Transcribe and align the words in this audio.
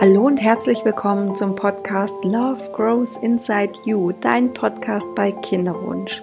Hallo 0.00 0.22
und 0.22 0.40
herzlich 0.40 0.82
willkommen 0.86 1.34
zum 1.34 1.54
Podcast 1.54 2.14
Love 2.22 2.70
Grows 2.72 3.18
Inside 3.18 3.74
You, 3.84 4.12
dein 4.12 4.50
Podcast 4.54 5.06
bei 5.14 5.30
Kinderwunsch. 5.30 6.22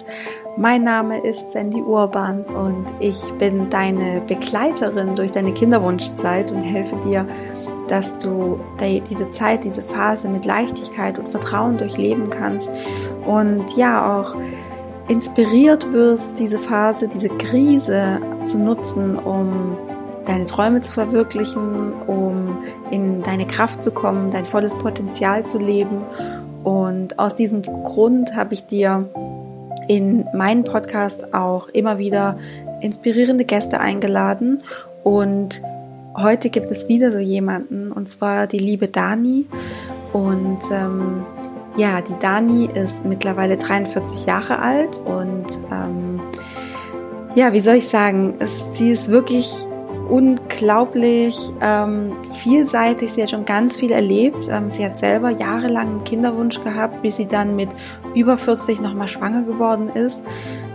Mein 0.56 0.82
Name 0.82 1.24
ist 1.24 1.52
Sandy 1.52 1.80
Urban 1.80 2.42
und 2.42 2.86
ich 2.98 3.22
bin 3.38 3.70
deine 3.70 4.20
Begleiterin 4.22 5.14
durch 5.14 5.30
deine 5.30 5.52
Kinderwunschzeit 5.52 6.50
und 6.50 6.62
helfe 6.62 6.96
dir, 6.96 7.24
dass 7.86 8.18
du 8.18 8.58
diese 8.80 9.30
Zeit, 9.30 9.62
diese 9.62 9.82
Phase 9.82 10.28
mit 10.28 10.44
Leichtigkeit 10.44 11.16
und 11.16 11.28
Vertrauen 11.28 11.78
durchleben 11.78 12.30
kannst 12.30 12.72
und 13.26 13.76
ja 13.76 14.18
auch 14.18 14.34
inspiriert 15.06 15.92
wirst, 15.92 16.36
diese 16.40 16.58
Phase, 16.58 17.06
diese 17.06 17.28
Krise 17.28 18.20
zu 18.44 18.58
nutzen, 18.58 19.16
um 19.16 19.76
deine 20.28 20.44
Träume 20.44 20.80
zu 20.80 20.92
verwirklichen, 20.92 21.92
um 22.06 22.58
in 22.90 23.22
deine 23.22 23.46
Kraft 23.46 23.82
zu 23.82 23.90
kommen, 23.90 24.30
dein 24.30 24.44
volles 24.44 24.74
Potenzial 24.74 25.46
zu 25.46 25.58
leben. 25.58 26.02
Und 26.64 27.18
aus 27.18 27.34
diesem 27.34 27.62
Grund 27.62 28.36
habe 28.36 28.54
ich 28.54 28.66
dir 28.66 29.08
in 29.88 30.26
meinen 30.34 30.64
Podcast 30.64 31.32
auch 31.32 31.68
immer 31.70 31.98
wieder 31.98 32.38
inspirierende 32.82 33.44
Gäste 33.44 33.80
eingeladen. 33.80 34.62
Und 35.02 35.62
heute 36.14 36.50
gibt 36.50 36.70
es 36.70 36.88
wieder 36.88 37.10
so 37.10 37.18
jemanden, 37.18 37.90
und 37.90 38.08
zwar 38.10 38.46
die 38.46 38.58
liebe 38.58 38.88
Dani. 38.88 39.46
Und 40.12 40.58
ähm, 40.70 41.24
ja, 41.76 42.02
die 42.02 42.18
Dani 42.20 42.68
ist 42.74 43.04
mittlerweile 43.04 43.56
43 43.56 44.26
Jahre 44.26 44.58
alt 44.58 44.98
und 44.98 45.46
ähm, 45.70 46.20
ja, 47.34 47.52
wie 47.52 47.60
soll 47.60 47.76
ich 47.76 47.88
sagen, 47.88 48.34
es, 48.40 48.74
sie 48.76 48.90
ist 48.90 49.08
wirklich 49.08 49.67
unglaublich 50.08 51.52
ähm, 51.60 52.12
vielseitig. 52.32 53.12
Sie 53.12 53.22
hat 53.22 53.30
schon 53.30 53.44
ganz 53.44 53.76
viel 53.76 53.92
erlebt. 53.92 54.48
Ähm, 54.50 54.70
sie 54.70 54.84
hat 54.84 54.98
selber 54.98 55.30
jahrelang 55.30 55.88
einen 55.88 56.04
Kinderwunsch 56.04 56.62
gehabt, 56.62 57.02
bis 57.02 57.16
sie 57.16 57.26
dann 57.26 57.56
mit 57.56 57.70
über 58.14 58.38
40 58.38 58.80
nochmal 58.80 59.08
schwanger 59.08 59.42
geworden 59.42 59.90
ist. 59.90 60.24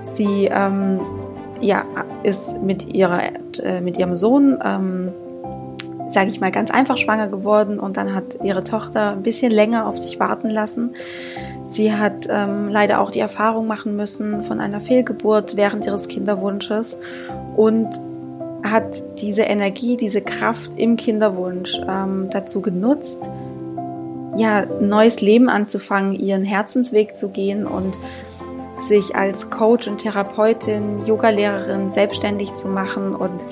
Sie 0.02 0.50
ähm, 0.52 1.00
ja, 1.62 1.86
ist 2.24 2.62
mit, 2.62 2.94
ihrer, 2.94 3.22
äh, 3.64 3.82
mit 3.82 3.98
ihrem 3.98 4.16
Sohn, 4.16 4.60
ähm, 4.64 5.12
sage 6.08 6.30
ich 6.30 6.40
mal, 6.40 6.52
ganz 6.52 6.70
einfach 6.70 6.98
schwanger 6.98 7.28
geworden 7.28 7.80
und 7.80 7.98
dann 7.98 8.14
hat 8.14 8.38
ihre 8.44 8.64
Tochter 8.64 9.12
ein 9.12 9.24
bisschen 9.24 9.52
länger 9.52 9.88
auf 9.88 9.98
sich 9.98 10.20
warten 10.20 10.50
lassen. 10.50 10.94
Sie 11.70 11.92
hat 11.92 12.28
ähm, 12.30 12.68
leider 12.70 13.02
auch 13.02 13.10
die 13.10 13.20
Erfahrung 13.20 13.66
machen 13.66 13.96
müssen 13.96 14.44
von 14.44 14.60
einer 14.60 14.80
Fehlgeburt 14.80 15.56
während 15.56 15.86
ihres 15.86 16.08
Kinderwunsches 16.08 17.00
und 17.56 17.90
hat 18.74 19.22
diese 19.22 19.44
Energie, 19.44 19.96
diese 19.96 20.22
Kraft 20.22 20.78
im 20.78 20.98
Kinderwunsch 20.98 21.80
ähm, 21.88 22.28
dazu 22.32 22.60
genutzt, 22.62 23.30
ja, 24.36 24.62
ein 24.64 24.90
neues 24.90 25.22
Leben 25.22 25.48
anzufangen, 25.48 26.14
ihren 26.14 26.44
Herzensweg 26.44 27.16
zu 27.16 27.30
gehen 27.30 27.66
und 27.66 27.98
sich 28.82 29.16
als 29.16 29.50
Coach 29.50 29.88
und 29.88 30.00
Therapeutin, 30.00 31.06
Yogalehrerin 31.06 31.90
selbstständig 31.90 32.56
zu 32.56 32.68
machen. 32.68 33.16
Und 33.16 33.46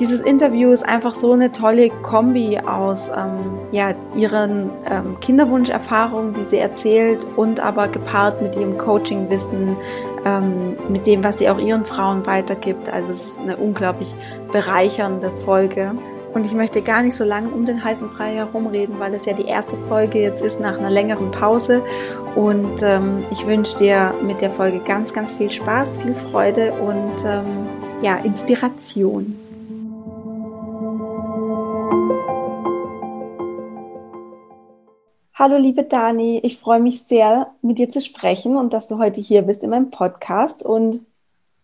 dieses 0.00 0.20
Interview 0.20 0.70
ist 0.70 0.84
einfach 0.84 1.14
so 1.14 1.32
eine 1.32 1.52
tolle 1.52 1.90
Kombi 1.90 2.58
aus 2.58 3.08
ähm, 3.08 3.58
ja, 3.72 3.92
ihren 4.16 4.70
ähm, 4.88 5.18
Kinderwunscherfahrungen, 5.20 6.34
die 6.34 6.44
sie 6.44 6.58
erzählt, 6.58 7.26
und 7.36 7.60
aber 7.60 7.88
gepaart 7.88 8.40
mit 8.40 8.56
ihrem 8.56 8.78
Coachingwissen, 8.78 9.76
ähm, 10.28 10.76
mit 10.88 11.06
dem, 11.06 11.24
was 11.24 11.38
sie 11.38 11.48
auch 11.48 11.58
ihren 11.58 11.84
Frauen 11.84 12.26
weitergibt. 12.26 12.92
Also 12.92 13.12
es 13.12 13.28
ist 13.28 13.38
eine 13.38 13.56
unglaublich 13.56 14.14
bereichernde 14.52 15.30
Folge. 15.30 15.92
Und 16.34 16.44
ich 16.44 16.52
möchte 16.52 16.82
gar 16.82 17.02
nicht 17.02 17.16
so 17.16 17.24
lange 17.24 17.48
um 17.48 17.64
den 17.64 17.82
heißen 17.82 18.10
Brei 18.10 18.34
herumreden, 18.34 19.00
weil 19.00 19.14
es 19.14 19.24
ja 19.24 19.32
die 19.32 19.46
erste 19.46 19.76
Folge 19.88 20.20
jetzt 20.20 20.42
ist 20.42 20.60
nach 20.60 20.78
einer 20.78 20.90
längeren 20.90 21.30
Pause. 21.30 21.82
Und 22.34 22.82
ähm, 22.82 23.24
ich 23.30 23.46
wünsche 23.46 23.78
dir 23.78 24.14
mit 24.22 24.40
der 24.40 24.50
Folge 24.50 24.80
ganz, 24.80 25.12
ganz 25.12 25.32
viel 25.32 25.50
Spaß, 25.50 25.98
viel 25.98 26.14
Freude 26.14 26.72
und 26.72 27.24
ähm, 27.24 27.66
ja, 28.02 28.16
Inspiration. 28.16 29.37
Hallo 35.40 35.56
liebe 35.56 35.84
Dani, 35.84 36.40
ich 36.42 36.58
freue 36.58 36.80
mich 36.80 37.04
sehr, 37.04 37.52
mit 37.62 37.78
dir 37.78 37.88
zu 37.92 38.00
sprechen 38.00 38.56
und 38.56 38.72
dass 38.72 38.88
du 38.88 38.98
heute 38.98 39.20
hier 39.20 39.42
bist 39.42 39.62
in 39.62 39.70
meinem 39.70 39.90
Podcast 39.90 40.64
und 40.64 41.06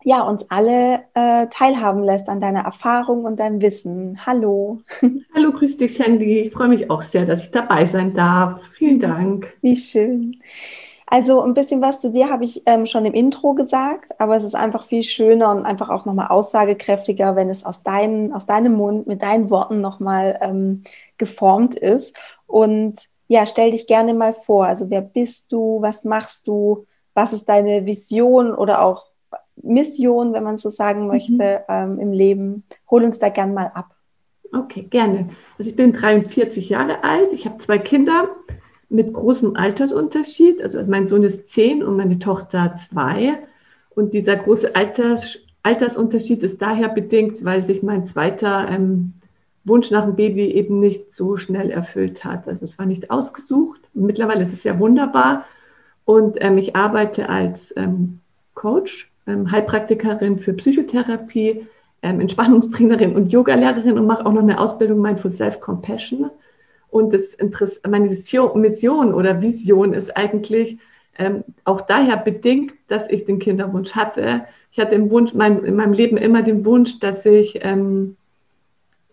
ja, 0.05 0.23
uns 0.23 0.49
alle 0.49 1.03
äh, 1.15 1.49
teilhaben 1.49 2.05
lässt 2.05 2.29
an 2.29 2.41
deiner 2.41 2.61
Erfahrung 2.61 3.25
und 3.25 3.41
deinem 3.41 3.61
Wissen. 3.61 4.25
Hallo. 4.25 4.79
Hallo, 5.35 5.51
grüß 5.51 5.77
dich, 5.77 5.93
Sandy. 5.93 6.43
Ich 6.43 6.53
freue 6.53 6.69
mich 6.69 6.89
auch 6.89 7.03
sehr, 7.03 7.27
dass 7.27 7.43
ich 7.43 7.51
dabei 7.51 7.87
sein 7.87 8.15
darf. 8.15 8.61
Vielen 8.75 9.01
Dank. 9.01 9.53
Wie 9.61 9.75
schön. 9.75 10.41
Also 11.09 11.43
ein 11.43 11.55
bisschen 11.55 11.83
was 11.83 12.01
zu 12.01 12.13
dir 12.13 12.31
habe 12.31 12.45
ich 12.45 12.63
ähm, 12.67 12.87
schon 12.87 13.05
im 13.05 13.13
Intro 13.13 13.55
gesagt, 13.55 14.21
aber 14.21 14.37
es 14.37 14.45
ist 14.45 14.55
einfach 14.55 14.85
viel 14.85 15.03
schöner 15.03 15.51
und 15.51 15.67
einfach 15.67 15.91
auch 15.91 16.05
nochmal 16.05 16.29
aussagekräftiger, 16.29 17.35
wenn 17.35 17.51
es 17.51 17.67
aus, 17.67 17.83
dein, 17.83 18.33
aus 18.35 18.47
deinem 18.47 18.75
Mund 18.75 19.09
mit 19.09 19.23
deinen 19.23 19.51
Worten 19.51 19.81
nochmal 19.81 20.39
ähm, 20.43 20.85
geformt 21.19 21.75
ist. 21.75 22.17
Und 22.47 23.13
ja, 23.29 23.47
stell 23.47 23.71
dich 23.71 23.87
gerne 23.87 24.15
mal 24.15 24.35
vor. 24.35 24.67
Also 24.67 24.91
wer 24.91 25.01
bist 25.01 25.53
du? 25.53 25.81
Was 25.81 26.05
machst 26.05 26.47
du? 26.47 26.87
Was 27.15 27.33
ist 27.33 27.49
deine 27.49 27.87
Vision 27.87 28.55
oder 28.55 28.83
auch 28.83 29.05
Mission, 29.57 30.33
wenn 30.33 30.43
man 30.43 30.59
so 30.59 30.69
sagen 30.69 31.03
mhm. 31.03 31.07
möchte, 31.09 31.33
mhm. 31.33 31.65
ähm, 31.69 32.01
im 32.01 32.13
Leben? 32.13 32.65
Hol 32.91 33.05
uns 33.05 33.19
da 33.19 33.29
gern 33.29 33.55
mal 33.55 33.71
ab. 33.75 33.95
Okay, 34.53 34.83
gerne. 34.83 35.31
Also 35.59 35.71
ich 35.71 35.77
bin 35.77 35.93
43 35.93 36.69
Jahre 36.69 37.03
alt. 37.03 37.33
Ich 37.33 37.45
habe 37.47 37.59
zwei 37.59 37.79
Kinder 37.79 38.29
mit 38.89 39.13
großem 39.13 39.57
Altersunterschied. 39.57 40.63
Also 40.63 40.83
mein 40.87 41.09
Sohn 41.09 41.25
ist 41.25 41.49
10 41.49 41.83
und 41.83 41.97
meine 41.97 42.19
Tochter 42.19 42.77
2. 42.77 43.39
Und 43.91 44.13
dieser 44.13 44.37
große 44.37 44.75
Alters, 44.77 45.39
Altersunterschied 45.63 46.43
ist 46.43 46.61
daher 46.61 46.89
bedingt, 46.89 47.45
weil 47.45 47.65
sich 47.65 47.83
mein 47.83 48.07
zweiter 48.07 48.69
ähm, 48.69 49.15
Wunsch 49.65 49.91
nach 49.91 50.03
einem 50.03 50.17
Baby 50.17 50.47
eben 50.53 50.81
nicht 50.81 51.15
so 51.15 51.37
schnell 51.37 51.71
erfüllt 51.71 52.25
hat. 52.25 52.47
Also 52.47 52.65
es 52.65 52.79
war 52.79 52.87
nicht 52.87 53.11
ausgesucht. 53.11 53.81
Mittlerweile 53.95 54.45
ist 54.45 54.53
es 54.53 54.65
ja 54.65 54.79
wunderbar. 54.79 55.45
Und 56.05 56.37
ähm, 56.41 56.59
ich 56.59 56.77
arbeite 56.77 57.29
als 57.29 57.73
ähm, 57.77 58.21
Coach, 58.55 59.11
ähm, 59.27 59.51
Heilpraktikerin 59.51 60.39
für 60.39 60.53
Psychotherapie, 60.53 61.67
ähm, 62.03 62.21
Entspannungstrainerin 62.21 63.17
und 63.17 63.33
Yogalehrerin 63.33 63.99
und 63.99 64.07
mache 64.07 64.27
auch 64.27 64.33
noch 64.33 64.43
eine 64.43 64.61
Ausbildung 64.61 65.01
Mindful 65.01 65.33
Self-Compassion. 65.33 66.31
Und 66.91 67.15
das 67.15 67.33
Interesse, 67.33 67.81
meine 67.89 68.09
Mission 68.55 69.15
oder 69.15 69.41
Vision 69.41 69.95
ist 69.95 70.15
eigentlich 70.17 70.79
ähm, 71.19 71.43
auch 71.65 71.81
daher 71.81 72.19
bedingt, 72.19 72.75
dass 72.89 73.09
ich 73.09 73.25
den 73.25 73.39
Kinderwunsch 73.39 73.93
hatte. 73.93 74.45
Ich 74.71 74.79
hatte 74.79 74.95
im 74.95 75.11
Wunsch, 75.11 75.33
mein, 75.33 75.65
in 75.65 75.77
meinem 75.77 75.93
Leben 75.93 76.17
immer 76.17 76.43
den 76.43 76.65
Wunsch, 76.65 76.99
dass 76.99 77.25
ich 77.25 77.61
ähm, 77.63 78.17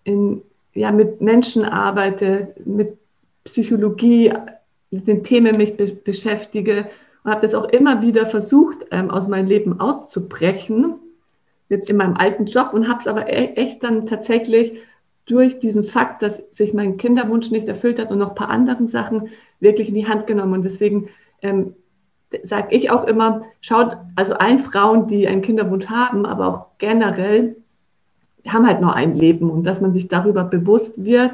in, 0.03 0.41
ja, 0.73 0.91
mit 0.91 1.22
Menschen 1.22 1.66
arbeite, 1.66 2.56
mit 2.66 2.97
Psychologie, 3.44 4.34
mit 4.89 5.07
den 5.07 5.23
Themen 5.23 5.57
mich 5.57 5.78
be 5.78 5.88
beschäftige 5.88 6.88
und 7.23 7.31
habe 7.31 7.41
das 7.41 7.56
auch 7.56 7.66
immer 7.66 8.01
wieder 8.01 8.25
versucht, 8.25 8.85
ähm, 8.91 9.09
aus 9.09 9.28
meinem 9.28 9.47
Leben 9.47 9.79
auszubrechen, 9.79 10.95
mit, 11.69 11.89
in 11.89 11.97
meinem 11.97 12.16
alten 12.17 12.45
Job 12.45 12.73
und 12.73 12.88
habe 12.88 13.00
es 13.00 13.07
aber 13.07 13.29
e 13.29 13.53
echt 13.56 13.84
dann 13.84 14.06
tatsächlich 14.06 14.73
durch 15.25 15.59
diesen 15.59 15.84
Fakt, 15.84 16.22
dass 16.22 16.44
sich 16.51 16.73
mein 16.73 16.97
Kinderwunsch 16.97 17.51
nicht 17.51 17.68
erfüllt 17.68 18.00
hat 18.00 18.12
und 18.12 18.18
noch 18.18 18.29
ein 18.29 18.35
paar 18.35 18.50
anderen 18.50 18.88
Sachen 18.88 19.29
wirklich 19.59 19.88
in 19.88 19.95
die 19.95 20.07
Hand 20.07 20.28
genommen. 20.28 20.53
Und 20.53 20.63
deswegen 20.63 21.09
ähm, 21.41 21.75
sage 22.44 22.75
ich 22.75 22.89
auch 22.89 23.06
immer, 23.06 23.44
schaut 23.62 23.97
also 24.16 24.33
allen 24.33 24.59
Frauen, 24.59 25.07
die 25.07 25.28
einen 25.28 25.41
Kinderwunsch 25.41 25.88
haben, 25.88 26.25
aber 26.25 26.47
auch 26.47 26.66
generell, 26.79 27.56
wir 28.44 28.54
haben 28.54 28.68
halt 28.68 28.82
nur 28.82 28.94
ein 28.96 29.16
Leben 29.16 29.50
und 29.50 29.64
dass 29.64 29.82
man 29.82 29.94
sich 29.94 30.08
darüber 30.08 30.44
bewusst 30.44 31.04
wird 31.04 31.34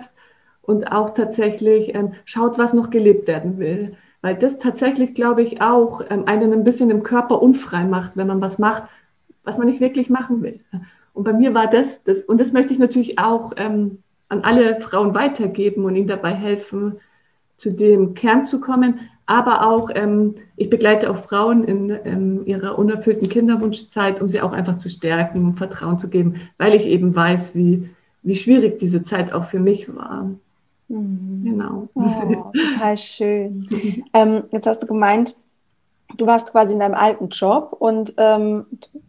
und 0.61 0.91
auch 0.91 1.11
tatsächlich 1.11 1.95
ähm, 1.95 2.13
schaut, 2.25 2.57
was 2.57 2.73
noch 2.73 2.89
gelebt 2.89 3.27
werden 3.27 3.57
will. 3.57 3.95
Weil 4.21 4.35
das 4.35 4.59
tatsächlich, 4.59 5.13
glaube 5.13 5.41
ich, 5.41 5.61
auch 5.61 6.01
ähm, 6.09 6.23
einen 6.25 6.51
ein 6.51 6.63
bisschen 6.63 6.89
im 6.89 7.03
Körper 7.03 7.41
unfrei 7.41 7.85
macht, 7.85 8.17
wenn 8.17 8.27
man 8.27 8.41
was 8.41 8.59
macht, 8.59 8.83
was 9.43 9.57
man 9.57 9.67
nicht 9.67 9.79
wirklich 9.79 10.09
machen 10.09 10.41
will. 10.41 10.59
Und 11.13 11.23
bei 11.23 11.33
mir 11.33 11.53
war 11.53 11.67
das, 11.67 12.03
das 12.03 12.19
und 12.19 12.39
das 12.39 12.51
möchte 12.51 12.73
ich 12.73 12.79
natürlich 12.79 13.17
auch 13.17 13.53
ähm, 13.55 13.99
an 14.29 14.41
alle 14.41 14.81
Frauen 14.81 15.15
weitergeben 15.15 15.85
und 15.85 15.95
ihnen 15.95 16.07
dabei 16.07 16.33
helfen, 16.33 16.99
zu 17.55 17.71
dem 17.71 18.13
Kern 18.13 18.45
zu 18.45 18.59
kommen, 18.59 18.99
aber 19.27 19.67
auch, 19.67 19.89
ähm, 19.93 20.35
ich 20.55 20.69
begleite 20.69 21.11
auch 21.11 21.17
Frauen 21.17 21.63
in 21.63 21.89
ähm, 22.05 22.41
ihrer 22.45 22.79
unerfüllten 22.79 23.29
Kinderwunschzeit, 23.29 24.21
um 24.21 24.27
sie 24.27 24.41
auch 24.41 24.53
einfach 24.53 24.77
zu 24.77 24.89
stärken, 24.89 25.45
um 25.45 25.57
Vertrauen 25.57 25.99
zu 25.99 26.09
geben, 26.09 26.35
weil 26.57 26.73
ich 26.73 26.85
eben 26.85 27.15
weiß, 27.15 27.53
wie, 27.53 27.89
wie 28.23 28.35
schwierig 28.35 28.79
diese 28.79 29.03
Zeit 29.03 29.33
auch 29.33 29.45
für 29.45 29.59
mich 29.59 29.93
war. 29.95 30.31
Mhm. 30.87 31.41
Genau. 31.43 31.89
Oh, 31.93 32.51
total 32.57 32.97
schön. 32.97 33.67
ähm, 34.13 34.43
jetzt 34.51 34.65
hast 34.65 34.81
du 34.81 34.87
gemeint, 34.87 35.35
du 36.17 36.25
warst 36.25 36.51
quasi 36.51 36.73
in 36.73 36.79
deinem 36.79 36.95
alten 36.95 37.27
Job 37.29 37.75
und 37.77 38.13
ähm, 38.17 38.65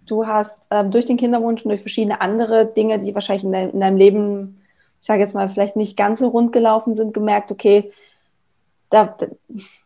du 0.06 0.26
hast 0.26 0.66
ähm, 0.70 0.90
durch 0.90 1.06
den 1.06 1.16
Kinderwunsch 1.16 1.62
und 1.62 1.70
durch 1.70 1.80
verschiedene 1.80 2.20
andere 2.20 2.66
Dinge, 2.66 2.98
die 2.98 3.14
wahrscheinlich 3.14 3.44
in, 3.44 3.52
dein, 3.52 3.70
in 3.70 3.80
deinem 3.80 3.96
Leben 3.96 4.58
ich 5.00 5.06
sage 5.06 5.20
jetzt 5.20 5.34
mal, 5.34 5.48
vielleicht 5.48 5.76
nicht 5.76 5.96
ganz 5.96 6.18
so 6.18 6.28
rund 6.28 6.52
gelaufen 6.52 6.94
sind, 6.94 7.14
gemerkt, 7.14 7.52
okay, 7.52 7.92
da, 8.90 9.16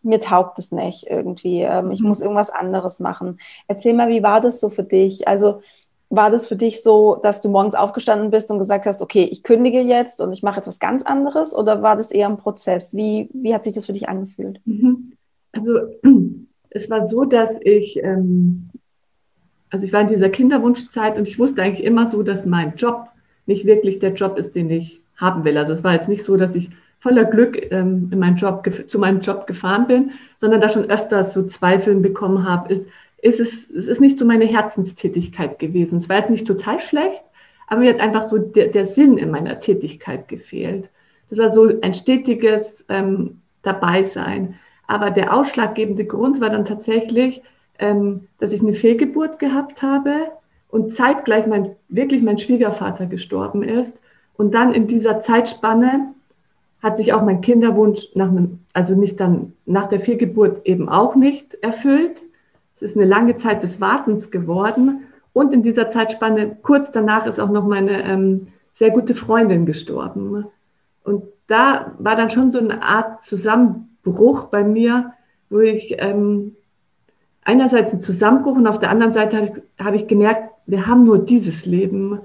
mir 0.02 0.20
taugt 0.20 0.58
es 0.58 0.72
nicht 0.72 1.06
irgendwie. 1.08 1.62
Ähm, 1.62 1.90
ich 1.90 2.00
mhm. 2.00 2.08
muss 2.08 2.20
irgendwas 2.20 2.50
anderes 2.50 3.00
machen. 3.00 3.38
Erzähl 3.66 3.94
mal, 3.94 4.08
wie 4.08 4.22
war 4.22 4.40
das 4.40 4.60
so 4.60 4.70
für 4.70 4.84
dich? 4.84 5.26
Also 5.26 5.62
war 6.10 6.30
das 6.30 6.46
für 6.46 6.56
dich 6.56 6.82
so, 6.82 7.18
dass 7.22 7.40
du 7.40 7.48
morgens 7.48 7.74
aufgestanden 7.74 8.30
bist 8.30 8.50
und 8.50 8.58
gesagt 8.58 8.84
hast, 8.84 9.00
okay, 9.00 9.24
ich 9.24 9.42
kündige 9.42 9.80
jetzt 9.80 10.20
und 10.20 10.32
ich 10.32 10.42
mache 10.42 10.56
jetzt 10.58 10.66
was 10.66 10.78
ganz 10.78 11.02
anderes? 11.02 11.54
Oder 11.54 11.82
war 11.82 11.96
das 11.96 12.10
eher 12.10 12.28
ein 12.28 12.36
Prozess? 12.36 12.94
Wie, 12.94 13.30
wie 13.32 13.54
hat 13.54 13.64
sich 13.64 13.72
das 13.72 13.86
für 13.86 13.94
dich 13.94 14.08
angefühlt? 14.08 14.60
Mhm. 14.66 15.14
Also 15.52 15.78
es 16.70 16.90
war 16.90 17.06
so, 17.06 17.24
dass 17.24 17.58
ich, 17.62 17.98
ähm, 18.02 18.68
also 19.70 19.86
ich 19.86 19.92
war 19.92 20.02
in 20.02 20.08
dieser 20.08 20.28
Kinderwunschzeit 20.28 21.18
und 21.18 21.26
ich 21.26 21.38
wusste 21.38 21.62
eigentlich 21.62 21.86
immer 21.86 22.06
so, 22.06 22.22
dass 22.22 22.44
mein 22.44 22.76
Job 22.76 23.08
nicht 23.46 23.64
wirklich 23.64 23.98
der 23.98 24.12
Job 24.12 24.36
ist, 24.36 24.54
den 24.54 24.70
ich 24.70 25.00
haben 25.16 25.44
will. 25.44 25.56
Also 25.56 25.72
es 25.72 25.82
war 25.82 25.94
jetzt 25.94 26.08
nicht 26.08 26.24
so, 26.24 26.36
dass 26.36 26.54
ich 26.54 26.70
voller 27.02 27.24
Glück 27.24 27.60
ähm, 27.72 28.10
in 28.12 28.18
meinen 28.20 28.36
Job, 28.36 28.64
zu 28.86 28.98
meinem 29.00 29.18
Job 29.18 29.48
gefahren 29.48 29.88
bin, 29.88 30.12
sondern 30.38 30.60
da 30.60 30.68
schon 30.68 30.88
öfters 30.88 31.32
so 31.32 31.42
Zweifeln 31.42 32.00
bekommen 32.00 32.48
habe, 32.48 32.72
ist, 32.72 32.86
ist 33.20 33.40
es, 33.40 33.68
es 33.70 33.88
ist 33.88 34.00
nicht 34.00 34.18
so 34.18 34.24
meine 34.24 34.44
Herzenstätigkeit 34.44 35.58
gewesen. 35.58 35.96
Es 35.96 36.08
war 36.08 36.18
jetzt 36.18 36.30
nicht 36.30 36.46
total 36.46 36.78
schlecht, 36.78 37.24
aber 37.66 37.80
mir 37.80 37.92
hat 37.92 38.00
einfach 38.00 38.22
so 38.22 38.38
der, 38.38 38.68
der 38.68 38.86
Sinn 38.86 39.18
in 39.18 39.32
meiner 39.32 39.58
Tätigkeit 39.58 40.28
gefehlt. 40.28 40.88
Das 41.28 41.40
war 41.40 41.50
so 41.50 41.72
ein 41.80 41.94
stetiges 41.94 42.84
ähm, 42.88 43.40
Dabeisein. 43.62 44.60
Aber 44.86 45.10
der 45.10 45.34
ausschlaggebende 45.34 46.04
Grund 46.04 46.40
war 46.40 46.50
dann 46.50 46.64
tatsächlich, 46.64 47.42
ähm, 47.80 48.28
dass 48.38 48.52
ich 48.52 48.60
eine 48.60 48.74
Fehlgeburt 48.74 49.40
gehabt 49.40 49.82
habe 49.82 50.28
und 50.68 50.94
zeitgleich 50.94 51.48
mein, 51.48 51.74
wirklich 51.88 52.22
mein 52.22 52.38
Schwiegervater 52.38 53.06
gestorben 53.06 53.64
ist. 53.64 53.94
Und 54.36 54.54
dann 54.54 54.72
in 54.72 54.86
dieser 54.86 55.20
Zeitspanne 55.20 56.12
hat 56.82 56.96
sich 56.96 57.12
auch 57.12 57.22
mein 57.22 57.40
Kinderwunsch 57.40 58.08
nach 58.14 58.28
einem, 58.28 58.58
also 58.72 58.94
nicht 58.94 59.20
dann 59.20 59.52
nach 59.66 59.88
der 59.88 60.00
Fehlgeburt 60.00 60.66
eben 60.66 60.88
auch 60.88 61.14
nicht 61.14 61.54
erfüllt. 61.62 62.20
Es 62.76 62.82
ist 62.82 62.96
eine 62.96 63.06
lange 63.06 63.36
Zeit 63.36 63.62
des 63.62 63.80
Wartens 63.80 64.30
geworden. 64.32 65.04
Und 65.32 65.54
in 65.54 65.62
dieser 65.62 65.90
Zeitspanne, 65.90 66.56
kurz 66.62 66.90
danach, 66.90 67.26
ist 67.26 67.38
auch 67.38 67.50
noch 67.50 67.66
meine 67.66 68.02
ähm, 68.02 68.48
sehr 68.72 68.90
gute 68.90 69.14
Freundin 69.14 69.64
gestorben. 69.64 70.46
Und 71.04 71.24
da 71.46 71.94
war 71.98 72.16
dann 72.16 72.30
schon 72.30 72.50
so 72.50 72.58
eine 72.58 72.82
Art 72.82 73.22
Zusammenbruch 73.22 74.46
bei 74.46 74.64
mir, 74.64 75.12
wo 75.50 75.60
ich 75.60 75.94
ähm, 75.98 76.56
einerseits 77.44 77.92
einen 77.92 78.00
Zusammenbruch 78.00 78.56
und 78.56 78.66
auf 78.66 78.80
der 78.80 78.90
anderen 78.90 79.12
Seite 79.12 79.36
habe 79.36 79.46
ich, 79.46 79.84
hab 79.84 79.94
ich 79.94 80.08
gemerkt, 80.08 80.50
wir 80.66 80.86
haben 80.86 81.04
nur 81.04 81.18
dieses 81.18 81.64
Leben. 81.64 82.20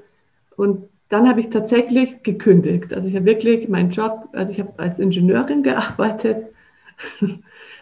Und 0.56 0.90
dann 1.10 1.28
habe 1.28 1.40
ich 1.40 1.50
tatsächlich 1.50 2.24
gekündigt. 2.24 2.94
Also 2.94 3.08
ich 3.08 3.16
habe 3.16 3.26
wirklich 3.26 3.70
meinen 3.70 3.92
Job, 3.92 4.30
also 4.34 4.52
ich 4.52 4.60
habe 4.60 4.74
als 4.78 5.00
Ingenieurin 5.00 5.64
gearbeitet. 5.64 6.48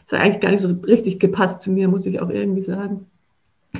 Das 0.08 0.20
hat 0.20 0.24
eigentlich 0.24 0.42
gar 0.42 0.52
nicht 0.52 0.62
so 0.62 0.68
richtig 0.68 1.20
gepasst 1.20 1.64
zu 1.64 1.72
mir, 1.72 1.88
muss 1.88 2.06
ich 2.06 2.20
auch 2.20 2.30
irgendwie 2.30 2.62
sagen. 2.62 3.08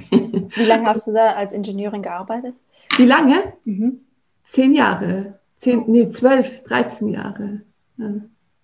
Wie 0.10 0.66
lange 0.66 0.88
hast 0.88 1.06
du 1.06 1.14
da 1.14 1.34
als 1.34 1.54
Ingenieurin 1.54 2.02
gearbeitet? 2.02 2.56
Wie 2.98 3.06
lange? 3.06 3.54
Mhm. 3.64 4.00
Zehn 4.46 4.74
Jahre. 4.74 5.38
Zehn, 5.58 5.84
nee, 5.86 6.10
zwölf, 6.10 6.64
dreizehn 6.64 7.10
Jahre. 7.10 7.62
Ja. 7.98 8.12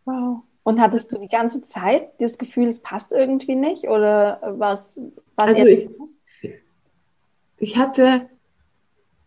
Wow. 0.06 0.42
Und 0.64 0.80
hattest 0.80 1.12
du 1.14 1.20
die 1.20 1.28
ganze 1.28 1.62
Zeit 1.62 2.10
das 2.20 2.38
Gefühl, 2.38 2.68
es 2.68 2.82
passt 2.82 3.14
irgendwie 3.14 3.56
nicht? 3.56 3.88
Oder 3.88 4.40
war 4.58 4.74
es 4.74 5.00
also 5.36 5.66
ich, 5.66 5.90
ich 7.58 7.78
hatte 7.78 8.30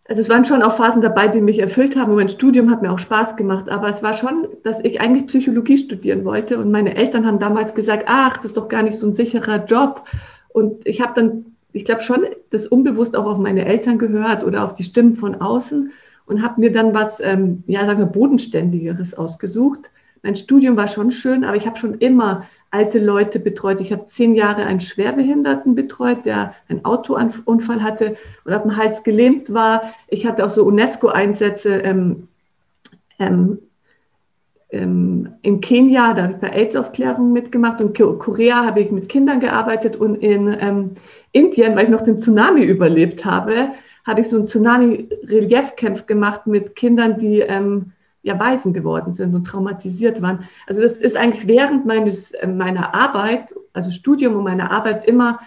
also 0.06 0.20
es 0.20 0.28
waren 0.28 0.44
schon 0.44 0.62
auch 0.62 0.74
Phasen 0.74 1.00
dabei, 1.00 1.28
die 1.28 1.40
mich 1.40 1.58
erfüllt 1.60 1.96
haben. 1.96 2.10
Und 2.10 2.18
mein 2.18 2.28
Studium 2.28 2.70
hat 2.70 2.82
mir 2.82 2.92
auch 2.92 2.98
Spaß 2.98 3.36
gemacht. 3.36 3.70
Aber 3.70 3.88
es 3.88 4.02
war 4.02 4.14
schon, 4.14 4.48
dass 4.62 4.80
ich 4.84 5.00
eigentlich 5.00 5.26
Psychologie 5.26 5.78
studieren 5.78 6.24
wollte. 6.24 6.58
Und 6.58 6.70
meine 6.70 6.94
Eltern 6.94 7.26
haben 7.26 7.38
damals 7.38 7.74
gesagt, 7.74 8.04
ach, 8.06 8.36
das 8.36 8.46
ist 8.46 8.56
doch 8.56 8.68
gar 8.68 8.82
nicht 8.82 8.98
so 8.98 9.06
ein 9.06 9.14
sicherer 9.14 9.64
Job. 9.64 10.04
Und 10.48 10.86
ich 10.86 11.00
habe 11.00 11.12
dann, 11.14 11.46
ich 11.72 11.86
glaube 11.86 12.02
schon, 12.02 12.26
das 12.50 12.66
unbewusst 12.66 13.16
auch 13.16 13.26
auf 13.26 13.38
meine 13.38 13.64
Eltern 13.64 13.98
gehört 13.98 14.44
oder 14.44 14.64
auf 14.64 14.74
die 14.74 14.84
Stimmen 14.84 15.16
von 15.16 15.36
außen 15.40 15.90
und 16.26 16.42
habe 16.42 16.60
mir 16.60 16.72
dann 16.72 16.94
was, 16.94 17.20
ähm, 17.20 17.64
ja, 17.66 17.84
sagen 17.86 17.98
wir, 17.98 18.06
bodenständigeres 18.06 19.14
ausgesucht. 19.14 19.90
Mein 20.22 20.36
Studium 20.36 20.76
war 20.76 20.88
schon 20.88 21.10
schön, 21.10 21.44
aber 21.44 21.56
ich 21.56 21.66
habe 21.66 21.78
schon 21.78 21.94
immer 21.94 22.46
alte 22.74 22.98
Leute 22.98 23.38
betreut. 23.38 23.80
Ich 23.80 23.92
habe 23.92 24.08
zehn 24.08 24.34
Jahre 24.34 24.64
einen 24.64 24.80
Schwerbehinderten 24.80 25.76
betreut, 25.76 26.24
der 26.24 26.54
einen 26.68 26.84
Autounfall 26.84 27.82
hatte 27.84 28.16
und 28.44 28.52
auf 28.52 28.62
dem 28.62 28.76
Hals 28.76 29.04
gelähmt 29.04 29.54
war. 29.54 29.94
Ich 30.08 30.26
hatte 30.26 30.44
auch 30.44 30.50
so 30.50 30.64
UNESCO-Einsätze 30.64 31.76
ähm, 31.76 32.28
ähm, 33.20 33.58
ähm, 34.70 35.34
in 35.42 35.60
Kenia, 35.60 36.14
da 36.14 36.24
habe 36.24 36.32
ich 36.32 36.38
bei 36.40 36.50
AIDS-Aufklärung 36.50 37.32
mitgemacht 37.32 37.80
und 37.80 37.98
in 37.98 38.18
Korea 38.18 38.64
habe 38.66 38.80
ich 38.80 38.90
mit 38.90 39.08
Kindern 39.08 39.38
gearbeitet 39.38 39.94
und 39.94 40.16
in 40.16 40.54
ähm, 40.58 40.90
Indien, 41.30 41.76
weil 41.76 41.84
ich 41.84 41.90
noch 41.90 42.02
den 42.02 42.18
Tsunami 42.18 42.64
überlebt 42.64 43.24
habe, 43.24 43.68
habe 44.04 44.20
ich 44.20 44.28
so 44.28 44.36
einen 44.36 44.46
Tsunami-Reliefkampf 44.46 46.06
gemacht 46.06 46.48
mit 46.48 46.74
Kindern, 46.74 47.20
die 47.20 47.38
ähm, 47.38 47.92
ja 48.24 48.40
Waisen 48.40 48.72
geworden 48.72 49.12
sind 49.12 49.34
und 49.34 49.44
traumatisiert 49.44 50.20
waren. 50.22 50.48
Also 50.66 50.80
das 50.80 50.96
ist 50.96 51.16
eigentlich 51.16 51.46
während 51.46 51.86
meines, 51.86 52.32
äh, 52.32 52.46
meiner 52.46 52.94
Arbeit, 52.94 53.54
also 53.72 53.90
Studium 53.90 54.34
und 54.34 54.44
meiner 54.44 54.72
Arbeit 54.72 55.06
immer 55.06 55.40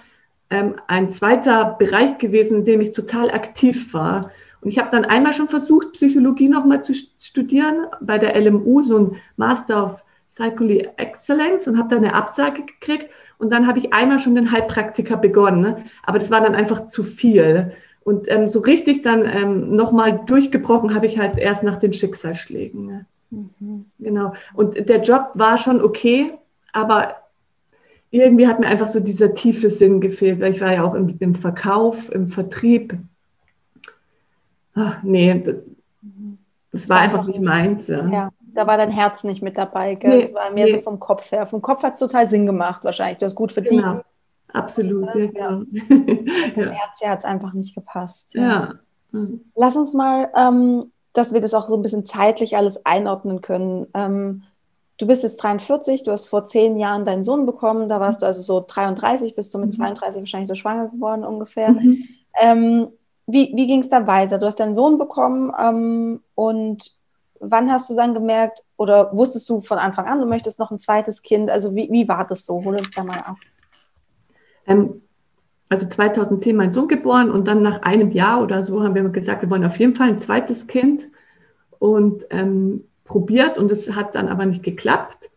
ähm, 0.50 0.76
ein 0.88 1.10
zweiter 1.10 1.76
Bereich 1.78 2.20
gewesen, 2.20 2.60
in 2.60 2.66
dem 2.66 2.82
ich 2.82 2.94
total 2.94 3.32
aktiv 3.32 3.94
war. 3.94 4.32
Und 4.62 4.70
ich 4.70 4.78
habe 4.78 4.92
dann 4.92 5.06
einmal 5.06 5.34
schon 5.34 5.50
versucht, 5.50 5.94
Psychologie 5.94 6.50
nochmal 6.50 6.84
zu 6.84 6.94
studieren 6.94 7.88
bei 8.00 8.20
der 8.20 8.40
LMU, 8.40 8.84
so 8.84 8.98
ein 9.00 9.16
Master 9.36 9.84
of 9.84 10.04
Psychology 10.30 10.88
Excellence 10.98 11.68
und 11.68 11.80
habe 11.80 11.90
da 11.90 11.98
eine 11.98 12.14
Absage 12.14 12.64
gekriegt. 12.64 13.10
Und 13.40 13.52
dann 13.52 13.66
habe 13.66 13.80
ich 13.80 13.92
einmal 13.92 14.20
schon 14.20 14.36
den 14.36 14.52
Heilpraktiker 14.52 15.18
begonnen. 15.18 15.62
Ne? 15.62 15.86
Aber 16.04 16.20
das 16.20 16.30
war 16.30 16.42
dann 16.42 16.54
einfach 16.54 16.86
zu 16.86 17.04
viel. 17.04 17.74
Und 18.08 18.32
ähm, 18.32 18.48
so 18.48 18.62
richtig 18.62 19.02
dann 19.02 19.26
ähm, 19.26 19.76
nochmal 19.76 20.22
durchgebrochen 20.28 20.96
habe 20.96 21.08
ich 21.08 21.20
halt 21.20 21.38
erst 21.38 21.62
nach 21.64 21.76
den 21.76 21.92
Schicksalsschlägen. 21.92 22.86
Ne? 22.86 23.06
Mhm. 23.32 23.86
Genau. 24.00 24.32
Und 24.54 24.88
der 24.88 25.02
Job 25.02 25.32
war 25.34 25.58
schon 25.58 25.84
okay, 25.84 26.32
aber 26.72 27.16
irgendwie 28.10 28.48
hat 28.48 28.62
mir 28.62 28.68
einfach 28.68 28.88
so 28.88 29.02
dieser 29.02 29.36
tiefe 29.36 29.70
Sinn 29.70 30.00
gefehlt, 30.00 30.40
weil 30.40 30.52
ich 30.52 30.62
war 30.62 30.72
ja 30.74 30.86
auch 30.86 30.94
im, 30.94 31.18
im 31.20 31.36
Verkauf, 31.36 32.10
im 32.10 32.30
Vertrieb. 32.30 32.98
Ach, 34.74 35.04
nee, 35.04 35.44
das, 35.46 35.66
das 36.72 36.88
war 36.88 37.00
einfach 37.00 37.28
nicht 37.28 37.42
meins. 37.42 37.90
Ja. 37.90 38.08
ja. 38.08 38.30
da 38.54 38.68
war 38.68 38.78
dein 38.78 38.92
Herz 38.92 39.26
nicht 39.26 39.42
mit 39.42 39.58
dabei. 39.58 39.96
Gell? 39.96 40.20
Nee, 40.20 40.22
das 40.28 40.34
war 40.34 40.50
mehr 40.52 40.64
nee. 40.64 40.72
so 40.72 40.80
vom 40.80 41.02
Kopf 41.02 41.30
her. 41.34 41.46
Vom 41.46 41.62
Kopf 41.62 41.84
hat 41.84 41.96
es 41.96 42.00
total 42.00 42.26
Sinn 42.26 42.46
gemacht, 42.46 42.86
wahrscheinlich. 42.86 43.18
Du 43.18 43.26
hast 43.26 43.36
gut 43.36 43.52
verdient. 43.52 43.84
Genau. 43.84 44.02
Absolut, 44.54 45.14
ja. 45.16 45.30
ja. 45.34 45.62
ja. 46.56 46.70
Herz, 46.72 47.02
hat 47.06 47.20
es 47.20 47.26
einfach 47.26 47.54
nicht 47.54 47.76
gepasst. 47.76 48.34
Ja. 48.34 48.42
ja. 48.42 48.74
Mhm. 49.12 49.42
Lass 49.56 49.76
uns 49.76 49.94
mal, 49.94 50.30
ähm, 50.36 50.92
dass 51.14 51.34
wir 51.34 51.42
das 51.42 51.54
auch 51.54 51.68
so 51.68 51.76
ein 51.76 51.82
bisschen 51.82 52.06
zeitlich 52.06 52.56
alles 52.56 52.86
einordnen 52.86 53.42
können. 53.42 53.88
Ähm, 53.94 54.44
du 54.98 55.08
bist 55.08 55.24
jetzt 55.24 55.38
43, 55.38 56.04
du 56.04 56.12
hast 56.12 56.28
vor 56.28 56.46
zehn 56.46 56.78
Jahren 56.78 57.06
deinen 57.06 57.24
Sohn 57.24 57.46
bekommen, 57.46 57.90
da 57.90 58.00
warst 58.00 58.22
du 58.22 58.26
also 58.26 58.42
so 58.42 58.64
33, 58.66 59.36
bist 59.36 59.54
du 59.54 59.60
mit 59.60 59.74
32 59.74 60.18
mhm. 60.18 60.22
wahrscheinlich 60.22 60.48
so 60.48 60.56
schwanger 60.56 60.88
geworden 60.90 61.24
ungefähr. 61.24 61.72
Mhm. 61.72 62.04
Ähm, 62.40 62.88
wie 63.26 63.52
wie 63.56 63.68
ging 63.68 63.82
es 63.82 63.90
da 63.90 64.08
weiter? 64.08 64.38
Du 64.38 64.46
hast 64.46 64.60
deinen 64.60 64.76
Sohn 64.76 64.98
bekommen 64.98 65.52
ähm, 65.60 66.22
und 66.36 66.96
wann 67.40 67.72
hast 67.72 67.90
du 67.90 67.96
dann 67.96 68.14
gemerkt 68.14 68.64
oder 68.78 69.16
wusstest 69.16 69.50
du 69.50 69.62
von 69.62 69.78
Anfang 69.78 70.06
an, 70.06 70.20
du 70.20 70.26
möchtest 70.26 70.60
noch 70.60 70.72
ein 70.72 70.80
zweites 70.80 71.22
Kind? 71.22 71.52
Also 71.52 71.76
wie, 71.76 71.92
wie 71.92 72.08
war 72.08 72.26
das 72.26 72.46
so? 72.46 72.64
Hol 72.64 72.78
uns 72.78 72.92
da 72.92 73.04
mal 73.04 73.20
ab. 73.20 73.38
Ähm, 74.68 75.02
also 75.70 75.88
2010 75.88 76.56
mein 76.56 76.72
Sohn 76.72 76.88
geboren 76.88 77.30
und 77.30 77.48
dann 77.48 77.62
nach 77.62 77.82
einem 77.82 78.12
Jahr 78.12 78.42
oder 78.42 78.64
so 78.64 78.84
haben 78.84 78.96
wir 78.96 79.04
gesagt, 79.10 79.42
wir 79.42 79.50
wollen 79.50 79.66
auf 79.66 79.78
jeden 79.78 79.96
Fall 79.96 80.10
ein 80.10 80.20
zweites 80.20 80.68
Kind 80.68 81.08
und 81.80 82.26
ähm, 82.30 82.86
probiert 83.04 83.58
und 83.58 83.72
es 83.72 83.94
hat 83.94 84.16
dann 84.16 84.30
aber 84.30 84.46
nicht 84.46 84.64
geklappt. 84.64 85.30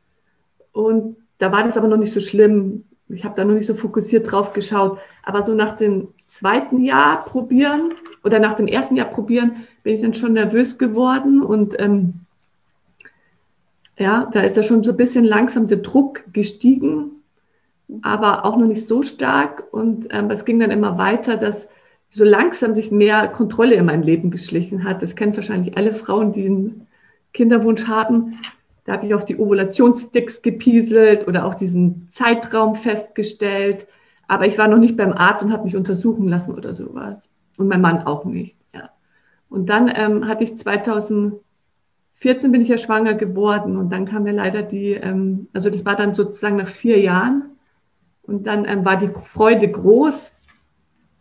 Und 0.72 1.16
da 1.38 1.50
war 1.52 1.64
das 1.64 1.76
aber 1.76 1.88
noch 1.88 1.96
nicht 1.96 2.12
so 2.12 2.20
schlimm. 2.20 2.84
Ich 3.08 3.24
habe 3.24 3.34
da 3.34 3.44
noch 3.44 3.54
nicht 3.54 3.66
so 3.66 3.74
fokussiert 3.74 4.30
drauf 4.30 4.52
geschaut. 4.52 4.98
Aber 5.24 5.42
so 5.42 5.54
nach 5.54 5.76
dem 5.76 6.08
zweiten 6.26 6.84
Jahr 6.84 7.24
probieren 7.24 7.94
oder 8.22 8.38
nach 8.38 8.54
dem 8.54 8.68
ersten 8.68 8.96
Jahr 8.96 9.08
probieren, 9.08 9.66
bin 9.82 9.94
ich 9.94 10.02
dann 10.02 10.14
schon 10.14 10.34
nervös 10.34 10.78
geworden 10.78 11.42
und 11.42 11.74
ähm, 11.80 12.14
ja, 13.98 14.30
da 14.32 14.40
ist 14.40 14.56
da 14.56 14.62
schon 14.62 14.82
so 14.82 14.92
ein 14.92 14.96
bisschen 14.96 15.24
langsam 15.24 15.66
der 15.66 15.78
Druck 15.78 16.24
gestiegen 16.32 17.19
aber 18.02 18.44
auch 18.44 18.56
noch 18.56 18.66
nicht 18.66 18.86
so 18.86 19.02
stark. 19.02 19.64
Und 19.72 20.08
ähm, 20.10 20.30
es 20.30 20.44
ging 20.44 20.60
dann 20.60 20.70
immer 20.70 20.98
weiter, 20.98 21.36
dass 21.36 21.66
so 22.10 22.24
langsam 22.24 22.74
sich 22.74 22.90
mehr 22.90 23.28
Kontrolle 23.28 23.74
in 23.74 23.86
mein 23.86 24.02
Leben 24.02 24.30
geschlichen 24.30 24.84
hat. 24.84 25.02
Das 25.02 25.14
kennen 25.14 25.36
wahrscheinlich 25.36 25.76
alle 25.76 25.94
Frauen, 25.94 26.32
die 26.32 26.46
einen 26.46 26.86
Kinderwunsch 27.32 27.86
haben. 27.86 28.38
Da 28.84 28.94
habe 28.94 29.06
ich 29.06 29.14
auch 29.14 29.22
die 29.22 29.38
Ovulationssticks 29.38 30.42
gepieselt 30.42 31.28
oder 31.28 31.44
auch 31.44 31.54
diesen 31.54 32.08
Zeitraum 32.10 32.74
festgestellt. 32.74 33.86
Aber 34.26 34.46
ich 34.46 34.58
war 34.58 34.68
noch 34.68 34.78
nicht 34.78 34.96
beim 34.96 35.12
Arzt 35.12 35.44
und 35.44 35.52
habe 35.52 35.64
mich 35.64 35.76
untersuchen 35.76 36.28
lassen 36.28 36.54
oder 36.54 36.74
sowas. 36.74 37.28
Und 37.58 37.68
mein 37.68 37.80
Mann 37.80 38.06
auch 38.06 38.24
nicht. 38.24 38.56
Ja. 38.74 38.90
Und 39.48 39.68
dann 39.68 39.92
ähm, 39.94 40.26
hatte 40.26 40.44
ich 40.44 40.56
2014 40.56 41.40
14 42.20 42.52
bin 42.52 42.60
ich 42.60 42.68
ja 42.68 42.76
schwanger 42.76 43.14
geworden 43.14 43.78
und 43.78 43.90
dann 43.90 44.04
kam 44.04 44.24
mir 44.24 44.32
leider 44.32 44.62
die, 44.62 44.92
ähm, 44.92 45.48
also 45.54 45.70
das 45.70 45.86
war 45.86 45.96
dann 45.96 46.12
sozusagen 46.12 46.56
nach 46.56 46.68
vier 46.68 47.00
Jahren 47.00 47.56
und 48.30 48.46
dann 48.46 48.64
ähm, 48.66 48.84
war 48.84 48.96
die 48.96 49.10
Freude 49.24 49.68
groß 49.68 50.32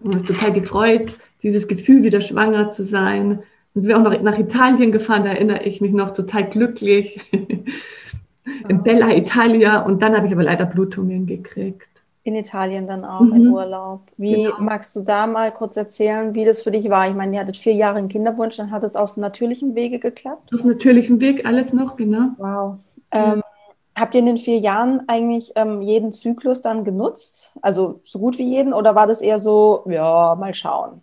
und 0.01 0.13
mich 0.13 0.23
total 0.25 0.53
gefreut, 0.53 1.17
dieses 1.43 1.67
Gefühl 1.67 2.03
wieder 2.03 2.21
schwanger 2.21 2.69
zu 2.69 2.83
sein. 2.83 3.39
Dann 3.73 3.81
sind 3.81 3.89
wir 3.89 3.97
auch 3.97 4.03
noch 4.03 4.21
nach 4.21 4.39
Italien 4.39 4.91
gefahren, 4.91 5.23
da 5.23 5.31
erinnere 5.31 5.63
ich 5.63 5.81
mich 5.81 5.91
noch 5.91 6.11
total 6.11 6.49
glücklich. 6.49 7.19
in 8.67 8.83
Bella 8.83 9.15
Italia 9.15 9.81
und 9.81 10.01
dann 10.01 10.15
habe 10.15 10.27
ich 10.27 10.33
aber 10.33 10.43
leider 10.43 10.65
Blutungen 10.65 11.25
gekriegt. 11.25 11.87
In 12.23 12.35
Italien 12.35 12.85
dann 12.87 13.05
auch 13.05 13.21
mhm. 13.21 13.35
im 13.35 13.53
Urlaub. 13.53 14.01
Wie 14.17 14.43
genau. 14.43 14.59
magst 14.59 14.95
du 14.95 15.01
da 15.01 15.25
mal 15.25 15.51
kurz 15.51 15.77
erzählen, 15.77 16.33
wie 16.35 16.45
das 16.45 16.61
für 16.61 16.71
dich 16.71 16.89
war? 16.89 17.07
Ich 17.07 17.15
meine, 17.15 17.35
ihr 17.35 17.41
hattet 17.41 17.57
vier 17.57 17.73
Jahre 17.73 17.97
einen 17.97 18.09
Kinderwunsch, 18.09 18.57
dann 18.57 18.71
hat 18.71 18.83
es 18.83 18.95
auf 18.95 19.17
natürlichem 19.17 19.75
Wege 19.75 19.99
geklappt? 19.99 20.53
Auf 20.53 20.63
natürlichem 20.63 21.21
Weg 21.21 21.45
alles 21.45 21.73
noch, 21.73 21.95
genau. 21.95 22.31
Wow. 22.37 22.77
Ähm, 23.11 23.41
habt 23.99 24.13
ihr 24.13 24.19
in 24.19 24.25
den 24.25 24.37
vier 24.37 24.59
Jahren 24.59 25.01
eigentlich 25.07 25.51
ähm, 25.55 25.81
jeden 25.81 26.13
Zyklus 26.13 26.61
dann 26.61 26.83
genutzt? 26.83 27.57
Also 27.61 28.01
so 28.03 28.19
gut 28.19 28.37
wie 28.37 28.49
jeden? 28.49 28.73
Oder 28.73 28.95
war 28.95 29.07
das 29.07 29.21
eher 29.21 29.39
so, 29.39 29.83
ja, 29.87 30.35
mal 30.39 30.53
schauen? 30.53 31.01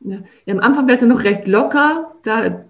Ja, 0.00 0.18
ja 0.44 0.54
am 0.54 0.60
Anfang 0.60 0.86
wäre 0.86 0.94
es 0.94 1.00
ja 1.00 1.06
noch 1.06 1.24
recht 1.24 1.48
locker. 1.48 2.12
Da, 2.22 2.64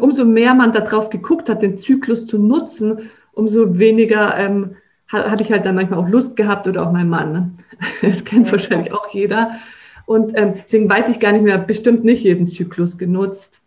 umso 0.00 0.24
mehr 0.24 0.54
man 0.54 0.72
darauf 0.72 1.10
geguckt 1.10 1.48
hat, 1.48 1.62
den 1.62 1.78
Zyklus 1.78 2.26
zu 2.26 2.38
nutzen, 2.38 3.10
umso 3.32 3.78
weniger 3.78 4.36
ähm, 4.38 4.76
habe 5.08 5.42
ich 5.42 5.52
halt 5.52 5.66
dann 5.66 5.74
manchmal 5.74 6.00
auch 6.00 6.08
Lust 6.08 6.36
gehabt 6.36 6.66
oder 6.66 6.86
auch 6.86 6.92
mein 6.92 7.08
Mann. 7.08 7.32
Ne? 7.32 7.50
Das 8.02 8.24
kennt 8.24 8.46
ja, 8.46 8.52
wahrscheinlich 8.52 8.92
auch 8.92 9.08
jeder. 9.08 9.52
Und 10.06 10.36
ähm, 10.36 10.54
deswegen 10.64 10.88
weiß 10.88 11.08
ich 11.08 11.20
gar 11.20 11.32
nicht 11.32 11.42
mehr, 11.42 11.58
bestimmt 11.58 12.04
nicht 12.04 12.22
jeden 12.22 12.48
Zyklus 12.48 12.98
genutzt. 12.98 13.60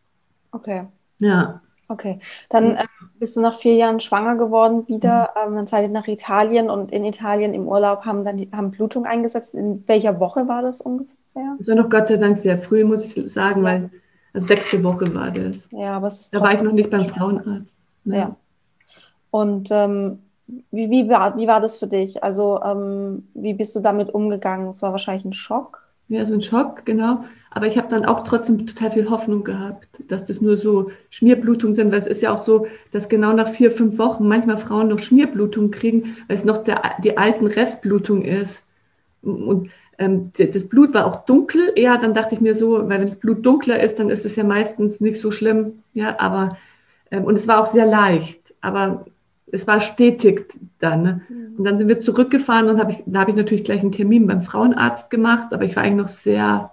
Okay. 0.52 0.88
Ja. 1.20 1.62
Okay, 1.90 2.20
dann 2.50 2.76
äh, 2.76 2.86
bist 3.16 3.38
du 3.38 3.42
nach 3.42 3.54
vier 3.54 3.76
Jahren 3.76 4.00
schwanger 4.00 4.36
geworden 4.36 4.88
wieder. 4.88 5.32
Mhm. 5.36 5.50
Ähm, 5.52 5.56
dann 5.56 5.68
seid 5.68 5.84
ihr 5.84 5.90
nach 5.90 6.08
Italien 6.08 6.70
und 6.70 6.92
in 6.92 7.06
Italien 7.06 7.54
im 7.54 7.68
Urlaub 7.68 8.06
haben 8.06 8.26
dann 8.26 8.38
die, 8.38 8.50
haben 8.52 8.72
Blutung 8.72 9.06
eingesetzt. 9.06 9.54
In 9.54 9.88
welcher 9.88 10.20
Woche 10.20 10.48
war 10.48 10.62
das 10.62 10.82
ungefähr? 10.82 11.56
Das 11.58 11.68
war 11.68 11.76
noch 11.76 11.90
Gott 11.90 12.08
sei 12.10 12.18
Dank 12.18 12.38
sehr 12.40 12.58
früh, 12.58 12.84
muss 12.84 13.16
ich 13.16 13.32
sagen, 13.32 13.64
weil 13.64 13.90
also 14.34 14.48
sechste 14.48 14.84
Woche 14.84 15.14
war 15.16 15.32
das. 15.32 15.68
Ja, 15.72 15.96
aber 15.96 16.08
es 16.08 16.22
ist 16.22 16.36
Da 16.36 16.42
war 16.42 16.54
ich 16.54 16.62
noch 16.62 16.74
nicht 16.74 16.90
beim 16.90 17.08
Frauenarzt. 17.08 17.80
Ne? 18.04 18.18
Ja. 18.18 18.36
Und 19.32 19.70
ähm, 19.72 20.20
wie, 20.72 20.90
wie, 20.90 21.10
war, 21.10 21.38
wie 21.38 21.48
war 21.48 21.62
das 21.62 21.78
für 21.78 21.88
dich? 21.88 22.24
Also 22.24 22.62
ähm, 22.64 23.28
wie 23.34 23.54
bist 23.54 23.76
du 23.76 23.80
damit 23.80 24.14
umgegangen? 24.14 24.70
Es 24.70 24.82
war 24.82 24.92
wahrscheinlich 24.92 25.26
ein 25.26 25.34
Schock. 25.34 25.87
Ja, 26.10 26.26
so 26.26 26.34
ein 26.34 26.42
Schock, 26.42 26.86
genau. 26.86 27.26
Aber 27.52 27.68
ich 27.68 27.78
habe 27.78 27.88
dann 27.90 28.06
auch 28.06 28.24
trotzdem 28.24 28.66
total 28.66 28.92
viel 28.92 29.10
Hoffnung 29.10 29.44
gehabt, 29.44 29.88
dass 30.08 30.26
das 30.26 30.42
nur 30.42 30.58
so 30.58 30.92
Schmierblutungen 31.10 31.74
sind, 31.74 31.92
weil 31.92 32.00
es 32.00 32.08
ist 32.08 32.22
ja 32.22 32.34
auch 32.34 32.38
so, 32.38 32.68
dass 32.92 33.10
genau 33.10 33.34
nach 33.34 33.50
vier, 33.50 33.72
fünf 33.72 33.98
Wochen 33.98 34.28
manchmal 34.28 34.58
Frauen 34.58 34.88
noch 34.90 35.00
Schmierblutungen 35.00 35.72
kriegen, 35.72 36.18
weil 36.28 36.38
es 36.38 36.46
noch 36.46 36.64
der, 36.64 36.82
die 37.04 37.18
alten 37.18 37.48
Restblutung 37.48 38.24
ist. 38.24 38.64
Und 39.24 39.72
ähm, 39.98 40.32
das 40.38 40.70
Blut 40.70 40.94
war 40.94 41.06
auch 41.06 41.26
dunkel, 41.26 41.72
eher 41.76 41.98
dann 41.98 42.14
dachte 42.14 42.36
ich 42.36 42.42
mir 42.42 42.56
so, 42.56 42.74
weil 42.90 43.00
wenn 43.02 43.08
das 43.08 43.20
Blut 43.20 43.46
dunkler 43.46 43.82
ist, 43.82 44.00
dann 44.00 44.10
ist 44.10 44.26
es 44.26 44.36
ja 44.36 44.44
meistens 44.44 45.02
nicht 45.02 45.20
so 45.20 45.32
schlimm. 45.32 45.84
Ja, 45.94 46.20
aber 46.20 46.58
ähm, 47.12 47.26
und 47.26 47.36
es 47.36 47.48
war 47.48 47.62
auch 47.62 47.68
sehr 47.68 47.86
leicht. 47.86 48.40
Aber 48.62 49.06
es 49.52 49.68
war 49.68 49.80
stetig 49.80 50.54
dann. 50.80 51.02
Ne? 51.04 51.22
Und 51.58 51.64
dann 51.64 51.78
sind 51.78 51.88
wir 51.88 52.00
zurückgefahren 52.00 52.70
und 52.70 52.80
hab 52.80 52.90
ich, 52.90 53.04
da 53.06 53.22
habe 53.22 53.32
ich 53.32 53.38
natürlich 53.38 53.64
gleich 53.64 53.82
einen 53.82 53.92
Termin 53.92 54.28
beim 54.28 54.42
Frauenarzt 54.42 55.10
gemacht, 55.10 55.54
aber 55.54 55.64
ich 55.64 55.76
war 55.76 55.84
eigentlich 55.84 56.06
noch 56.06 56.10
sehr 56.10 56.72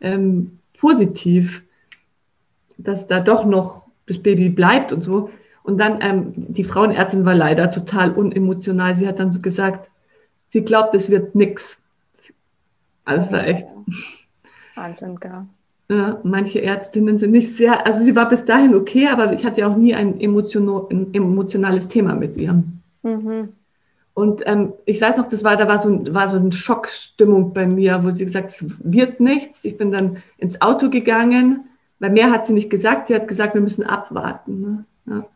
ähm, 0.00 0.58
positiv, 0.78 1.62
dass 2.78 3.06
da 3.06 3.20
doch 3.20 3.44
noch 3.44 3.86
das 4.06 4.18
Baby 4.18 4.48
bleibt 4.48 4.92
und 4.92 5.02
so. 5.02 5.30
Und 5.62 5.78
dann, 5.78 5.98
ähm, 6.00 6.32
die 6.36 6.64
Frauenärztin 6.64 7.24
war 7.24 7.34
leider 7.34 7.70
total 7.70 8.12
unemotional. 8.12 8.94
Sie 8.96 9.06
hat 9.06 9.18
dann 9.18 9.30
so 9.30 9.40
gesagt, 9.40 9.90
sie 10.48 10.62
glaubt, 10.62 10.94
es 10.94 11.10
wird 11.10 11.34
nichts. 11.34 11.78
Also 13.04 13.26
es 13.26 13.32
war 13.32 13.46
echt. 13.46 13.66
Wahnsinn, 14.74 15.18
gell? 15.18 15.46
Ja, 15.88 16.20
manche 16.24 16.60
Ärztinnen 16.60 17.18
sind 17.18 17.30
nicht 17.30 17.54
sehr, 17.54 17.86
also 17.86 18.02
sie 18.02 18.16
war 18.16 18.28
bis 18.28 18.44
dahin 18.44 18.74
okay, 18.74 19.06
aber 19.06 19.32
ich 19.32 19.44
hatte 19.44 19.60
ja 19.60 19.68
auch 19.68 19.76
nie 19.76 19.94
ein, 19.94 20.20
emotional, 20.20 20.86
ein 20.90 21.14
emotionales 21.14 21.86
Thema 21.86 22.14
mit 22.14 22.36
ihr. 22.36 22.64
Mhm. 23.04 23.50
Und 24.14 24.42
ähm, 24.46 24.72
ich 24.84 25.00
weiß 25.00 25.18
noch, 25.18 25.26
das 25.26 25.44
war, 25.44 25.56
da 25.56 25.68
war 25.68 25.78
so, 25.78 25.90
ein, 25.90 26.14
war 26.14 26.28
so 26.28 26.36
eine 26.36 26.50
Schockstimmung 26.50 27.52
bei 27.52 27.66
mir, 27.66 28.02
wo 28.02 28.10
sie 28.10 28.24
gesagt 28.24 28.46
hat, 28.46 28.54
es 28.54 28.64
wird 28.78 29.20
nichts. 29.20 29.64
Ich 29.64 29.76
bin 29.76 29.92
dann 29.92 30.22
ins 30.38 30.60
Auto 30.62 30.88
gegangen, 30.88 31.66
weil 31.98 32.10
mehr 32.10 32.30
hat 32.30 32.46
sie 32.46 32.54
nicht 32.54 32.70
gesagt. 32.70 33.08
Sie 33.08 33.14
hat 33.14 33.28
gesagt, 33.28 33.54
wir 33.54 33.60
müssen 33.60 33.84
abwarten. 33.84 34.60
Ne? 34.60 34.84
Ja. 35.14 35.26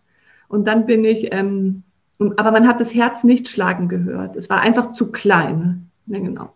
Und 0.48 0.66
dann 0.66 0.86
bin 0.86 1.04
ich, 1.04 1.32
ähm, 1.32 1.82
aber 2.36 2.50
man 2.50 2.66
hat 2.66 2.80
das 2.80 2.94
Herz 2.94 3.22
nicht 3.22 3.48
schlagen 3.48 3.88
gehört. 3.88 4.34
Es 4.34 4.48
war 4.48 4.60
einfach 4.60 4.92
zu 4.92 5.12
klein. 5.12 5.90
Ne? 6.06 6.16
Ja, 6.16 6.24
genau. 6.24 6.52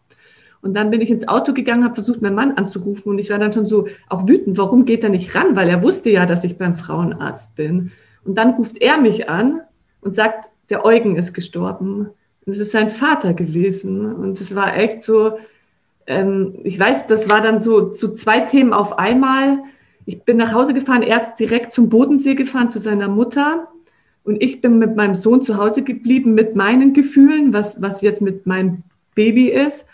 Und 0.64 0.73
dann 0.73 0.90
bin 0.90 1.02
ich 1.02 1.11
ins 1.11 1.28
Auto 1.28 1.52
gegangen, 1.52 1.85
habe 1.85 1.92
versucht, 1.92 2.23
meinen 2.23 2.37
Mann 2.37 2.52
anzurufen 2.52 3.11
und 3.11 3.18
ich 3.18 3.28
war 3.28 3.38
dann 3.38 3.52
schon 3.52 3.66
so 3.66 3.87
auch 4.09 4.26
wütend, 4.26 4.56
warum 4.56 4.87
geht 4.87 5.04
er 5.04 5.11
nicht 5.11 5.35
ran? 5.35 5.54
Weil 5.56 5.68
er 5.68 5.83
wusste 5.83 6.09
ja, 6.09 6.25
dass 6.25 6.42
ich 6.42 6.56
beim 6.56 6.75
Frauenarzt 6.75 7.54
bin. 7.54 7.92
Und 8.25 8.38
dann 8.38 8.54
ruft 8.54 8.80
er 8.80 8.97
mich 8.97 9.28
an 9.28 9.61
und 10.00 10.16
sagt, 10.16 10.49
der 10.71 10.83
Eugen 10.87 11.16
ist 11.16 11.35
gestorben. 11.35 12.09
Und 12.47 12.52
es 12.52 12.59
ist 12.59 12.73
sein 12.73 12.88
Vater 12.88 13.35
gewesen. 13.35 14.14
Und 14.14 14.40
es 14.40 14.54
war 14.54 14.75
echt 14.75 15.02
so, 15.02 15.33
ähm, 16.06 16.54
ich 16.64 16.80
weiß, 16.80 17.09
das 17.09 17.28
war 17.28 17.42
dann 17.42 17.61
so 17.61 17.90
zu 17.90 18.09
so 18.09 18.14
zwei 18.14 18.40
Themen 18.40 18.73
auf 18.73 18.99
einmal. 18.99 19.59
Ich 20.06 20.23
bin 20.23 20.38
nach 20.38 20.54
Hause 20.54 20.73
gefahren, 20.73 21.02
erst 21.02 21.38
direkt 21.38 21.75
zum 21.75 21.90
Bodensee 21.90 22.37
gefahren 22.37 22.71
zu 22.71 22.78
seiner 22.78 23.09
Mutter. 23.09 23.68
Und 24.23 24.42
ich 24.42 24.62
bin 24.62 24.78
mit 24.78 24.97
meinem 24.97 25.14
Sohn 25.14 25.42
zu 25.42 25.59
Hause 25.59 25.83
geblieben 25.83 26.33
mit 26.33 26.56
meinen 26.56 26.94
Gefühlen, 26.94 27.52
was, 27.52 27.83
was 27.83 28.00
jetzt 28.00 28.23
mit 28.23 28.47
meinem 28.47 28.83
Baby 29.14 29.50
ist. 29.50 29.85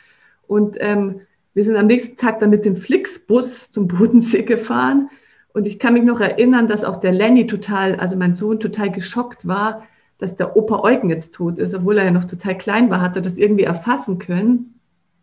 Und 0.51 0.79
ähm, 0.81 1.21
wir 1.55 1.63
sind 1.63 1.77
am 1.77 1.87
nächsten 1.87 2.17
Tag 2.17 2.41
dann 2.41 2.51
mit 2.51 2.65
dem 2.65 2.75
Flixbus 2.75 3.71
zum 3.71 3.87
Bodensee 3.87 4.43
gefahren. 4.43 5.09
Und 5.53 5.65
ich 5.65 5.79
kann 5.79 5.95
mich 5.95 6.03
noch 6.03 6.21
erinnern, 6.21 6.67
dass 6.67 6.83
auch 6.83 6.97
der 6.97 7.13
Lenny 7.13 7.47
total, 7.47 7.95
also 8.01 8.17
mein 8.17 8.35
Sohn 8.35 8.59
total 8.59 8.91
geschockt 8.91 9.47
war, 9.47 9.85
dass 10.19 10.35
der 10.35 10.57
Opa 10.57 10.81
Eugen 10.81 11.09
jetzt 11.09 11.35
tot 11.35 11.59
ist, 11.59 11.73
obwohl 11.73 11.99
er 11.99 12.07
ja 12.07 12.11
noch 12.11 12.25
total 12.25 12.59
klein 12.59 12.91
war, 12.91 13.01
hat 13.01 13.15
er 13.15 13.23
das 13.23 13.37
irgendwie 13.37 13.63
erfassen 13.63 14.19
können. 14.19 14.81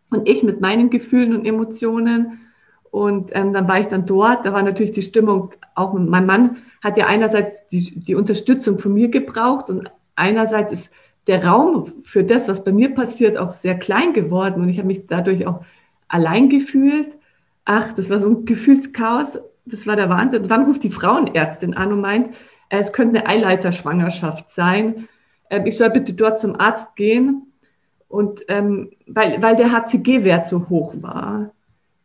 Und 0.08 0.26
ich 0.26 0.42
mit 0.42 0.62
meinen 0.62 0.88
Gefühlen 0.88 1.36
und 1.36 1.44
Emotionen. 1.44 2.40
Und 2.90 3.28
ähm, 3.34 3.52
dann 3.52 3.68
war 3.68 3.80
ich 3.80 3.88
dann 3.88 4.06
dort, 4.06 4.46
da 4.46 4.54
war 4.54 4.62
natürlich 4.62 4.92
die 4.92 5.02
Stimmung, 5.02 5.52
auch 5.74 5.92
mein 5.92 6.24
Mann 6.24 6.56
hat 6.82 6.96
ja 6.96 7.06
einerseits 7.06 7.68
die, 7.68 8.00
die 8.00 8.14
Unterstützung 8.14 8.78
von 8.78 8.94
mir 8.94 9.08
gebraucht 9.08 9.68
und 9.68 9.90
einerseits 10.14 10.72
ist 10.72 10.90
der 11.28 11.44
Raum 11.44 11.92
für 12.02 12.24
das, 12.24 12.48
was 12.48 12.64
bei 12.64 12.72
mir 12.72 12.94
passiert, 12.94 13.36
auch 13.36 13.50
sehr 13.50 13.78
klein 13.78 14.14
geworden 14.14 14.62
und 14.62 14.68
ich 14.70 14.78
habe 14.78 14.88
mich 14.88 15.06
dadurch 15.06 15.46
auch 15.46 15.62
allein 16.08 16.48
gefühlt. 16.48 17.08
Ach, 17.64 17.92
das 17.92 18.08
war 18.08 18.18
so 18.18 18.28
ein 18.28 18.46
Gefühlschaos, 18.46 19.38
das 19.66 19.86
war 19.86 19.94
der 19.94 20.08
Wahnsinn. 20.08 20.42
Und 20.42 20.50
dann 20.50 20.64
ruft 20.64 20.82
die 20.82 20.90
Frauenärztin 20.90 21.74
an 21.74 21.92
und 21.92 22.00
meint, 22.00 22.34
äh, 22.70 22.78
es 22.78 22.92
könnte 22.92 23.20
eine 23.20 23.28
Eileiterschwangerschaft 23.28 24.52
sein. 24.52 25.08
Ähm, 25.50 25.66
ich 25.66 25.76
soll 25.76 25.90
bitte 25.90 26.14
dort 26.14 26.40
zum 26.40 26.58
Arzt 26.58 26.96
gehen. 26.96 27.52
Und 28.08 28.42
ähm, 28.48 28.90
weil, 29.06 29.42
weil 29.42 29.56
der 29.56 29.70
HCG-Wert 29.70 30.48
so 30.48 30.70
hoch 30.70 30.94
war. 31.02 31.50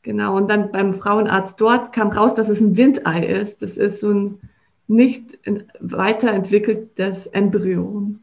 Genau. 0.01 0.35
Und 0.35 0.51
dann 0.51 0.71
beim 0.71 0.95
Frauenarzt 0.95 1.61
dort 1.61 1.93
kam 1.93 2.09
raus, 2.09 2.35
dass 2.35 2.49
es 2.49 2.59
ein 2.59 2.75
Windei 2.75 3.25
ist. 3.25 3.61
Das 3.61 3.77
ist 3.77 4.01
so 4.01 4.11
ein 4.11 4.39
nicht 4.87 5.39
weiterentwickeltes 5.79 7.27
Embryo. 7.27 8.15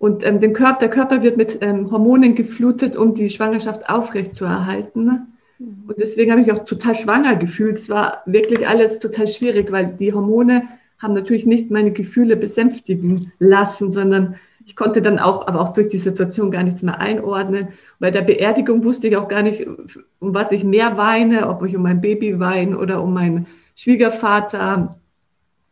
Und 0.00 0.26
ähm, 0.26 0.40
den 0.40 0.54
Körper, 0.54 0.78
der 0.80 0.88
Körper 0.88 1.22
wird 1.22 1.36
mit 1.36 1.58
ähm, 1.60 1.90
Hormonen 1.90 2.34
geflutet, 2.34 2.96
um 2.96 3.14
die 3.14 3.28
Schwangerschaft 3.28 3.86
aufrechtzuerhalten. 3.86 5.36
Mhm. 5.58 5.84
Und 5.88 5.98
deswegen 5.98 6.30
habe 6.30 6.40
ich 6.40 6.50
auch 6.50 6.64
total 6.64 6.94
schwanger 6.94 7.36
gefühlt. 7.36 7.76
Es 7.76 7.90
war 7.90 8.22
wirklich 8.24 8.66
alles 8.66 8.98
total 8.98 9.28
schwierig, 9.28 9.70
weil 9.70 9.88
die 9.98 10.14
Hormone 10.14 10.62
haben 10.98 11.12
natürlich 11.12 11.44
nicht 11.44 11.70
meine 11.70 11.90
Gefühle 11.90 12.36
besänftigen 12.36 13.30
lassen, 13.38 13.92
sondern 13.92 14.36
ich 14.64 14.74
konnte 14.74 15.02
dann 15.02 15.18
auch, 15.18 15.46
aber 15.46 15.60
auch 15.60 15.74
durch 15.74 15.88
die 15.88 15.98
Situation 15.98 16.50
gar 16.50 16.62
nichts 16.62 16.80
mehr 16.80 16.98
einordnen. 16.98 17.68
Bei 17.98 18.10
der 18.10 18.22
Beerdigung 18.22 18.84
wusste 18.84 19.06
ich 19.06 19.18
auch 19.18 19.28
gar 19.28 19.42
nicht, 19.42 19.66
um 19.66 20.32
was 20.32 20.50
ich 20.50 20.64
mehr 20.64 20.96
weine, 20.96 21.46
ob 21.46 21.62
ich 21.62 21.76
um 21.76 21.82
mein 21.82 22.00
Baby 22.00 22.40
weine 22.40 22.78
oder 22.78 23.02
um 23.02 23.12
meinen 23.12 23.48
Schwiegervater. 23.76 24.92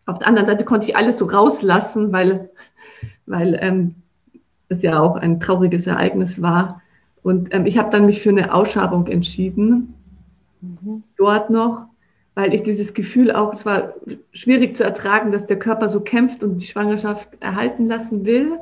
Auf 0.05 0.19
der 0.19 0.29
anderen 0.29 0.49
Seite 0.49 0.67
konnte 0.67 0.87
ich 0.87 0.97
alles 0.97 1.17
so 1.17 1.25
rauslassen, 1.25 2.13
weil, 2.13 2.51
weil 3.25 3.59
ähm, 3.63 3.95
das 4.69 4.83
ja 4.83 5.01
auch 5.01 5.17
ein 5.17 5.41
trauriges 5.41 5.87
Ereignis 5.87 6.41
war. 6.41 6.83
Und 7.23 7.55
ähm, 7.55 7.67
ich 7.67 7.79
habe 7.79 7.91
dann 7.91 8.07
mich 8.07 8.23
für 8.23 8.31
eine 8.31 8.55
Ausschabung 8.55 9.07
entschieden, 9.07 9.95
mhm. 10.61 11.03
dort 11.17 11.51
noch, 11.51 11.87
weil 12.35 12.55
ich 12.55 12.63
dieses 12.63 12.95
Gefühl 12.95 13.33
auch, 13.33 13.53
es 13.53 13.67
war 13.67 13.95
schwierig 14.33 14.77
zu 14.77 14.85
ertragen, 14.85 15.33
dass 15.33 15.47
der 15.47 15.59
Körper 15.59 15.89
so 15.89 16.01
kämpft 16.01 16.45
und 16.45 16.59
die 16.59 16.67
Schwangerschaft 16.67 17.29
erhalten 17.41 17.87
lassen 17.87 18.27
will. 18.27 18.59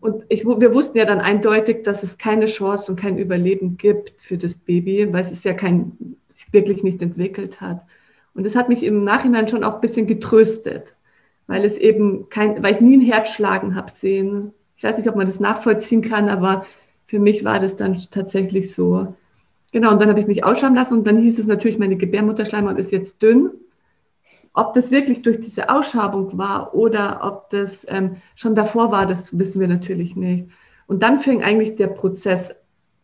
Und 0.00 0.24
ich, 0.28 0.46
wir 0.46 0.72
wussten 0.72 0.96
ja 0.96 1.04
dann 1.04 1.20
eindeutig, 1.20 1.82
dass 1.84 2.02
es 2.02 2.16
keine 2.16 2.46
Chance 2.46 2.90
und 2.90 2.98
kein 2.98 3.18
Überleben 3.18 3.76
gibt 3.76 4.20
für 4.22 4.38
das 4.38 4.56
Baby, 4.56 5.12
weil 5.12 5.22
es 5.22 5.30
ist 5.30 5.44
ja 5.44 5.52
kein, 5.52 6.16
sich 6.34 6.52
wirklich 6.52 6.82
nicht 6.82 7.02
entwickelt 7.02 7.60
hat. 7.60 7.82
Und 8.34 8.46
das 8.46 8.54
hat 8.54 8.68
mich 8.68 8.84
im 8.84 9.04
Nachhinein 9.04 9.48
schon 9.48 9.64
auch 9.64 9.74
ein 9.74 9.80
bisschen 9.80 10.06
getröstet, 10.06 10.94
weil 11.46 11.64
es 11.64 11.76
eben 11.76 12.28
kein, 12.28 12.62
weil 12.62 12.74
ich 12.74 12.80
nie 12.80 12.96
ein 12.96 13.02
Herz 13.02 13.30
schlagen 13.30 13.74
habe 13.74 13.90
sehen. 13.90 14.52
Ich 14.78 14.84
weiß 14.84 14.96
nicht, 14.96 15.08
ob 15.08 15.16
man 15.16 15.26
das 15.26 15.40
nachvollziehen 15.40 16.02
kann, 16.02 16.28
aber 16.28 16.64
für 17.06 17.18
mich 17.18 17.44
war 17.44 17.58
das 17.58 17.76
dann 17.76 18.00
tatsächlich 18.12 18.72
so. 18.72 19.12
Genau, 19.72 19.90
und 19.90 20.00
dann 20.00 20.08
habe 20.08 20.20
ich 20.20 20.28
mich 20.28 20.44
ausschauen 20.44 20.76
lassen 20.76 20.94
und 20.94 21.06
dann 21.06 21.18
hieß 21.18 21.40
es 21.40 21.46
natürlich, 21.46 21.78
meine 21.78 21.96
Gebärmutterschleimhaut 21.96 22.78
ist 22.78 22.92
jetzt 22.92 23.20
dünn. 23.20 23.50
Ob 24.54 24.74
das 24.74 24.92
wirklich 24.92 25.22
durch 25.22 25.40
diese 25.40 25.68
Ausschabung 25.68 26.38
war 26.38 26.76
oder 26.76 27.20
ob 27.24 27.50
das 27.50 27.84
ähm, 27.88 28.18
schon 28.36 28.54
davor 28.54 28.92
war, 28.92 29.04
das 29.04 29.36
wissen 29.36 29.60
wir 29.60 29.66
natürlich 29.66 30.14
nicht. 30.14 30.46
Und 30.86 31.02
dann 31.02 31.18
fing 31.18 31.42
eigentlich 31.42 31.74
der 31.74 31.88
Prozess 31.88 32.54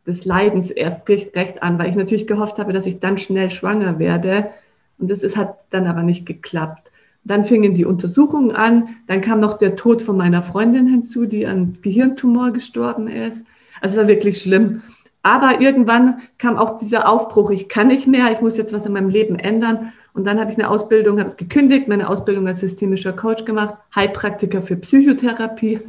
des 0.07 0.25
Leidens 0.25 0.71
erst 0.71 1.09
recht, 1.09 1.35
recht 1.37 1.61
an, 1.63 1.79
weil 1.79 1.91
ich 1.91 1.97
natürlich 1.97 2.29
gehofft 2.29 2.59
habe, 2.59 2.73
dass 2.73 2.87
ich 2.87 3.01
dann 3.01 3.19
schnell 3.19 3.51
schwanger 3.51 3.99
werde. 3.99 4.51
Und 4.99 5.11
das 5.11 5.25
ist, 5.25 5.37
hat 5.37 5.59
dann 5.71 5.89
aber 5.89 6.05
nicht 6.05 6.25
geklappt. 6.25 6.84
Dann 7.25 7.45
fingen 7.45 7.75
die 7.75 7.85
Untersuchungen 7.85 8.53
an. 8.53 8.89
Dann 9.07 9.21
kam 9.21 9.41
noch 9.41 9.59
der 9.59 9.77
Tod 9.77 10.03
von 10.03 10.17
meiner 10.17 10.43
Freundin 10.43 10.87
hinzu, 10.87 11.27
die 11.27 11.47
an 11.47 11.75
Gehirntumor 11.83 12.53
gestorben 12.53 13.09
ist. 13.09 13.45
Also 13.81 13.99
war 13.99 14.09
wirklich 14.09 14.41
schlimm. 14.41 14.83
Aber 15.23 15.63
irgendwann 15.63 16.21
kam 16.39 16.59
auch 16.59 16.77
dieser 16.77 17.09
Aufbruch, 17.09 17.51
ich 17.51 17.71
kann 17.71 17.87
nicht 17.87 18.07
mehr, 18.07 18.31
ich 18.31 18.43
muss 18.43 18.59
jetzt 18.59 18.75
was 18.75 18.85
in 18.85 18.93
meinem 18.93 19.09
Leben 19.09 19.39
ändern. 19.39 19.93
Und 20.13 20.27
dann 20.27 20.39
habe 20.39 20.51
ich 20.51 20.59
eine 20.59 20.69
Ausbildung, 20.69 21.19
habe 21.19 21.31
es 21.31 21.37
gekündigt, 21.37 21.89
meine 21.89 22.09
Ausbildung 22.09 22.47
als 22.47 22.61
systemischer 22.61 23.15
Coach 23.15 23.45
gemacht, 23.47 23.75
Heilpraktiker 23.95 24.63
für 24.63 24.77
Psychotherapie. 24.77 25.81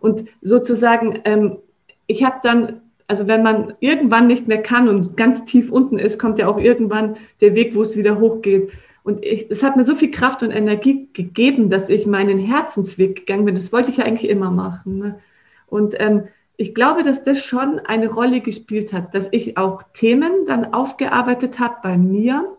Und 0.00 0.28
sozusagen, 0.40 1.20
ähm, 1.24 1.58
ich 2.06 2.24
habe 2.24 2.36
dann, 2.42 2.80
also 3.06 3.26
wenn 3.26 3.42
man 3.42 3.74
irgendwann 3.80 4.26
nicht 4.26 4.48
mehr 4.48 4.62
kann 4.62 4.88
und 4.88 5.16
ganz 5.16 5.44
tief 5.44 5.70
unten 5.70 5.98
ist, 5.98 6.18
kommt 6.18 6.38
ja 6.38 6.48
auch 6.48 6.58
irgendwann 6.58 7.16
der 7.42 7.54
Weg, 7.54 7.74
wo 7.74 7.82
es 7.82 7.96
wieder 7.96 8.18
hochgeht. 8.18 8.72
Und 9.04 9.22
ich, 9.24 9.50
es 9.50 9.62
hat 9.62 9.76
mir 9.76 9.84
so 9.84 9.94
viel 9.94 10.10
Kraft 10.10 10.42
und 10.42 10.50
Energie 10.50 11.08
gegeben, 11.12 11.68
dass 11.68 11.90
ich 11.90 12.06
meinen 12.06 12.38
Herzensweg 12.38 13.16
gegangen 13.16 13.44
bin. 13.44 13.54
Das 13.54 13.70
wollte 13.70 13.90
ich 13.90 13.98
ja 13.98 14.04
eigentlich 14.04 14.30
immer 14.30 14.50
machen. 14.50 14.98
Ne? 14.98 15.20
Und 15.66 15.94
ähm, 16.00 16.24
ich 16.56 16.74
glaube, 16.74 17.02
dass 17.02 17.22
das 17.22 17.38
schon 17.38 17.78
eine 17.80 18.08
Rolle 18.10 18.40
gespielt 18.40 18.94
hat, 18.94 19.14
dass 19.14 19.28
ich 19.30 19.58
auch 19.58 19.82
Themen 19.92 20.46
dann 20.46 20.72
aufgearbeitet 20.72 21.58
habe 21.60 21.76
bei 21.82 21.98
mir, 21.98 22.56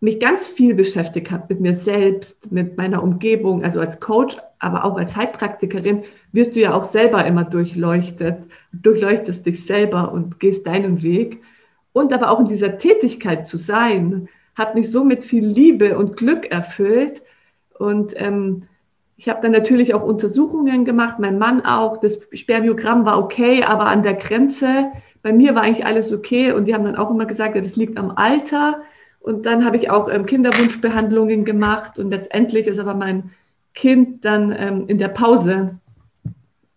mich 0.00 0.18
ganz 0.18 0.48
viel 0.48 0.74
beschäftigt 0.74 1.30
habe 1.30 1.44
mit 1.50 1.60
mir 1.60 1.76
selbst, 1.76 2.50
mit 2.50 2.76
meiner 2.76 3.04
Umgebung, 3.04 3.62
also 3.62 3.78
als 3.78 4.00
Coach, 4.00 4.36
aber 4.58 4.84
auch 4.84 4.96
als 4.96 5.14
Heilpraktikerin, 5.14 6.02
wirst 6.32 6.56
du 6.56 6.60
ja 6.60 6.74
auch 6.74 6.82
selber 6.82 7.24
immer 7.24 7.44
durchleuchtet, 7.44 8.38
durchleuchtest 8.72 9.46
dich 9.46 9.64
selber 9.64 10.10
und 10.10 10.40
gehst 10.40 10.66
deinen 10.66 11.04
Weg. 11.04 11.40
Und 11.92 12.12
aber 12.12 12.32
auch 12.32 12.40
in 12.40 12.48
dieser 12.48 12.78
Tätigkeit 12.78 13.46
zu 13.46 13.58
sein, 13.58 14.28
hat 14.54 14.74
mich 14.74 14.90
so 14.90 15.04
mit 15.04 15.24
viel 15.24 15.46
Liebe 15.46 15.96
und 15.96 16.16
Glück 16.16 16.50
erfüllt. 16.50 17.22
Und 17.78 18.12
ähm, 18.16 18.64
ich 19.16 19.28
habe 19.28 19.40
dann 19.42 19.52
natürlich 19.52 19.94
auch 19.94 20.02
Untersuchungen 20.02 20.84
gemacht, 20.84 21.18
mein 21.18 21.38
Mann 21.38 21.64
auch. 21.64 21.98
Das 21.98 22.20
Spermiogramm 22.32 23.04
war 23.04 23.18
okay, 23.18 23.62
aber 23.62 23.86
an 23.86 24.02
der 24.02 24.14
Grenze. 24.14 24.90
Bei 25.22 25.32
mir 25.32 25.54
war 25.54 25.62
eigentlich 25.62 25.86
alles 25.86 26.12
okay 26.12 26.52
und 26.52 26.66
die 26.66 26.74
haben 26.74 26.84
dann 26.84 26.96
auch 26.96 27.10
immer 27.10 27.26
gesagt, 27.26 27.54
ja, 27.54 27.60
das 27.60 27.76
liegt 27.76 27.98
am 27.98 28.10
Alter. 28.10 28.82
Und 29.20 29.46
dann 29.46 29.64
habe 29.64 29.76
ich 29.76 29.88
auch 29.90 30.08
ähm, 30.08 30.26
Kinderwunschbehandlungen 30.26 31.44
gemacht 31.44 31.98
und 31.98 32.10
letztendlich 32.10 32.66
ist 32.66 32.80
aber 32.80 32.94
mein 32.94 33.30
Kind 33.74 34.24
dann 34.24 34.50
ähm, 34.50 34.84
in 34.88 34.98
der 34.98 35.08
Pause, 35.08 35.78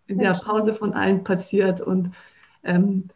in 0.08 0.20
der 0.20 0.34
Pause 0.34 0.76
von 0.76 0.94
allen 0.94 1.24
passiert. 1.24 1.82
Und 1.82 2.12
ähm, 2.64 3.10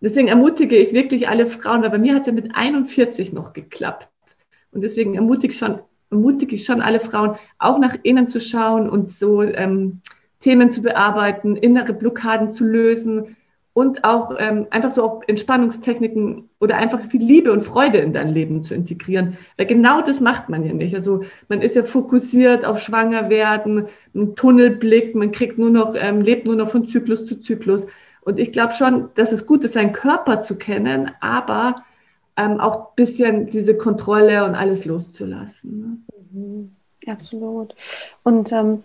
Deswegen 0.00 0.28
ermutige 0.28 0.76
ich 0.76 0.92
wirklich 0.92 1.28
alle 1.28 1.46
Frauen, 1.46 1.82
weil 1.82 1.90
bei 1.90 1.98
mir 1.98 2.14
hat 2.14 2.22
es 2.22 2.26
ja 2.26 2.32
mit 2.32 2.54
41 2.54 3.32
noch 3.32 3.52
geklappt. 3.52 4.08
Und 4.72 4.82
deswegen 4.82 5.14
ermutige 5.14 5.52
ich 5.52 5.58
schon, 5.58 5.80
ermutige 6.10 6.56
ich 6.56 6.64
schon 6.64 6.80
alle 6.80 7.00
Frauen, 7.00 7.36
auch 7.58 7.78
nach 7.78 7.96
innen 8.02 8.28
zu 8.28 8.40
schauen 8.40 8.88
und 8.88 9.10
so 9.10 9.42
ähm, 9.42 10.00
Themen 10.40 10.70
zu 10.70 10.82
bearbeiten, 10.82 11.56
innere 11.56 11.92
Blockaden 11.92 12.50
zu 12.50 12.64
lösen 12.64 13.36
und 13.72 14.04
auch 14.04 14.34
ähm, 14.38 14.66
einfach 14.70 14.90
so 14.90 15.04
auch 15.04 15.22
Entspannungstechniken 15.26 16.48
oder 16.58 16.76
einfach 16.76 17.02
viel 17.02 17.22
Liebe 17.22 17.52
und 17.52 17.62
Freude 17.62 17.98
in 17.98 18.12
dein 18.12 18.28
Leben 18.28 18.62
zu 18.62 18.74
integrieren. 18.74 19.38
Weil 19.56 19.66
genau 19.66 20.00
das 20.00 20.20
macht 20.20 20.48
man 20.48 20.64
ja 20.64 20.72
nicht. 20.72 20.94
Also 20.94 21.22
man 21.48 21.62
ist 21.62 21.76
ja 21.76 21.84
fokussiert 21.84 22.64
auf 22.64 22.80
Schwangerwerden, 22.80 23.86
ein 24.14 24.34
Tunnelblick, 24.34 25.14
man 25.14 25.30
kriegt 25.30 25.58
nur 25.58 25.70
noch, 25.70 25.94
ähm, 25.96 26.20
lebt 26.20 26.46
nur 26.46 26.56
noch 26.56 26.70
von 26.70 26.88
Zyklus 26.88 27.26
zu 27.26 27.40
Zyklus. 27.40 27.86
Und 28.22 28.38
ich 28.38 28.52
glaube 28.52 28.74
schon, 28.74 29.10
dass 29.14 29.32
es 29.32 29.46
gut 29.46 29.64
ist, 29.64 29.74
seinen 29.74 29.92
Körper 29.92 30.40
zu 30.40 30.56
kennen, 30.56 31.10
aber 31.20 31.76
ähm, 32.36 32.60
auch 32.60 32.76
ein 32.76 32.94
bisschen 32.96 33.50
diese 33.50 33.76
Kontrolle 33.76 34.44
und 34.44 34.54
alles 34.54 34.84
loszulassen. 34.84 35.80
Ne? 35.80 36.18
Mhm, 36.32 36.72
absolut. 37.06 37.74
Und 38.22 38.52
ähm, 38.52 38.82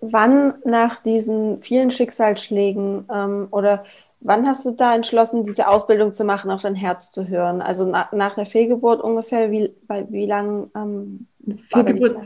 wann 0.00 0.54
nach 0.64 1.02
diesen 1.02 1.62
vielen 1.62 1.90
Schicksalsschlägen 1.90 3.04
ähm, 3.12 3.48
oder 3.50 3.84
wann 4.20 4.46
hast 4.46 4.66
du 4.66 4.72
da 4.72 4.94
entschlossen, 4.94 5.44
diese 5.44 5.68
Ausbildung 5.68 6.12
zu 6.12 6.24
machen, 6.24 6.50
auf 6.50 6.62
dein 6.62 6.74
Herz 6.74 7.10
zu 7.10 7.28
hören? 7.28 7.62
Also 7.62 7.86
na, 7.86 8.08
nach 8.12 8.34
der 8.34 8.46
Fehlgeburt 8.46 9.00
ungefähr, 9.02 9.50
wie, 9.50 9.72
bei, 9.86 10.06
wie 10.10 10.26
lang 10.26 10.70
ähm, 10.74 11.26
war 11.70 11.84
Fehlgeburt 11.84 12.16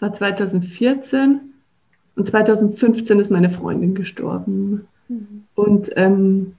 war 0.00 0.14
2014 0.14 1.40
und 2.16 2.26
2015 2.26 3.18
ist 3.18 3.30
meine 3.30 3.50
Freundin 3.50 3.94
gestorben. 3.94 4.88
Mhm. 5.10 5.44
Und 5.54 5.90
ähm, 5.96 6.54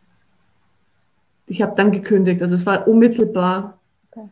ich 1.48 1.62
habe 1.62 1.74
dann 1.76 1.92
gekündigt. 1.92 2.42
Also 2.42 2.56
es 2.56 2.66
war 2.66 2.88
unmittelbar. 2.88 3.80
Okay. 4.12 4.28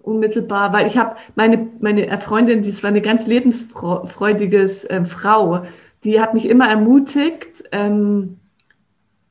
Unmittelbar, 0.00 0.72
weil 0.72 0.86
ich 0.86 0.96
habe 0.96 1.16
meine, 1.34 1.68
meine 1.80 2.20
Freundin, 2.20 2.62
die 2.62 2.82
war 2.82 2.88
eine 2.88 3.02
ganz 3.02 3.26
lebensfreudige 3.26 4.62
äh, 4.88 5.04
Frau, 5.04 5.64
die 6.04 6.20
hat 6.20 6.34
mich 6.34 6.48
immer 6.48 6.68
ermutigt, 6.68 7.64
ähm, 7.72 8.38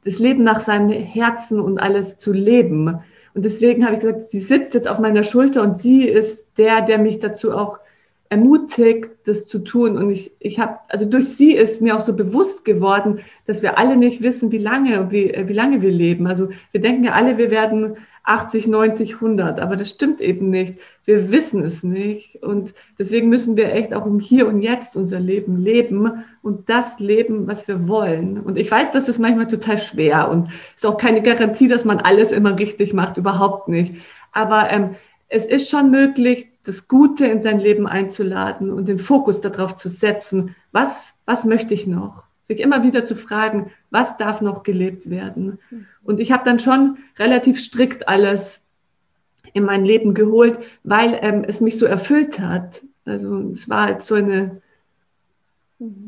das 0.03 0.19
Leben 0.19 0.43
nach 0.43 0.61
seinem 0.61 0.89
Herzen 0.89 1.59
und 1.59 1.79
alles 1.79 2.17
zu 2.17 2.31
leben. 2.31 2.99
Und 3.33 3.43
deswegen 3.43 3.85
habe 3.85 3.95
ich 3.95 4.01
gesagt, 4.01 4.31
sie 4.31 4.39
sitzt 4.39 4.73
jetzt 4.73 4.87
auf 4.87 4.99
meiner 4.99 5.23
Schulter 5.23 5.63
und 5.63 5.79
sie 5.79 6.07
ist 6.07 6.45
der, 6.57 6.81
der 6.81 6.97
mich 6.97 7.19
dazu 7.19 7.51
auch 7.51 7.79
ermutigt, 8.29 9.09
das 9.25 9.45
zu 9.45 9.59
tun. 9.59 9.97
Und 9.97 10.11
ich, 10.11 10.31
ich 10.39 10.59
habe, 10.59 10.79
also 10.89 11.05
durch 11.05 11.27
sie 11.29 11.53
ist 11.53 11.81
mir 11.81 11.95
auch 11.95 12.01
so 12.01 12.15
bewusst 12.15 12.65
geworden, 12.65 13.19
dass 13.45 13.61
wir 13.61 13.77
alle 13.77 13.97
nicht 13.97 14.21
wissen, 14.21 14.51
wie 14.51 14.57
lange, 14.57 15.11
wie, 15.11 15.33
wie 15.45 15.53
lange 15.53 15.81
wir 15.81 15.91
leben. 15.91 16.27
Also 16.27 16.49
wir 16.71 16.81
denken 16.81 17.03
ja 17.03 17.13
alle, 17.13 17.37
wir 17.37 17.51
werden 17.51 17.97
80, 18.27 18.67
90, 18.67 19.13
100, 19.15 19.61
aber 19.61 19.77
das 19.77 19.89
stimmt 19.89 20.19
eben 20.19 20.49
nicht. 20.49 20.75
Wir 21.05 21.31
wissen 21.31 21.63
es 21.63 21.81
nicht. 21.81 22.43
Und 22.43 22.73
deswegen 22.99 23.29
müssen 23.29 23.55
wir 23.55 23.73
echt 23.73 23.93
auch 23.93 24.05
im 24.05 24.19
Hier 24.19 24.47
und 24.47 24.61
Jetzt 24.61 24.97
unser 24.97 25.19
Leben 25.19 25.63
leben 25.63 26.25
und 26.41 26.69
das 26.69 26.99
leben, 26.99 27.47
was 27.47 27.67
wir 27.69 27.87
wollen. 27.87 28.37
Und 28.39 28.57
ich 28.57 28.69
weiß, 28.69 28.91
das 28.91 29.07
ist 29.07 29.19
manchmal 29.19 29.47
total 29.47 29.77
schwer 29.77 30.29
und 30.29 30.49
ist 30.75 30.85
auch 30.85 30.97
keine 30.97 31.21
Garantie, 31.21 31.69
dass 31.69 31.85
man 31.85 31.99
alles 31.99 32.33
immer 32.33 32.59
richtig 32.59 32.93
macht, 32.93 33.15
überhaupt 33.15 33.69
nicht. 33.69 33.95
Aber 34.33 34.69
ähm, 34.69 34.95
es 35.29 35.45
ist 35.45 35.69
schon 35.69 35.89
möglich, 35.89 36.47
das 36.67 36.89
Gute 36.89 37.25
in 37.25 37.41
sein 37.41 37.61
Leben 37.61 37.87
einzuladen 37.87 38.71
und 38.71 38.89
den 38.89 38.99
Fokus 38.99 39.39
darauf 39.39 39.77
zu 39.77 39.87
setzen, 39.87 40.53
was, 40.73 41.17
was 41.25 41.45
möchte 41.45 41.73
ich 41.73 41.87
noch? 41.87 42.25
Sich 42.43 42.59
immer 42.59 42.83
wieder 42.83 43.05
zu 43.05 43.15
fragen, 43.15 43.71
was 43.89 44.17
darf 44.17 44.41
noch 44.41 44.63
gelebt 44.63 45.09
werden? 45.09 45.59
Und 46.03 46.19
ich 46.19 46.33
habe 46.33 46.43
dann 46.43 46.59
schon 46.59 46.97
relativ 47.17 47.61
strikt 47.61 48.09
alles 48.09 48.59
in 49.53 49.63
mein 49.63 49.85
Leben 49.85 50.13
geholt, 50.13 50.59
weil 50.83 51.17
ähm, 51.21 51.45
es 51.47 51.61
mich 51.61 51.77
so 51.77 51.85
erfüllt 51.85 52.41
hat. 52.41 52.83
Also 53.05 53.49
es 53.53 53.69
war 53.69 53.85
halt 53.85 54.03
so 54.03 54.15
eine, 54.15 54.61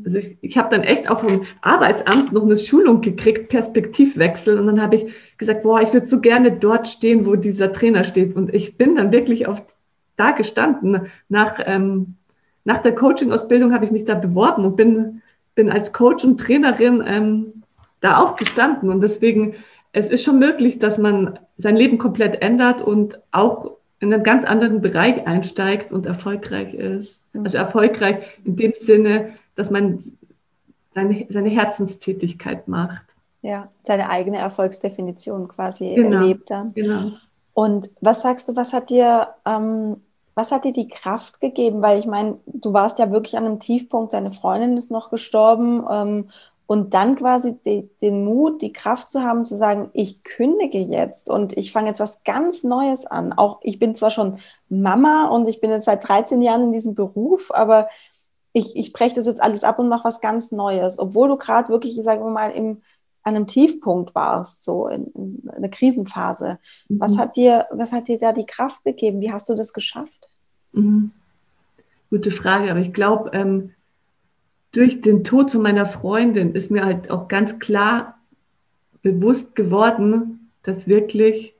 also 0.04 0.18
ich, 0.18 0.36
ich 0.42 0.58
habe 0.58 0.76
dann 0.76 0.84
echt 0.84 1.08
auch 1.08 1.20
vom 1.20 1.46
Arbeitsamt 1.62 2.34
noch 2.34 2.44
eine 2.44 2.58
Schulung 2.58 3.00
gekriegt, 3.00 3.48
Perspektivwechsel. 3.48 4.58
Und 4.58 4.66
dann 4.66 4.82
habe 4.82 4.96
ich 4.96 5.06
gesagt, 5.38 5.62
boah, 5.62 5.80
ich 5.80 5.94
würde 5.94 6.04
so 6.04 6.20
gerne 6.20 6.52
dort 6.52 6.86
stehen, 6.86 7.24
wo 7.24 7.34
dieser 7.36 7.72
Trainer 7.72 8.04
steht. 8.04 8.36
Und 8.36 8.52
ich 8.52 8.76
bin 8.76 8.96
dann 8.96 9.10
wirklich 9.10 9.46
auf 9.46 9.62
da 10.20 10.32
gestanden. 10.32 11.06
Nach, 11.28 11.58
ähm, 11.64 12.16
nach 12.64 12.78
der 12.78 12.94
Coaching-Ausbildung 12.94 13.72
habe 13.72 13.84
ich 13.84 13.90
mich 13.90 14.04
da 14.04 14.14
beworben 14.14 14.64
und 14.64 14.76
bin, 14.76 15.22
bin 15.54 15.70
als 15.70 15.92
Coach 15.92 16.24
und 16.24 16.38
Trainerin 16.38 17.02
ähm, 17.06 17.62
da 18.00 18.18
auch 18.18 18.36
gestanden. 18.36 18.90
Und 18.90 19.00
deswegen, 19.00 19.54
es 19.92 20.06
ist 20.06 20.22
schon 20.22 20.38
möglich, 20.38 20.78
dass 20.78 20.98
man 20.98 21.38
sein 21.56 21.76
Leben 21.76 21.98
komplett 21.98 22.42
ändert 22.42 22.82
und 22.82 23.18
auch 23.32 23.72
in 23.98 24.12
einen 24.12 24.22
ganz 24.22 24.44
anderen 24.44 24.80
Bereich 24.80 25.26
einsteigt 25.26 25.92
und 25.92 26.06
erfolgreich 26.06 26.74
ist. 26.74 27.22
Also 27.34 27.58
erfolgreich 27.58 28.24
in 28.44 28.56
dem 28.56 28.72
Sinne, 28.80 29.34
dass 29.56 29.70
man 29.70 30.02
seine, 30.94 31.26
seine 31.28 31.48
Herzenstätigkeit 31.50 32.66
macht. 32.66 33.04
Ja, 33.42 33.70
seine 33.84 34.10
eigene 34.10 34.38
Erfolgsdefinition 34.38 35.48
quasi 35.48 35.94
genau, 35.94 36.18
erlebt 36.18 36.50
dann. 36.50 36.74
Genau. 36.74 37.12
Und 37.52 37.90
was 38.00 38.22
sagst 38.22 38.48
du, 38.48 38.56
was 38.56 38.72
hat 38.72 38.90
dir 38.90 39.28
ähm, 39.44 39.96
was 40.40 40.50
hat 40.50 40.64
dir 40.64 40.72
die 40.72 40.88
Kraft 40.88 41.40
gegeben? 41.40 41.82
Weil 41.82 41.98
ich 41.98 42.06
meine, 42.06 42.38
du 42.46 42.72
warst 42.72 42.98
ja 42.98 43.10
wirklich 43.10 43.36
an 43.36 43.44
einem 43.44 43.60
Tiefpunkt, 43.60 44.14
deine 44.14 44.30
Freundin 44.30 44.76
ist 44.78 44.90
noch 44.90 45.10
gestorben 45.10 45.84
ähm, 45.90 46.30
und 46.66 46.94
dann 46.94 47.14
quasi 47.16 47.58
die, 47.66 47.90
den 48.00 48.24
Mut, 48.24 48.62
die 48.62 48.72
Kraft 48.72 49.10
zu 49.10 49.22
haben, 49.22 49.44
zu 49.44 49.56
sagen, 49.56 49.90
ich 49.92 50.22
kündige 50.22 50.78
jetzt 50.78 51.28
und 51.28 51.56
ich 51.58 51.72
fange 51.72 51.88
jetzt 51.88 52.00
was 52.00 52.24
ganz 52.24 52.64
Neues 52.64 53.06
an. 53.06 53.34
Auch 53.34 53.60
ich 53.62 53.78
bin 53.78 53.94
zwar 53.94 54.10
schon 54.10 54.38
Mama 54.70 55.26
und 55.28 55.46
ich 55.46 55.60
bin 55.60 55.70
jetzt 55.70 55.84
seit 55.84 56.08
13 56.08 56.40
Jahren 56.40 56.62
in 56.62 56.72
diesem 56.72 56.94
Beruf, 56.94 57.50
aber 57.52 57.88
ich, 58.52 58.74
ich 58.76 58.94
breche 58.94 59.16
das 59.16 59.26
jetzt 59.26 59.42
alles 59.42 59.62
ab 59.62 59.78
und 59.78 59.88
mache 59.88 60.04
was 60.04 60.22
ganz 60.22 60.52
Neues, 60.52 60.98
obwohl 60.98 61.28
du 61.28 61.36
gerade 61.36 61.68
wirklich, 61.68 61.96
sagen 62.02 62.24
wir 62.24 62.30
mal, 62.30 62.50
im, 62.50 62.80
an 63.22 63.36
einem 63.36 63.46
Tiefpunkt 63.46 64.14
warst, 64.14 64.64
so 64.64 64.88
in, 64.88 65.08
in 65.08 65.50
einer 65.50 65.68
Krisenphase. 65.68 66.58
Mhm. 66.88 67.00
Was, 67.00 67.18
hat 67.18 67.36
dir, 67.36 67.66
was 67.70 67.92
hat 67.92 68.08
dir 68.08 68.18
da 68.18 68.32
die 68.32 68.46
Kraft 68.46 68.82
gegeben? 68.84 69.20
Wie 69.20 69.32
hast 69.32 69.48
du 69.48 69.54
das 69.54 69.72
geschafft? 69.72 70.19
Mhm. 70.72 71.10
Gute 72.10 72.30
Frage, 72.30 72.70
aber 72.70 72.80
ich 72.80 72.92
glaube, 72.92 73.30
ähm, 73.34 73.70
durch 74.72 75.00
den 75.00 75.24
Tod 75.24 75.50
von 75.50 75.62
meiner 75.62 75.86
Freundin 75.86 76.54
ist 76.54 76.70
mir 76.70 76.84
halt 76.84 77.10
auch 77.10 77.28
ganz 77.28 77.58
klar 77.58 78.18
bewusst 79.02 79.56
geworden, 79.56 80.50
dass 80.62 80.88
wirklich 80.88 81.54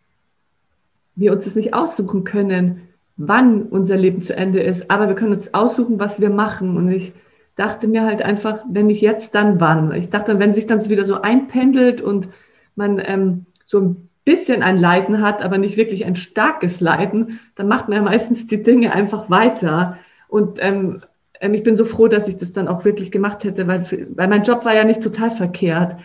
wir 1.17 1.33
uns 1.33 1.45
das 1.45 1.55
nicht 1.55 1.75
aussuchen 1.75 2.25
können, 2.25 2.89
wann 3.17 3.63
unser 3.65 3.97
Leben 3.97 4.23
zu 4.23 4.35
Ende 4.35 4.61
ist, 4.61 4.91
aber 4.91 5.09
wir 5.09 5.15
können 5.15 5.35
uns 5.35 5.53
aussuchen, 5.53 5.99
was 6.01 6.21
wir 6.21 6.31
machen. 6.31 6.77
Und 6.77 6.91
ich 6.91 7.13
dachte 7.57 7.89
mir 7.89 8.05
halt 8.05 8.23
einfach, 8.23 8.65
wenn 8.71 8.87
nicht 8.87 9.03
jetzt, 9.03 9.35
dann 9.35 9.61
wann. 9.61 9.93
Ich 9.93 10.09
dachte, 10.11 10.39
wenn 10.39 10.55
sich 10.55 10.67
dann 10.67 10.85
wieder 10.89 11.05
so 11.05 11.21
einpendelt 11.21 12.01
und 12.01 12.29
man 12.77 13.01
ähm, 13.05 13.47
so 13.67 13.81
ein 13.81 14.10
bisschen 14.25 14.63
ein 14.63 14.79
Leiden 14.79 15.23
hat, 15.23 15.43
aber 15.43 15.59
nicht 15.59 15.77
wirklich 15.77 16.05
ein 16.05 16.17
starkes 16.17 16.81
Leiden, 16.81 17.41
dann 17.57 17.69
macht 17.69 17.89
man 17.89 17.97
ja 17.97 18.03
meistens 18.03 18.47
die 18.47 18.63
Dinge 18.63 18.93
einfach 18.93 19.31
weiter. 19.31 19.99
Und 20.29 20.59
ähm, 20.61 21.03
ähm 21.41 21.55
ich 21.55 21.63
bin 21.63 21.77
so 21.77 21.85
froh, 21.85 22.09
dass 22.09 22.29
ich 22.29 22.37
das 22.37 22.53
dann 22.53 22.69
auch 22.69 22.85
wirklich 22.85 23.11
gemacht 23.11 23.45
hätte, 23.45 23.67
weil, 23.67 23.85
weil 24.15 24.29
mein 24.29 24.43
Job 24.43 24.65
war 24.65 24.75
ja 24.75 24.85
nicht 24.85 25.03
total 25.03 25.31
verkehrt. 25.31 25.97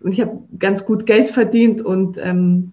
Und 0.00 0.12
ich 0.12 0.20
habe 0.20 0.38
ganz 0.58 0.84
gut 0.84 1.06
Geld 1.06 1.30
verdient 1.30 1.82
und 1.82 2.18
ähm, 2.18 2.72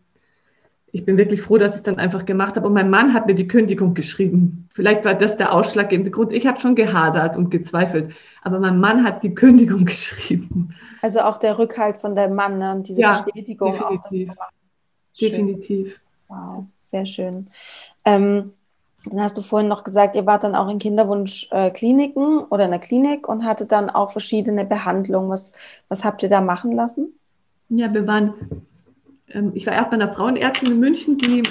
ich 0.95 1.03
bin 1.03 1.17
wirklich 1.17 1.41
froh, 1.41 1.57
dass 1.57 1.73
ich 1.73 1.77
es 1.79 1.83
dann 1.83 1.99
einfach 1.99 2.25
gemacht 2.25 2.55
habe. 2.55 2.67
Und 2.67 2.73
mein 2.73 2.89
Mann 2.89 3.13
hat 3.13 3.27
mir 3.27 3.35
die 3.35 3.49
Kündigung 3.49 3.95
geschrieben. 3.95 4.69
Vielleicht 4.73 5.03
war 5.03 5.13
das 5.13 5.35
der 5.35 5.51
ausschlaggebende 5.51 6.09
Grund. 6.09 6.31
Ich 6.31 6.47
habe 6.47 6.57
schon 6.57 6.73
gehadert 6.73 7.35
und 7.35 7.49
gezweifelt, 7.49 8.13
aber 8.41 8.59
mein 8.59 8.79
Mann 8.79 9.03
hat 9.03 9.21
die 9.21 9.35
Kündigung 9.35 9.83
geschrieben. 9.85 10.73
Also 11.01 11.19
auch 11.19 11.37
der 11.37 11.59
Rückhalt 11.59 11.97
von 11.97 12.15
deinem 12.15 12.35
Mann 12.35 12.59
ne? 12.59 12.71
und 12.71 12.87
diese 12.87 13.01
ja, 13.01 13.11
Bestätigung 13.11 13.73
definitiv. 13.73 13.99
auch 13.99 14.09
das 14.09 14.21
zu 14.21 14.33
machen. 14.35 14.54
Schön. 15.15 15.31
Definitiv. 15.31 15.99
Wow, 16.27 16.65
sehr 16.81 17.05
schön. 17.05 17.47
Ähm, 18.03 18.53
dann 19.05 19.21
hast 19.21 19.37
du 19.37 19.41
vorhin 19.41 19.67
noch 19.67 19.83
gesagt, 19.83 20.15
ihr 20.15 20.25
wart 20.25 20.43
dann 20.43 20.55
auch 20.55 20.69
in 20.69 20.79
Kinderwunschkliniken 20.79 22.39
oder 22.39 22.65
in 22.65 22.71
der 22.71 22.79
Klinik 22.79 23.27
und 23.27 23.45
hattet 23.45 23.71
dann 23.71 23.89
auch 23.89 24.11
verschiedene 24.11 24.65
Behandlungen. 24.65 25.29
Was, 25.29 25.51
was 25.89 26.03
habt 26.03 26.23
ihr 26.23 26.29
da 26.29 26.41
machen 26.41 26.71
lassen? 26.71 27.13
Ja, 27.69 27.93
wir 27.93 28.05
waren 28.07 28.33
ähm, 29.35 29.51
ich 29.53 29.67
war 29.67 29.73
erst 29.73 29.89
bei 29.89 29.95
einer 29.95 30.11
Frauenärztin 30.11 30.71
in 30.71 30.79
München, 30.79 31.17
die 31.17 31.43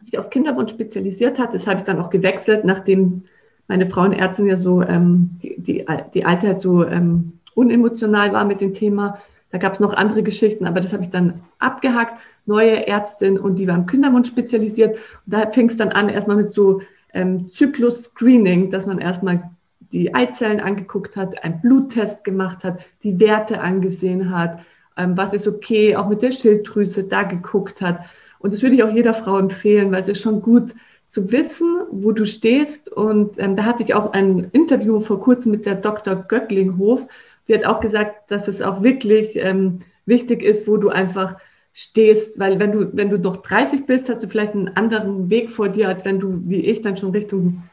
sich 0.00 0.18
auf 0.18 0.30
Kinderwunsch 0.30 0.70
spezialisiert 0.70 1.38
hat. 1.38 1.54
Das 1.54 1.66
habe 1.66 1.78
ich 1.78 1.84
dann 1.84 2.00
auch 2.00 2.10
gewechselt, 2.10 2.64
nachdem 2.64 3.24
meine 3.68 3.86
Frauenärztin 3.86 4.46
ja 4.46 4.56
so, 4.56 4.82
ähm, 4.82 5.30
die, 5.42 5.56
die, 5.58 5.86
die 6.12 6.24
Alte 6.24 6.48
halt 6.48 6.60
so 6.60 6.86
ähm, 6.86 7.32
unemotional 7.54 8.32
war 8.32 8.44
mit 8.44 8.60
dem 8.60 8.74
Thema. 8.74 9.18
Da 9.50 9.58
gab 9.58 9.72
es 9.72 9.80
noch 9.80 9.94
andere 9.94 10.22
Geschichten, 10.22 10.66
aber 10.66 10.80
das 10.80 10.92
habe 10.92 11.02
ich 11.02 11.10
dann 11.10 11.40
abgehakt. 11.58 12.20
Neue 12.46 12.86
Ärztin 12.86 13.38
und 13.38 13.56
die 13.56 13.66
war 13.66 13.76
im 13.76 13.86
Kinderwunsch 13.86 14.28
spezialisiert. 14.28 14.96
Und 14.96 15.34
da 15.34 15.50
fing 15.50 15.68
es 15.68 15.76
dann 15.76 15.90
an, 15.90 16.08
erstmal 16.08 16.36
mit 16.36 16.52
so 16.52 16.82
ähm, 17.12 17.50
Zyklus-Screening, 17.50 18.70
dass 18.70 18.86
man 18.86 18.98
erstmal 18.98 19.50
die 19.92 20.14
Eizellen 20.14 20.60
angeguckt 20.60 21.16
hat, 21.16 21.42
einen 21.44 21.60
Bluttest 21.60 22.24
gemacht 22.24 22.64
hat, 22.64 22.80
die 23.02 23.18
Werte 23.20 23.60
angesehen 23.60 24.30
hat, 24.30 24.60
ähm, 24.96 25.16
was 25.16 25.32
ist 25.32 25.46
okay, 25.46 25.96
auch 25.96 26.08
mit 26.08 26.22
der 26.22 26.32
Schilddrüse 26.32 27.04
da 27.04 27.22
geguckt 27.22 27.80
hat. 27.80 28.00
Und 28.38 28.52
das 28.52 28.62
würde 28.62 28.74
ich 28.74 28.82
auch 28.82 28.92
jeder 28.92 29.14
Frau 29.14 29.38
empfehlen, 29.38 29.90
weil 29.90 30.00
es 30.00 30.08
ist 30.08 30.20
schon 30.20 30.42
gut 30.42 30.74
zu 31.06 31.30
wissen, 31.30 31.82
wo 31.90 32.12
du 32.12 32.26
stehst. 32.26 32.90
Und 32.92 33.38
ähm, 33.38 33.56
da 33.56 33.64
hatte 33.64 33.82
ich 33.82 33.94
auch 33.94 34.12
ein 34.12 34.48
Interview 34.52 35.00
vor 35.00 35.20
kurzem 35.20 35.52
mit 35.52 35.64
der 35.64 35.76
Dr. 35.76 36.16
Göcklinghof. 36.16 37.06
Sie 37.44 37.54
hat 37.54 37.64
auch 37.64 37.80
gesagt, 37.80 38.30
dass 38.30 38.48
es 38.48 38.62
auch 38.62 38.82
wirklich 38.82 39.36
ähm, 39.36 39.80
wichtig 40.06 40.42
ist, 40.42 40.66
wo 40.66 40.76
du 40.76 40.88
einfach 40.88 41.36
stehst, 41.74 42.38
weil 42.38 42.60
wenn 42.60 42.70
du, 42.70 42.96
wenn 42.96 43.10
du 43.10 43.18
noch 43.18 43.38
30 43.38 43.84
bist, 43.84 44.08
hast 44.08 44.22
du 44.22 44.28
vielleicht 44.28 44.54
einen 44.54 44.76
anderen 44.76 45.28
Weg 45.28 45.50
vor 45.50 45.68
dir, 45.68 45.88
als 45.88 46.04
wenn 46.04 46.20
du, 46.20 46.40
wie 46.48 46.64
ich, 46.64 46.82
dann 46.82 46.96
schon 46.96 47.10
Richtung 47.10 47.64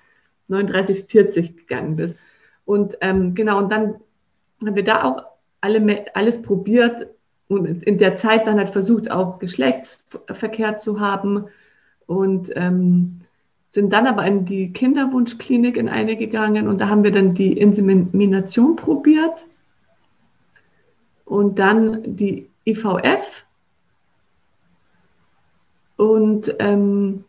39, 0.47 1.05
40 1.07 1.55
gegangen 1.55 1.95
bist. 1.95 2.17
Und 2.65 2.97
ähm, 3.01 3.35
genau, 3.35 3.59
und 3.59 3.71
dann 3.71 3.95
haben 4.65 4.75
wir 4.75 4.83
da 4.83 5.03
auch 5.03 5.23
alle, 5.61 6.05
alles 6.15 6.41
probiert 6.41 7.09
und 7.47 7.83
in 7.83 7.99
der 7.99 8.15
Zeit 8.15 8.47
dann 8.47 8.57
halt 8.57 8.69
versucht, 8.69 9.11
auch 9.11 9.37
Geschlechtsverkehr 9.37 10.77
zu 10.77 10.99
haben 10.99 11.45
und 12.07 12.51
ähm, 12.55 13.21
sind 13.69 13.93
dann 13.93 14.07
aber 14.07 14.25
in 14.25 14.45
die 14.45 14.73
Kinderwunschklinik 14.73 15.77
in 15.77 15.89
eine 15.89 16.17
gegangen 16.17 16.67
und 16.67 16.81
da 16.81 16.89
haben 16.89 17.03
wir 17.03 17.11
dann 17.11 17.35
die 17.35 17.55
Insemination 17.55 18.75
probiert 18.75 19.45
und 21.25 21.59
dann 21.59 22.15
die 22.15 22.49
IVF 22.65 23.43
und 26.01 26.55
ähm, 26.57 27.25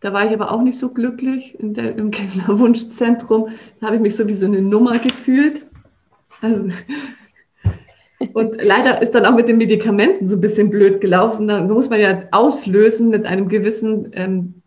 da 0.00 0.12
war 0.12 0.26
ich 0.26 0.32
aber 0.34 0.52
auch 0.52 0.60
nicht 0.60 0.78
so 0.78 0.90
glücklich 0.90 1.56
der, 1.58 1.96
im 1.96 2.10
Kinderwunschzentrum. 2.10 3.48
Da 3.80 3.86
habe 3.86 3.96
ich 3.96 4.02
mich 4.02 4.16
so 4.16 4.28
wie 4.28 4.34
so 4.34 4.44
eine 4.44 4.60
Nummer 4.60 4.98
gefühlt. 4.98 5.62
Also 6.42 6.68
und 8.34 8.62
leider 8.62 9.00
ist 9.00 9.14
dann 9.14 9.24
auch 9.24 9.34
mit 9.34 9.48
den 9.48 9.56
Medikamenten 9.56 10.28
so 10.28 10.36
ein 10.36 10.42
bisschen 10.42 10.68
blöd 10.68 11.00
gelaufen. 11.00 11.48
Da 11.48 11.62
muss 11.62 11.88
man 11.88 11.98
ja 11.98 12.24
auslösen 12.32 13.08
mit 13.08 13.24
einem 13.24 13.48
gewissen 13.48 14.10
ähm, 14.12 14.62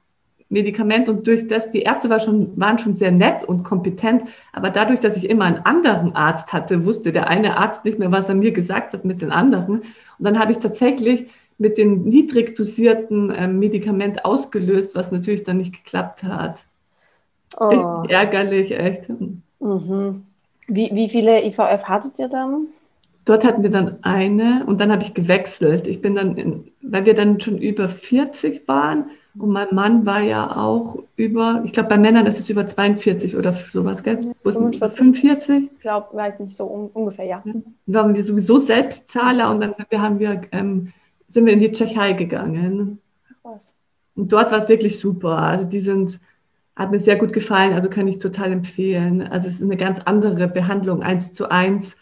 Medikament. 0.50 1.08
Und 1.08 1.28
durch 1.28 1.48
das, 1.48 1.70
die 1.70 1.84
Ärzte 1.84 2.10
war 2.10 2.20
schon, 2.20 2.60
waren 2.60 2.80
schon 2.80 2.96
sehr 2.96 3.12
nett 3.12 3.44
und 3.44 3.64
kompetent. 3.64 4.24
Aber 4.54 4.72
dadurch, 4.72 5.02
dass 5.02 5.18
ich 5.18 5.30
immer 5.30 5.46
einen 5.46 5.66
anderen 5.68 6.16
Arzt 6.16 6.52
hatte, 6.52 6.84
wusste 6.84 7.12
der 7.12 7.28
eine 7.28 7.58
Arzt 7.58 7.86
nicht 7.86 8.00
mehr, 8.00 8.12
was 8.12 8.28
er 8.28 8.34
mir 8.34 8.54
gesagt 8.54 8.94
hat 8.94 9.06
mit 9.06 9.22
den 9.22 9.32
anderen. 9.32 9.82
Und 9.82 10.26
dann 10.26 10.40
habe 10.40 10.52
ich 10.52 10.58
tatsächlich 10.58 11.28
mit 11.60 11.78
dem 11.78 12.04
niedrig 12.04 12.56
dosierten 12.56 13.32
ähm, 13.36 13.60
Medikament 13.60 14.26
ausgelöst, 14.26 14.96
was 14.96 15.12
natürlich 15.12 15.44
dann 15.44 15.58
nicht 15.58 15.74
geklappt 15.74 16.24
hat. 16.24 16.58
Oh. 17.60 18.04
Ärgerlich, 18.08 18.72
echt. 18.72 19.10
Mhm. 19.60 20.24
Wie, 20.68 20.90
wie 20.94 21.10
viele 21.10 21.46
IVF 21.46 21.84
hattet 21.84 22.18
ihr 22.18 22.30
dann? 22.30 22.68
Dort 23.26 23.44
hatten 23.44 23.62
wir 23.62 23.70
dann 23.70 24.04
eine 24.04 24.64
und 24.66 24.80
dann 24.80 24.92
habe 24.92 25.04
ich 25.04 25.14
gewechselt. 25.14 25.86
Ich 25.86 26.02
bin 26.02 26.16
dann, 26.16 26.38
in, 26.38 26.72
weil 26.82 27.06
wir 27.06 27.14
dann 27.14 27.40
schon 27.42 27.58
über 27.58 27.90
40 27.90 28.68
waren 28.68 29.12
und 29.38 29.52
mein 29.52 29.68
Mann 29.72 30.06
war 30.06 30.22
ja 30.22 30.56
auch 30.56 30.98
über, 31.16 31.62
ich 31.66 31.74
glaube 31.74 31.90
bei 31.90 31.98
Männern 31.98 32.26
ist 32.26 32.40
es 32.40 32.50
über 32.50 32.66
42 32.66 33.36
oder 33.36 33.54
sowas, 33.54 34.02
gell? 34.04 34.34
45? 34.44 34.98
45? 34.98 35.70
Ich 35.74 35.80
glaube, 35.80 36.16
weiß 36.16 36.40
nicht, 36.40 36.56
so 36.56 36.66
un 36.66 36.90
ungefähr, 36.94 37.26
ja. 37.26 37.44
Dann 37.46 37.64
waren 37.86 38.16
wir 38.16 38.24
sowieso 38.24 38.58
Selbstzahler 38.58 39.52
und 39.52 39.60
dann 39.62 39.74
haben 39.92 40.20
wir, 40.20 40.42
ähm, 40.52 40.94
sind 41.30 41.46
wir 41.46 41.54
in 41.54 41.60
die 41.60 41.72
Tschechei 41.72 42.14
gegangen. 42.14 43.00
Was? 43.44 43.74
Und 44.16 44.34
dort 44.34 44.52
war 44.52 44.58
es 44.58 44.68
wirklich 44.68 45.00
super. 45.00 45.38
Also 45.38 45.64
die 45.64 45.80
sind, 45.80 46.20
hat 46.76 46.92
mir 46.92 47.00
sehr 47.00 47.16
gut 47.16 47.32
gefallen, 47.32 47.74
also 47.74 47.90
kann 47.90 48.08
ich 48.08 48.20
total 48.20 48.52
empfehlen. 48.52 49.22
Also 49.22 49.48
es 49.48 49.56
ist 49.56 49.64
eine 49.64 49.78
ganz 49.78 50.00
andere 50.04 50.50
Behandlung, 50.50 51.02
eins 51.02 51.32
zu 51.32 51.50
eins 51.50 51.96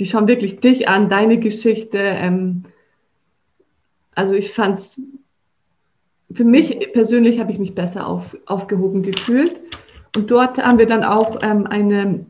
die 0.00 0.06
schauen 0.06 0.26
wirklich 0.26 0.60
dich 0.60 0.88
an, 0.88 1.10
deine 1.10 1.38
Geschichte. 1.38 1.98
Ähm, 1.98 2.64
also 4.14 4.34
ich 4.34 4.52
fand 4.52 4.76
es, 4.76 5.00
für 6.32 6.44
mich 6.44 6.74
persönlich 6.94 7.38
habe 7.38 7.52
ich 7.52 7.58
mich 7.58 7.74
besser 7.74 8.06
auf, 8.06 8.34
aufgehoben 8.46 9.02
gefühlt. 9.02 9.60
Und 10.16 10.30
dort 10.30 10.56
haben 10.56 10.78
wir 10.78 10.86
dann 10.86 11.04
auch 11.04 11.40
ähm, 11.42 11.66
eine 11.66 12.24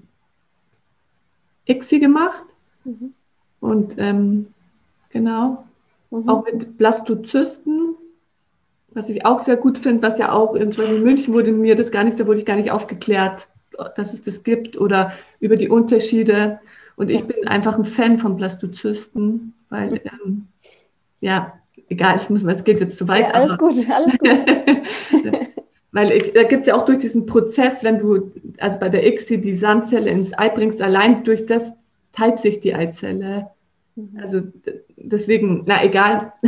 ICSI 1.68 2.00
gemacht. 2.00 2.44
Mhm. 2.84 3.14
Und 3.60 3.94
ähm, 3.98 4.48
genau, 5.10 5.64
mhm. 6.10 6.28
auch 6.28 6.44
mit 6.44 6.76
Blastozysten, 6.78 7.94
was 8.92 9.08
ich 9.08 9.24
auch 9.24 9.40
sehr 9.40 9.56
gut 9.56 9.78
finde, 9.78 10.06
was 10.06 10.18
ja 10.18 10.32
auch 10.32 10.54
in, 10.54 10.72
in 10.72 11.02
München 11.02 11.32
wurde 11.32 11.52
mir 11.52 11.76
das 11.76 11.90
gar 11.90 12.04
nicht, 12.04 12.18
da 12.18 12.26
wurde 12.26 12.40
ich 12.40 12.46
gar 12.46 12.56
nicht 12.56 12.70
aufgeklärt, 12.70 13.48
dass 13.96 14.12
es 14.12 14.22
das 14.22 14.42
gibt 14.42 14.76
oder 14.76 15.12
über 15.38 15.56
die 15.56 15.68
Unterschiede. 15.68 16.60
Und 16.96 17.08
ich 17.08 17.24
bin 17.24 17.46
einfach 17.48 17.78
ein 17.78 17.84
Fan 17.84 18.18
von 18.18 18.36
Blastozysten, 18.36 19.54
weil, 19.70 20.00
ähm, 20.04 20.48
ja, 21.20 21.54
egal, 21.88 22.16
es, 22.16 22.28
muss, 22.28 22.42
es 22.44 22.64
geht 22.64 22.80
jetzt 22.80 22.98
zu 22.98 23.08
weit. 23.08 23.28
Ja, 23.28 23.34
alles 23.34 23.58
gut, 23.58 23.74
alles 23.90 24.18
gut. 24.18 24.30
weil 25.92 26.12
ich, 26.12 26.32
da 26.32 26.42
gibt 26.42 26.62
es 26.62 26.66
ja 26.66 26.74
auch 26.74 26.84
durch 26.84 26.98
diesen 26.98 27.26
Prozess, 27.26 27.82
wenn 27.82 27.98
du, 27.98 28.32
also 28.58 28.78
bei 28.78 28.88
der 28.88 29.06
ICSI 29.06 29.40
die 29.40 29.56
Samenzelle 29.56 30.10
ins 30.10 30.36
Ei 30.38 30.48
bringst, 30.48 30.82
allein 30.82 31.24
durch 31.24 31.46
das 31.46 31.72
teilt 32.12 32.40
sich 32.40 32.60
die 32.60 32.74
Eizelle. 32.74 33.50
Mhm. 33.96 34.18
Also 34.20 34.42
deswegen, 35.02 35.62
na 35.66 35.84
egal. 35.84 36.32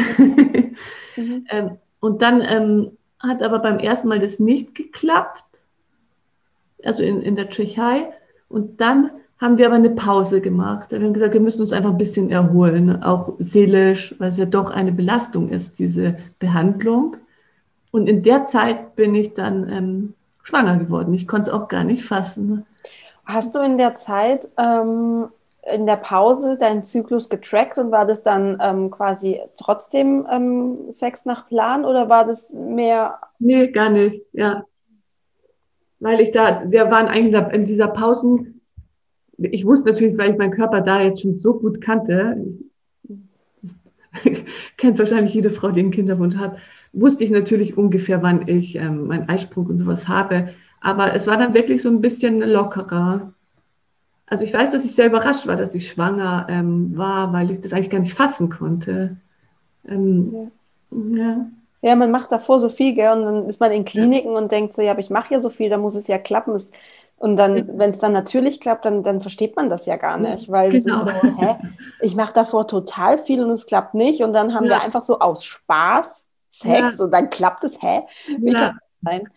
mhm. 1.16 1.46
ähm, 1.48 1.78
und 2.00 2.22
dann 2.22 2.40
ähm, 2.42 2.98
hat 3.18 3.42
aber 3.42 3.60
beim 3.60 3.78
ersten 3.78 4.08
Mal 4.08 4.18
das 4.18 4.38
nicht 4.38 4.74
geklappt, 4.74 5.44
also 6.84 7.02
in, 7.02 7.22
in 7.22 7.36
der 7.36 7.48
Tschechei. 7.48 8.12
Und 8.48 8.80
dann 8.80 9.10
haben 9.38 9.58
wir 9.58 9.66
aber 9.66 9.76
eine 9.76 9.90
Pause 9.90 10.40
gemacht. 10.40 10.90
Wir 10.90 11.00
haben 11.00 11.14
gesagt, 11.14 11.34
wir 11.34 11.40
müssen 11.40 11.60
uns 11.60 11.72
einfach 11.72 11.90
ein 11.90 11.98
bisschen 11.98 12.30
erholen, 12.30 13.02
auch 13.02 13.34
seelisch, 13.38 14.14
weil 14.18 14.28
es 14.28 14.36
ja 14.36 14.44
doch 14.44 14.70
eine 14.70 14.92
Belastung 14.92 15.48
ist, 15.48 15.78
diese 15.78 16.16
Behandlung. 16.38 17.16
Und 17.90 18.08
in 18.08 18.22
der 18.22 18.46
Zeit 18.46 18.94
bin 18.94 19.14
ich 19.14 19.34
dann 19.34 19.68
ähm, 19.68 20.14
schwanger 20.42 20.76
geworden. 20.78 21.12
Ich 21.14 21.26
konnte 21.26 21.50
es 21.50 21.54
auch 21.54 21.68
gar 21.68 21.84
nicht 21.84 22.04
fassen. 22.04 22.66
Hast 23.24 23.54
du 23.54 23.60
in 23.60 23.78
der 23.78 23.94
Zeit 23.94 24.48
ähm, 24.56 25.26
in 25.70 25.86
der 25.86 25.96
Pause 25.96 26.58
deinen 26.58 26.82
Zyklus 26.82 27.28
getrackt 27.28 27.78
und 27.78 27.92
war 27.92 28.04
das 28.04 28.22
dann 28.22 28.58
ähm, 28.60 28.90
quasi 28.90 29.40
trotzdem 29.56 30.26
ähm, 30.30 30.90
Sex 30.90 31.24
nach 31.24 31.46
Plan 31.48 31.84
oder 31.84 32.08
war 32.08 32.26
das 32.26 32.52
mehr? 32.52 33.18
Nee, 33.38 33.68
gar 33.68 33.90
nicht, 33.90 34.22
ja. 34.32 34.64
Weil 36.00 36.20
ich 36.20 36.32
da, 36.32 36.64
wir 36.66 36.90
waren 36.90 37.06
eigentlich 37.06 37.40
in 37.52 37.64
dieser 37.64 37.86
Pausen, 37.86 38.60
ich 39.38 39.64
wusste 39.64 39.90
natürlich, 39.90 40.18
weil 40.18 40.32
ich 40.32 40.38
meinen 40.38 40.50
Körper 40.50 40.80
da 40.80 41.00
jetzt 41.00 41.20
schon 41.22 41.38
so 41.38 41.54
gut 41.54 41.80
kannte, 41.80 42.44
kennt 44.76 44.98
wahrscheinlich 44.98 45.34
jede 45.34 45.50
Frau, 45.50 45.70
die 45.70 45.80
einen 45.80 45.92
Kinderwunsch 45.92 46.36
hat, 46.36 46.56
wusste 46.92 47.22
ich 47.24 47.30
natürlich 47.30 47.76
ungefähr, 47.76 48.22
wann 48.22 48.48
ich 48.48 48.76
ähm, 48.76 49.06
meinen 49.06 49.28
Eisprung 49.28 49.66
und 49.66 49.78
sowas 49.78 50.08
habe. 50.08 50.50
Aber 50.80 51.14
es 51.14 51.26
war 51.26 51.36
dann 51.36 51.54
wirklich 51.54 51.82
so 51.82 51.88
ein 51.88 52.00
bisschen 52.00 52.40
lockerer. 52.40 53.31
Also 54.32 54.44
ich 54.44 54.54
weiß, 54.54 54.70
dass 54.70 54.86
ich 54.86 54.94
sehr 54.94 55.08
überrascht 55.08 55.46
war, 55.46 55.56
dass 55.56 55.74
ich 55.74 55.90
schwanger 55.90 56.46
ähm, 56.48 56.96
war, 56.96 57.34
weil 57.34 57.50
ich 57.50 57.60
das 57.60 57.74
eigentlich 57.74 57.90
gar 57.90 57.98
nicht 57.98 58.14
fassen 58.14 58.48
konnte. 58.48 59.18
Ähm, 59.86 60.50
ja. 60.90 61.22
ja. 61.22 61.46
ja. 61.82 61.96
man 61.96 62.10
macht 62.10 62.32
davor 62.32 62.58
so 62.58 62.70
viel, 62.70 62.94
gell? 62.94 63.12
und 63.12 63.24
dann 63.24 63.46
ist 63.46 63.60
man 63.60 63.72
in 63.72 63.84
Kliniken 63.84 64.32
ja. 64.32 64.38
und 64.38 64.50
denkt 64.50 64.72
so, 64.72 64.80
ja, 64.80 64.92
aber 64.92 65.00
ich 65.00 65.10
mache 65.10 65.34
ja 65.34 65.40
so 65.40 65.50
viel, 65.50 65.68
da 65.68 65.76
muss 65.76 65.96
es 65.96 66.06
ja 66.06 66.16
klappen. 66.16 66.58
Und 67.16 67.36
dann, 67.36 67.76
wenn 67.76 67.90
es 67.90 67.98
dann 67.98 68.14
natürlich 68.14 68.58
klappt, 68.58 68.86
dann, 68.86 69.02
dann 69.02 69.20
versteht 69.20 69.54
man 69.54 69.68
das 69.68 69.84
ja 69.84 69.96
gar 69.96 70.16
nicht, 70.16 70.50
weil 70.50 70.70
genau. 70.70 70.78
es 70.78 70.86
ist 70.86 71.04
so, 71.04 71.10
hä, 71.10 71.56
ich 72.00 72.16
mache 72.16 72.32
davor 72.32 72.66
total 72.66 73.18
viel 73.18 73.44
und 73.44 73.50
es 73.50 73.66
klappt 73.66 73.92
nicht. 73.92 74.22
Und 74.22 74.32
dann 74.32 74.54
haben 74.54 74.64
ja. 74.64 74.70
wir 74.70 74.80
einfach 74.80 75.02
so 75.02 75.18
aus 75.18 75.44
Spaß 75.44 76.26
Sex 76.48 76.98
und 77.00 77.10
dann 77.10 77.28
klappt 77.28 77.64
es, 77.64 77.82
hä? 77.82 78.04
Wie 78.38 78.52
kann 78.52 78.78
das 79.02 79.12
sein? 79.12 79.28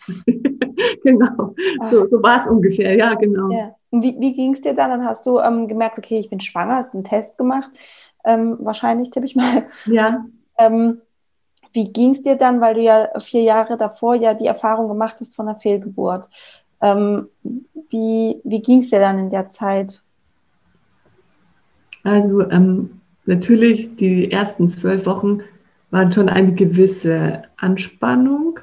genau, 1.04 1.56
so, 1.89 2.08
so 2.08 2.24
war 2.24 2.38
es 2.38 2.48
ungefähr, 2.48 2.96
ja, 2.96 3.13
genau. 3.15 3.50
Ja. 3.52 3.76
Wie, 3.91 4.15
wie 4.20 4.34
ging 4.34 4.54
es 4.54 4.62
dir 4.62 4.74
dann? 4.74 4.89
Dann 4.89 5.06
hast 5.06 5.26
du 5.26 5.39
ähm, 5.39 5.68
gemerkt, 5.68 5.98
okay, 5.98 6.20
ich 6.20 6.30
bin 6.30 6.39
schwanger, 6.39 6.76
hast 6.76 6.94
einen 6.94 7.04
Test 7.04 7.38
gemacht, 7.38 7.70
ähm, 8.26 8.58
wahrscheinlich, 8.60 9.10
tippe 9.10 9.26
ich 9.26 9.36
mal. 9.36 9.68
Ja. 9.86 10.26
Ähm, 10.58 11.02
wie 11.74 11.91
ging 11.91 12.12
es 12.12 12.24
dir 12.24 12.38
dann, 12.38 12.62
weil 12.62 12.76
du 12.76 12.82
ja 12.82 13.10
vier 13.20 13.41
Jahre 13.41 13.78
davor 13.78 14.15
ja 14.15 14.34
die 14.34 14.48
Erfahrung 14.48 14.88
gemacht 14.88 15.18
hast 15.20 15.36
von 15.36 15.48
einer 15.48 15.58
Fehlgeburt? 15.58 16.30
Ähm, 16.82 17.28
wie 17.89 18.39
wie 18.44 18.62
ging 18.62 18.80
es 18.80 18.89
dir 18.89 19.00
dann 19.00 19.20
in 19.20 19.30
der 19.30 19.50
Zeit? 19.50 20.02
Also 22.04 22.50
ähm, 22.50 23.02
natürlich 23.26 23.96
die 23.98 24.32
ersten 24.32 24.70
zwölf 24.70 25.06
Wochen 25.06 25.41
waren 25.91 26.12
schon 26.12 26.30
eine 26.30 26.54
gewisse 26.54 27.44
Anspannung, 27.58 28.60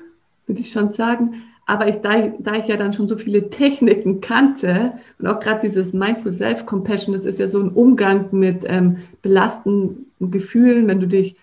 würde 0.47 0.61
ich 0.61 0.73
schon 0.73 0.93
sagen. 0.93 1.43
Aber 1.67 1.87
ich, 1.89 1.97
da, 1.97 2.33
da 2.39 2.55
ich 2.55 2.67
ja 2.67 2.77
dann 2.77 2.93
schon 2.93 3.09
so 3.09 3.17
viele 3.17 3.49
Techniken 3.49 4.21
kannte 4.21 4.95
und 5.19 5.27
auch 5.27 5.41
gerade 5.41 5.69
dieses 5.69 5.93
Mindful 5.93 6.33
Self-Compassion, 6.33 7.15
das 7.15 7.25
ist 7.25 7.39
ja 7.39 7.49
so 7.49 7.61
ein 7.61 7.71
Umgang 7.71 8.27
mit 8.33 8.65
ähm, 8.67 8.99
belastenden 9.23 10.07
Gefühlen, 10.21 10.89
wenn 10.89 11.01
du 11.01 11.07
dich, 11.07 11.37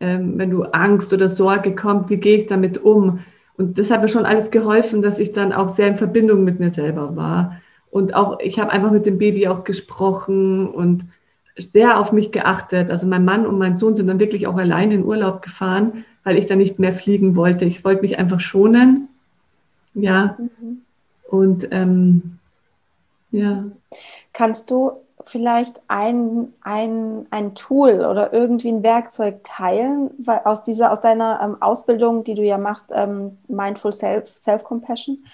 ähm, 0.00 0.34
wenn 0.36 0.50
du 0.50 0.64
Angst 0.64 1.12
oder 1.12 1.30
Sorge 1.30 1.74
kommt, 1.74 2.10
wie 2.10 2.18
gehe 2.18 2.38
ich 2.38 2.46
damit 2.46 2.84
um? 2.84 3.20
Und 3.56 3.78
das 3.78 3.90
hat 3.90 4.02
mir 4.02 4.08
schon 4.08 4.26
alles 4.26 4.50
geholfen, 4.50 5.02
dass 5.02 5.18
ich 5.18 5.32
dann 5.32 5.52
auch 5.52 5.68
sehr 5.68 5.88
in 5.88 5.96
Verbindung 5.96 6.44
mit 6.44 6.60
mir 6.60 6.70
selber 6.70 7.16
war. 7.16 7.60
Und 7.90 8.14
auch, 8.14 8.40
ich 8.40 8.58
habe 8.58 8.72
einfach 8.72 8.90
mit 8.90 9.06
dem 9.06 9.18
Baby 9.18 9.48
auch 9.48 9.64
gesprochen 9.64 10.66
und 10.66 11.04
sehr 11.56 11.98
auf 11.98 12.12
mich 12.12 12.32
geachtet. 12.32 12.90
Also 12.90 13.06
mein 13.06 13.24
Mann 13.24 13.46
und 13.46 13.58
mein 13.58 13.76
Sohn 13.76 13.96
sind 13.96 14.06
dann 14.06 14.20
wirklich 14.20 14.46
auch 14.46 14.56
alleine 14.56 14.94
in 14.94 15.04
Urlaub 15.04 15.42
gefahren, 15.42 16.04
weil 16.24 16.38
ich 16.38 16.46
dann 16.46 16.58
nicht 16.58 16.78
mehr 16.78 16.92
fliegen 16.92 17.36
wollte. 17.36 17.64
Ich 17.64 17.84
wollte 17.84 18.02
mich 18.02 18.18
einfach 18.18 18.40
schonen 18.40 19.08
ja. 19.94 20.36
Mhm. 20.38 20.82
Und 21.28 21.68
ähm, 21.70 22.38
ja. 23.30 23.64
Kannst 24.32 24.70
du 24.70 24.92
vielleicht 25.24 25.80
ein, 25.88 26.52
ein, 26.62 27.26
ein 27.30 27.54
Tool 27.54 28.04
oder 28.04 28.32
irgendwie 28.32 28.70
ein 28.70 28.82
Werkzeug 28.82 29.44
teilen 29.44 30.10
weil 30.18 30.40
aus 30.44 30.64
dieser, 30.64 30.92
aus 30.92 31.00
deiner 31.00 31.40
ähm, 31.42 31.56
Ausbildung, 31.60 32.24
die 32.24 32.34
du 32.34 32.42
ja 32.42 32.58
machst, 32.58 32.90
ähm, 32.92 33.38
Mindful 33.48 33.92
Self, 33.92 34.36
Self-Compassion, 34.36 35.24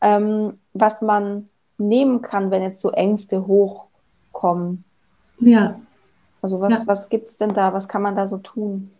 ähm, 0.00 0.58
was 0.74 1.00
man 1.00 1.48
nehmen 1.78 2.22
kann, 2.22 2.50
wenn 2.50 2.62
jetzt 2.62 2.80
so 2.80 2.90
Ängste 2.90 3.46
hochkommen? 3.46 4.84
Ja. 5.40 5.80
Also 6.42 6.60
was, 6.60 6.72
ja. 6.72 6.82
was 6.86 7.08
gibt 7.08 7.28
es 7.28 7.36
denn 7.36 7.54
da? 7.54 7.72
Was 7.72 7.88
kann 7.88 8.02
man 8.02 8.14
da 8.14 8.28
so 8.28 8.38
tun? 8.38 8.90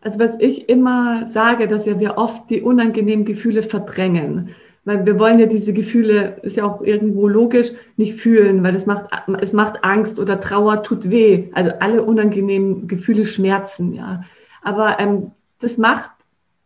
Also 0.00 0.18
was 0.18 0.36
ich 0.38 0.68
immer 0.68 1.26
sage, 1.26 1.68
dass 1.68 1.86
ja 1.86 1.98
wir 1.98 2.18
oft 2.18 2.50
die 2.50 2.62
unangenehmen 2.62 3.24
Gefühle 3.24 3.62
verdrängen. 3.62 4.54
Weil 4.84 5.04
wir 5.04 5.18
wollen 5.18 5.38
ja 5.38 5.46
diese 5.46 5.72
Gefühle, 5.72 6.36
ist 6.42 6.56
ja 6.56 6.64
auch 6.64 6.80
irgendwo 6.80 7.28
logisch, 7.28 7.72
nicht 7.96 8.14
fühlen, 8.14 8.62
weil 8.62 8.74
es 8.74 8.86
macht, 8.86 9.10
es 9.40 9.52
macht 9.52 9.84
Angst 9.84 10.18
oder 10.18 10.40
Trauer 10.40 10.82
tut 10.82 11.10
weh. 11.10 11.48
Also 11.52 11.72
alle 11.80 12.02
unangenehmen 12.02 12.88
Gefühle 12.88 13.26
schmerzen, 13.26 13.92
ja. 13.92 14.24
Aber 14.62 14.98
ähm, 14.98 15.32
das 15.60 15.76
macht, 15.76 16.10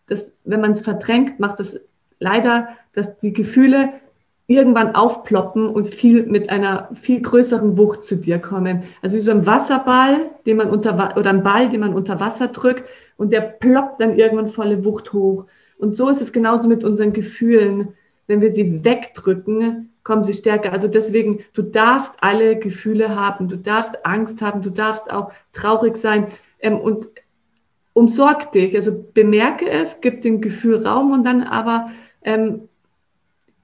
das, 0.07 0.31
wenn 0.45 0.61
man 0.61 0.73
es 0.73 0.81
verdrängt, 0.81 1.41
macht 1.41 1.59
das 1.59 1.81
leider, 2.21 2.69
dass 2.95 3.19
die 3.19 3.33
Gefühle 3.33 3.89
irgendwann 4.47 4.95
aufploppen 4.95 5.69
und 5.69 5.95
viel 5.95 6.27
mit 6.27 6.51
einer 6.51 6.91
viel 6.95 7.23
größeren 7.23 7.77
Wucht 7.79 8.03
zu 8.03 8.17
dir 8.17 8.39
kommen. 8.39 8.85
Also 9.01 9.17
wie 9.17 9.21
so 9.21 9.31
ein 9.31 9.47
Wasserball, 9.47 10.31
den 10.47 10.57
man 10.57 10.71
unter 10.71 11.17
oder 11.17 11.31
ein 11.31 11.43
Ball, 11.43 11.69
den 11.69 11.81
man 11.81 11.95
unter 11.95 12.21
Wasser 12.21 12.49
drückt 12.49 12.89
und 13.17 13.33
der 13.33 13.41
ploppt 13.41 14.01
dann 14.01 14.19
irgendwann 14.19 14.51
volle 14.51 14.85
Wucht 14.85 15.13
hoch. 15.13 15.47
Und 15.79 15.97
so 15.97 16.09
ist 16.09 16.21
es 16.21 16.33
genauso 16.33 16.69
mit 16.69 16.85
unseren 16.85 17.13
Gefühlen. 17.13 17.95
Wenn 18.27 18.41
wir 18.41 18.53
sie 18.53 18.85
wegdrücken, 18.85 19.91
kommen 20.05 20.25
sie 20.25 20.35
stärker. 20.35 20.73
Also 20.73 20.89
deswegen, 20.89 21.41
du 21.55 21.63
darfst 21.63 22.15
alle 22.21 22.59
Gefühle 22.59 23.15
haben, 23.15 23.49
du 23.49 23.57
darfst 23.57 24.05
Angst 24.05 24.43
haben, 24.43 24.63
du 24.63 24.71
darfst 24.71 25.11
auch 25.13 25.33
traurig 25.53 25.97
sein 25.97 26.29
ähm, 26.61 26.79
und 26.79 27.09
umsorg 27.93 28.53
dich. 28.53 28.75
Also 28.75 28.93
bemerke 29.15 29.69
es, 29.71 30.01
gib 30.01 30.23
dem 30.23 30.41
Gefühl 30.41 30.87
Raum 30.87 31.13
und 31.13 31.25
dann 31.25 31.43
aber 31.43 31.91
ähm, 32.23 32.69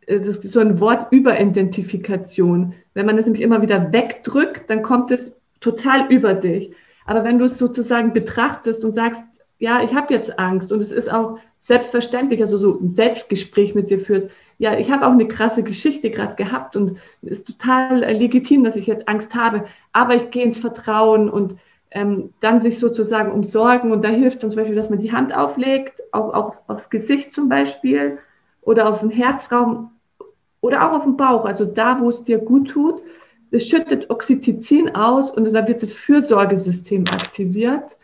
das 0.09 0.39
ist 0.39 0.53
so 0.53 0.61
ein 0.61 0.81
Wort 0.81 1.13
Überidentifikation. 1.13 2.75
Wenn 2.95 3.07
man 3.07 3.19
es 3.19 3.27
nämlich 3.27 3.43
immer 3.43 3.61
wieder 3.63 3.93
wegdrückt, 3.93 4.71
dann 4.71 4.83
kommt 4.83 5.11
es 5.11 5.33
total 5.61 6.11
über 6.11 6.35
dich. 6.35 6.73
Aber 7.05 7.25
wenn 7.25 7.39
du 7.39 7.45
es 7.45 7.59
sozusagen 7.59 8.13
betrachtest 8.13 8.85
und 8.85 8.95
sagst, 8.95 9.23
ja, 9.59 9.83
ich 9.83 9.95
habe 9.95 10.15
jetzt 10.15 10.39
Angst 10.39 10.73
und 10.73 10.81
es 10.81 10.93
ist 10.93 11.11
auch 11.13 11.39
selbstverständlich, 11.61 12.41
also 12.41 12.59
so 12.59 12.79
ein 12.81 12.95
Selbstgespräch 12.95 13.75
mit 13.75 13.91
dir 13.91 13.99
führst, 13.99 14.31
ja, 14.59 14.79
ich 14.79 14.91
habe 14.91 15.07
auch 15.07 15.13
eine 15.13 15.29
krasse 15.29 15.63
Geschichte 15.63 16.11
gerade 16.11 16.35
gehabt 16.35 16.77
und 16.77 16.99
es 17.23 17.41
ist 17.41 17.47
total 17.47 18.01
legitim, 18.13 18.65
dass 18.65 18.77
ich 18.77 18.87
jetzt 18.87 19.09
Angst 19.09 19.35
habe, 19.35 19.65
aber 19.93 20.17
ich 20.17 20.31
gehe 20.31 20.45
ins 20.45 20.59
Vertrauen 20.59 21.29
und 21.29 21.57
ähm, 21.91 22.35
dann 22.41 22.61
sich 22.61 22.79
sozusagen 22.79 23.33
umsorgen 23.33 23.93
und 23.93 24.05
da 24.05 24.09
hilft 24.09 24.43
dann 24.43 24.51
zum 24.51 24.59
Beispiel, 24.59 24.77
dass 24.77 24.91
man 24.91 24.99
die 24.99 25.13
Hand 25.13 25.35
auflegt, 25.35 26.03
auch, 26.13 26.35
auch 26.35 26.57
aufs 26.67 26.91
Gesicht 26.91 27.33
zum 27.33 27.49
Beispiel 27.49 28.19
oder 28.63 28.89
auf 28.89 29.01
den 29.01 29.11
Herzraum 29.11 29.93
oder 30.69 30.87
auch 30.87 30.99
auf 30.99 31.05
den 31.05 31.17
Bauch, 31.17 31.47
also 31.47 31.65
da, 31.65 31.99
wo 31.99 32.11
es 32.11 32.25
dir 32.25 32.37
gut 32.37 32.69
tut. 32.69 33.03
Es 33.51 33.67
schüttet 33.67 34.11
Oxytocin 34.11 34.95
aus 34.95 35.31
und 35.31 35.51
dann 35.51 35.67
wird 35.67 35.83
das 35.83 35.95
Fürsorgesystem 35.95 37.07
aktiviert. 37.07 37.97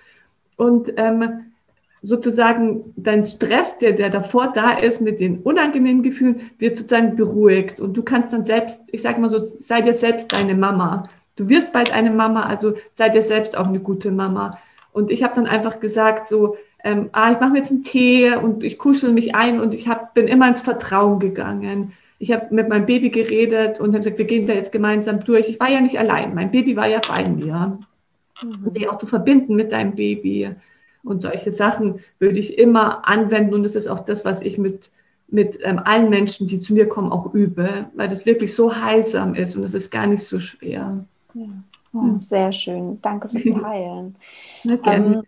Und 0.56 0.90
ähm, 0.96 1.52
sozusagen 2.00 2.94
dein 2.96 3.26
Stress, 3.26 3.76
der, 3.82 3.92
der 3.92 4.08
davor 4.08 4.54
da 4.54 4.78
ist 4.78 5.02
mit 5.02 5.20
den 5.20 5.40
unangenehmen 5.42 6.02
Gefühlen, 6.02 6.50
wird 6.58 6.78
sozusagen 6.78 7.16
beruhigt. 7.16 7.80
Und 7.80 7.94
du 7.94 8.02
kannst 8.02 8.32
dann 8.32 8.46
selbst, 8.46 8.80
ich 8.90 9.02
sage 9.02 9.20
mal 9.20 9.28
so, 9.28 9.38
sei 9.38 9.82
dir 9.82 9.92
selbst 9.92 10.32
deine 10.32 10.54
Mama. 10.54 11.02
Du 11.36 11.50
wirst 11.50 11.70
bald 11.70 11.92
eine 11.92 12.10
Mama, 12.10 12.44
also 12.44 12.76
sei 12.94 13.10
dir 13.10 13.22
selbst 13.22 13.58
auch 13.58 13.66
eine 13.66 13.80
gute 13.80 14.10
Mama. 14.10 14.52
Und 14.92 15.10
ich 15.10 15.22
habe 15.22 15.34
dann 15.34 15.46
einfach 15.46 15.80
gesagt, 15.80 16.28
so, 16.28 16.56
ähm, 16.82 17.10
ah, 17.12 17.30
ich 17.30 17.40
mache 17.40 17.50
mir 17.50 17.58
jetzt 17.58 17.72
einen 17.72 17.84
Tee 17.84 18.34
und 18.34 18.64
ich 18.64 18.78
kuschel 18.78 19.12
mich 19.12 19.34
ein 19.34 19.60
und 19.60 19.74
ich 19.74 19.86
hab, 19.86 20.14
bin 20.14 20.28
immer 20.28 20.48
ins 20.48 20.62
Vertrauen 20.62 21.18
gegangen 21.18 21.92
ich 22.24 22.32
habe 22.32 22.54
mit 22.54 22.70
meinem 22.70 22.86
Baby 22.86 23.10
geredet 23.10 23.80
und 23.80 23.88
habe 23.88 23.98
gesagt, 23.98 24.16
wir 24.16 24.24
gehen 24.24 24.46
da 24.46 24.54
jetzt 24.54 24.72
gemeinsam 24.72 25.20
durch. 25.20 25.46
Ich 25.46 25.60
war 25.60 25.68
ja 25.68 25.82
nicht 25.82 25.98
allein, 25.98 26.34
mein 26.34 26.50
Baby 26.50 26.74
war 26.74 26.86
ja 26.86 27.02
bei 27.06 27.28
mir. 27.28 27.78
Mhm. 28.42 28.64
Und 28.64 28.76
dich 28.76 28.88
auch 28.88 28.96
zu 28.96 29.06
verbinden 29.06 29.54
mit 29.54 29.72
deinem 29.72 29.94
Baby 29.94 30.56
und 31.02 31.20
solche 31.20 31.52
Sachen 31.52 32.00
würde 32.18 32.38
ich 32.38 32.58
immer 32.58 33.06
anwenden 33.06 33.52
und 33.52 33.62
das 33.62 33.74
ist 33.74 33.88
auch 33.88 34.00
das, 34.00 34.24
was 34.24 34.40
ich 34.40 34.56
mit, 34.56 34.90
mit 35.28 35.58
ähm, 35.62 35.78
allen 35.78 36.08
Menschen, 36.08 36.48
die 36.48 36.60
zu 36.60 36.72
mir 36.72 36.88
kommen, 36.88 37.12
auch 37.12 37.34
übe, 37.34 37.90
weil 37.94 38.08
das 38.08 38.24
wirklich 38.24 38.54
so 38.54 38.74
heilsam 38.74 39.34
ist 39.34 39.54
und 39.54 39.64
es 39.64 39.74
ist 39.74 39.90
gar 39.90 40.06
nicht 40.06 40.24
so 40.24 40.38
schwer. 40.38 41.04
Ja. 41.34 41.48
Oh, 41.92 42.18
sehr 42.20 42.52
schön. 42.52 43.00
Danke 43.02 43.28
fürs 43.28 43.44
Teilen. 43.62 44.16
ähm, 44.64 45.22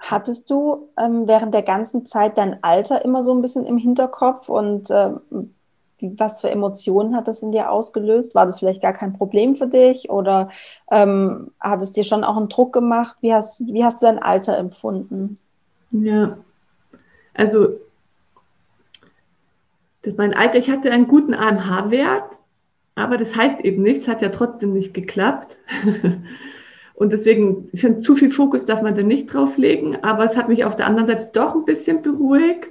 hattest 0.00 0.50
du 0.50 0.88
ähm, 0.98 1.28
während 1.28 1.54
der 1.54 1.62
ganzen 1.62 2.04
Zeit 2.04 2.36
dein 2.36 2.62
Alter 2.64 3.04
immer 3.04 3.22
so 3.22 3.32
ein 3.32 3.42
bisschen 3.42 3.64
im 3.64 3.78
Hinterkopf 3.78 4.48
und 4.48 4.88
ähm, 4.90 5.20
was 6.16 6.40
für 6.40 6.50
Emotionen 6.50 7.16
hat 7.16 7.28
das 7.28 7.42
in 7.42 7.52
dir 7.52 7.70
ausgelöst? 7.70 8.34
War 8.34 8.46
das 8.46 8.58
vielleicht 8.58 8.82
gar 8.82 8.92
kein 8.92 9.12
Problem 9.12 9.56
für 9.56 9.66
dich 9.66 10.10
oder 10.10 10.50
ähm, 10.90 11.52
hat 11.60 11.82
es 11.82 11.92
dir 11.92 12.04
schon 12.04 12.24
auch 12.24 12.36
einen 12.36 12.48
Druck 12.48 12.72
gemacht? 12.72 13.16
Wie 13.20 13.32
hast, 13.32 13.60
wie 13.60 13.84
hast 13.84 14.02
du 14.02 14.06
dein 14.06 14.18
Alter 14.18 14.56
empfunden? 14.56 15.38
Ja, 15.90 16.38
also 17.34 17.78
mein 20.16 20.34
Alter, 20.34 20.58
ich 20.58 20.70
hatte 20.70 20.90
einen 20.90 21.08
guten 21.08 21.34
AMH-Wert, 21.34 22.36
Aber 22.94 23.16
das 23.16 23.36
heißt 23.36 23.60
eben 23.60 23.82
nichts, 23.82 24.08
hat 24.08 24.22
ja 24.22 24.30
trotzdem 24.30 24.72
nicht 24.72 24.94
geklappt. 24.94 25.56
Und 26.94 27.12
deswegen, 27.12 27.68
ich 27.72 27.82
finde, 27.82 27.98
zu 28.00 28.16
viel 28.16 28.30
Fokus 28.30 28.64
darf 28.64 28.80
man 28.80 28.96
da 28.96 29.02
nicht 29.02 29.26
drauf 29.26 29.58
legen. 29.58 29.96
Aber 30.02 30.24
es 30.24 30.36
hat 30.36 30.48
mich 30.48 30.64
auf 30.64 30.76
der 30.76 30.86
anderen 30.86 31.06
Seite 31.06 31.28
doch 31.32 31.54
ein 31.54 31.66
bisschen 31.66 32.00
beruhigt. 32.00 32.70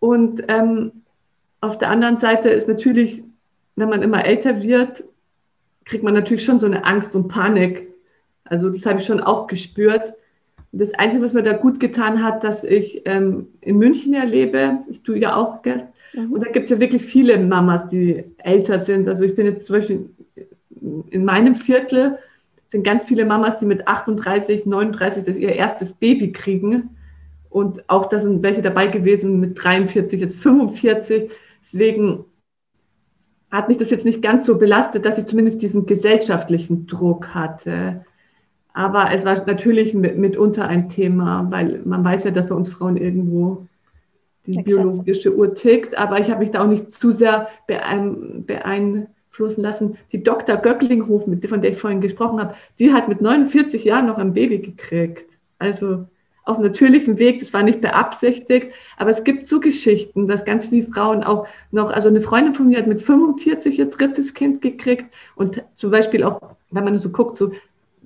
Und 0.00 0.42
ähm, 0.48 1.04
auf 1.60 1.78
der 1.78 1.90
anderen 1.90 2.18
Seite 2.18 2.48
ist 2.48 2.68
natürlich, 2.68 3.22
wenn 3.76 3.88
man 3.88 4.02
immer 4.02 4.24
älter 4.24 4.62
wird, 4.62 5.04
kriegt 5.84 6.04
man 6.04 6.14
natürlich 6.14 6.44
schon 6.44 6.60
so 6.60 6.66
eine 6.66 6.84
Angst 6.84 7.16
und 7.16 7.28
Panik. 7.28 7.88
Also 8.44 8.70
das 8.70 8.86
habe 8.86 9.00
ich 9.00 9.06
schon 9.06 9.20
auch 9.20 9.46
gespürt. 9.46 10.12
Das 10.72 10.92
Einzige, 10.94 11.24
was 11.24 11.34
mir 11.34 11.42
da 11.42 11.54
gut 11.54 11.80
getan 11.80 12.22
hat, 12.22 12.44
dass 12.44 12.62
ich 12.62 13.02
ähm, 13.06 13.48
in 13.60 13.78
München 13.78 14.12
ja 14.12 14.24
lebe, 14.24 14.78
ich 14.90 15.02
tue 15.02 15.18
ja 15.18 15.34
auch, 15.34 15.62
gell? 15.62 15.88
Mhm. 16.12 16.32
Und 16.32 16.44
da 16.44 16.50
gibt 16.50 16.64
es 16.64 16.70
ja 16.70 16.80
wirklich 16.80 17.04
viele 17.04 17.38
Mamas, 17.38 17.88
die 17.88 18.24
älter 18.38 18.80
sind. 18.80 19.08
Also 19.08 19.24
ich 19.24 19.34
bin 19.34 19.46
jetzt 19.46 19.66
zum 19.66 19.76
Beispiel 19.76 20.10
in 21.10 21.24
meinem 21.24 21.56
Viertel 21.56 22.18
sind 22.68 22.84
ganz 22.84 23.06
viele 23.06 23.24
Mamas, 23.24 23.58
die 23.58 23.64
mit 23.64 23.88
38, 23.88 24.66
39 24.66 25.24
das 25.24 25.36
ihr 25.36 25.54
erstes 25.54 25.94
Baby 25.94 26.32
kriegen. 26.32 26.90
Und 27.48 27.88
auch 27.88 28.06
da 28.06 28.18
sind 28.18 28.42
welche 28.42 28.60
dabei 28.60 28.88
gewesen 28.88 29.40
mit 29.40 29.62
43, 29.62 30.20
jetzt 30.20 30.36
45. 30.36 31.30
Deswegen 31.72 32.24
hat 33.50 33.68
mich 33.68 33.76
das 33.78 33.90
jetzt 33.90 34.04
nicht 34.04 34.22
ganz 34.22 34.46
so 34.46 34.58
belastet, 34.58 35.04
dass 35.04 35.18
ich 35.18 35.26
zumindest 35.26 35.60
diesen 35.62 35.86
gesellschaftlichen 35.86 36.86
Druck 36.86 37.34
hatte. 37.34 38.04
Aber 38.72 39.10
es 39.12 39.24
war 39.24 39.44
natürlich 39.46 39.94
mitunter 39.94 40.66
ein 40.68 40.88
Thema, 40.88 41.46
weil 41.50 41.82
man 41.84 42.04
weiß 42.04 42.24
ja, 42.24 42.30
dass 42.30 42.48
bei 42.48 42.54
uns 42.54 42.68
Frauen 42.68 42.96
irgendwo 42.96 43.66
die 44.46 44.62
biologische 44.62 45.34
Uhr 45.34 45.54
tickt. 45.54 45.96
Aber 45.96 46.20
ich 46.20 46.30
habe 46.30 46.40
mich 46.40 46.50
da 46.52 46.62
auch 46.62 46.68
nicht 46.68 46.92
zu 46.92 47.12
sehr 47.12 47.48
beeinflussen 47.66 49.62
lassen. 49.62 49.98
Die 50.12 50.22
Dr. 50.22 50.56
Göcklinghof, 50.56 51.24
von 51.24 51.62
der 51.62 51.72
ich 51.72 51.78
vorhin 51.78 52.00
gesprochen 52.00 52.40
habe, 52.40 52.54
die 52.78 52.92
hat 52.92 53.08
mit 53.08 53.20
49 53.20 53.84
Jahren 53.84 54.06
noch 54.06 54.18
ein 54.18 54.32
Baby 54.32 54.58
gekriegt. 54.60 55.28
Also 55.58 56.06
auf 56.48 56.58
natürlichem 56.58 57.18
Weg, 57.18 57.40
das 57.40 57.52
war 57.52 57.62
nicht 57.62 57.80
beabsichtigt, 57.80 58.72
aber 58.96 59.10
es 59.10 59.22
gibt 59.22 59.46
so 59.46 59.60
Geschichten, 59.60 60.28
dass 60.28 60.44
ganz 60.44 60.68
viele 60.68 60.86
Frauen 60.86 61.22
auch 61.22 61.46
noch, 61.70 61.90
also 61.90 62.08
eine 62.08 62.22
Freundin 62.22 62.54
von 62.54 62.68
mir 62.68 62.78
hat 62.78 62.86
mit 62.86 63.02
45 63.02 63.78
ihr 63.78 63.86
drittes 63.86 64.34
Kind 64.34 64.62
gekriegt 64.62 65.14
und 65.36 65.62
zum 65.74 65.90
Beispiel 65.90 66.24
auch, 66.24 66.40
wenn 66.70 66.84
man 66.84 66.98
so 66.98 67.10
guckt, 67.10 67.36
so 67.36 67.52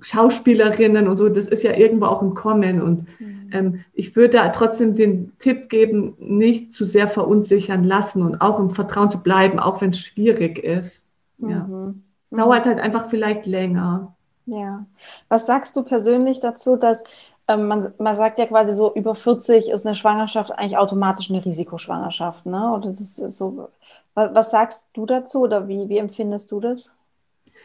Schauspielerinnen 0.01 1.07
und 1.07 1.15
so, 1.15 1.29
das 1.29 1.47
ist 1.47 1.63
ja 1.63 1.73
irgendwo 1.73 2.07
auch 2.07 2.21
im 2.21 2.33
Kommen 2.33 2.81
und 2.81 3.07
mhm. 3.19 3.49
ähm, 3.53 3.85
ich 3.93 4.15
würde 4.17 4.51
trotzdem 4.53 4.95
den 4.95 5.31
Tipp 5.39 5.69
geben, 5.69 6.15
nicht 6.19 6.73
zu 6.73 6.83
sehr 6.83 7.07
verunsichern 7.07 7.85
lassen 7.85 8.21
und 8.21 8.41
auch 8.41 8.59
im 8.59 8.71
Vertrauen 8.71 9.09
zu 9.09 9.19
bleiben, 9.19 9.59
auch 9.59 9.79
wenn 9.79 9.91
es 9.91 9.99
schwierig 9.99 10.59
ist. 10.59 11.01
Ja. 11.37 11.65
Mhm. 11.67 12.03
Dauert 12.31 12.65
halt 12.65 12.79
einfach 12.79 13.09
vielleicht 13.09 13.45
länger. 13.45 14.15
Ja. 14.45 14.85
Was 15.29 15.45
sagst 15.45 15.75
du 15.77 15.83
persönlich 15.83 16.39
dazu, 16.39 16.75
dass 16.75 17.03
man, 17.47 17.93
man 17.97 18.15
sagt 18.15 18.39
ja 18.39 18.45
quasi 18.45 18.73
so, 18.73 18.93
über 18.95 19.15
40 19.15 19.69
ist 19.69 19.85
eine 19.85 19.95
Schwangerschaft 19.95 20.51
eigentlich 20.51 20.77
automatisch 20.77 21.29
eine 21.29 21.43
Risikoschwangerschaft, 21.43 22.45
ne? 22.45 22.73
Oder 22.73 22.93
das 22.93 23.15
so. 23.15 23.69
Was, 24.13 24.33
was 24.33 24.51
sagst 24.51 24.87
du 24.93 25.05
dazu 25.05 25.41
oder 25.41 25.67
wie, 25.67 25.89
wie 25.89 25.97
empfindest 25.97 26.51
du 26.51 26.59
das? 26.59 26.91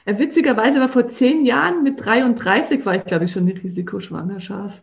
Ja, 0.07 0.19
witzigerweise 0.19 0.81
war 0.81 0.89
vor 0.89 1.09
zehn 1.09 1.45
Jahren 1.45 1.83
mit 1.83 2.05
33 2.05 2.85
war 2.87 2.95
ich, 2.95 3.05
glaube 3.05 3.27
ich, 3.27 3.33
schon 3.33 3.49
eine 3.49 3.63
Risikoschwangerschaft. 3.63 4.83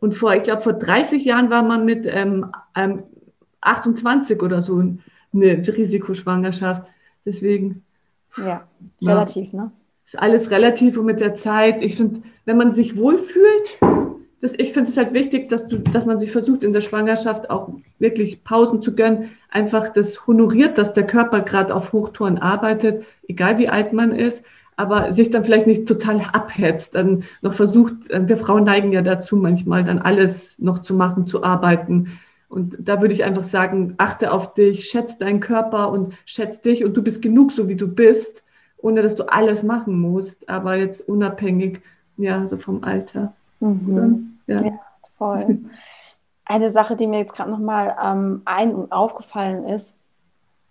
Und 0.00 0.14
vor, 0.14 0.34
ich 0.34 0.42
glaube, 0.42 0.62
vor 0.62 0.74
30 0.74 1.24
Jahren 1.24 1.50
war 1.50 1.62
man 1.62 1.84
mit 1.84 2.06
ähm, 2.06 2.52
ähm, 2.76 3.02
28 3.60 4.40
oder 4.42 4.62
so 4.62 4.78
eine 4.78 5.66
Risikoschwangerschaft. 5.66 6.86
Deswegen. 7.24 7.84
Ja, 8.36 8.68
relativ, 9.02 9.52
ja, 9.52 9.62
ne? 9.62 9.72
Ist 10.06 10.18
alles 10.18 10.50
relativ 10.50 10.96
und 10.96 11.06
mit 11.06 11.20
der 11.20 11.34
Zeit. 11.34 11.82
Ich 11.82 11.96
finde, 11.96 12.22
wenn 12.44 12.56
man 12.56 12.72
sich 12.72 12.96
wohlfühlt, 12.96 13.78
das, 14.40 14.54
ich 14.54 14.72
finde 14.72 14.90
es 14.90 14.96
halt 14.96 15.12
wichtig, 15.14 15.48
dass, 15.48 15.66
du, 15.66 15.78
dass 15.78 16.06
man 16.06 16.18
sich 16.18 16.30
versucht, 16.30 16.62
in 16.62 16.72
der 16.72 16.80
Schwangerschaft 16.80 17.50
auch 17.50 17.70
wirklich 17.98 18.44
Pausen 18.44 18.82
zu 18.82 18.94
gönnen, 18.94 19.30
einfach 19.50 19.92
das 19.92 20.26
honoriert, 20.26 20.78
dass 20.78 20.92
der 20.92 21.06
Körper 21.06 21.40
gerade 21.40 21.74
auf 21.74 21.92
Hochtouren 21.92 22.38
arbeitet, 22.38 23.04
egal 23.26 23.58
wie 23.58 23.68
alt 23.68 23.92
man 23.92 24.12
ist, 24.12 24.42
aber 24.76 25.12
sich 25.12 25.30
dann 25.30 25.44
vielleicht 25.44 25.66
nicht 25.66 25.88
total 25.88 26.20
abhetzt, 26.32 26.94
dann 26.94 27.24
noch 27.42 27.52
versucht, 27.52 28.10
äh, 28.10 28.28
wir 28.28 28.36
Frauen 28.36 28.62
neigen 28.64 28.92
ja 28.92 29.02
dazu, 29.02 29.36
manchmal 29.36 29.82
dann 29.82 29.98
alles 29.98 30.56
noch 30.60 30.78
zu 30.78 30.94
machen, 30.94 31.26
zu 31.26 31.42
arbeiten. 31.42 32.18
Und 32.48 32.76
da 32.78 33.00
würde 33.00 33.12
ich 33.12 33.24
einfach 33.24 33.44
sagen, 33.44 33.94
achte 33.98 34.32
auf 34.32 34.54
dich, 34.54 34.88
schätze 34.88 35.18
deinen 35.18 35.40
Körper 35.40 35.90
und 35.90 36.14
schätze 36.24 36.62
dich 36.62 36.84
und 36.84 36.96
du 36.96 37.02
bist 37.02 37.22
genug, 37.22 37.50
so 37.52 37.68
wie 37.68 37.74
du 37.74 37.88
bist, 37.88 38.44
ohne 38.76 39.02
dass 39.02 39.16
du 39.16 39.24
alles 39.24 39.64
machen 39.64 40.00
musst, 40.00 40.48
aber 40.48 40.76
jetzt 40.76 41.06
unabhängig, 41.08 41.80
ja, 42.16 42.46
so 42.46 42.56
vom 42.56 42.84
Alter. 42.84 43.34
Mhm. 43.60 44.38
Ja. 44.46 44.62
ja. 44.62 44.72
voll. 45.16 45.60
Eine 46.44 46.70
Sache, 46.70 46.96
die 46.96 47.06
mir 47.06 47.18
jetzt 47.18 47.34
gerade 47.34 47.50
nochmal 47.50 47.96
ähm, 48.02 48.42
ein- 48.44 48.74
und 48.74 48.92
aufgefallen 48.92 49.64
ist, 49.64 49.98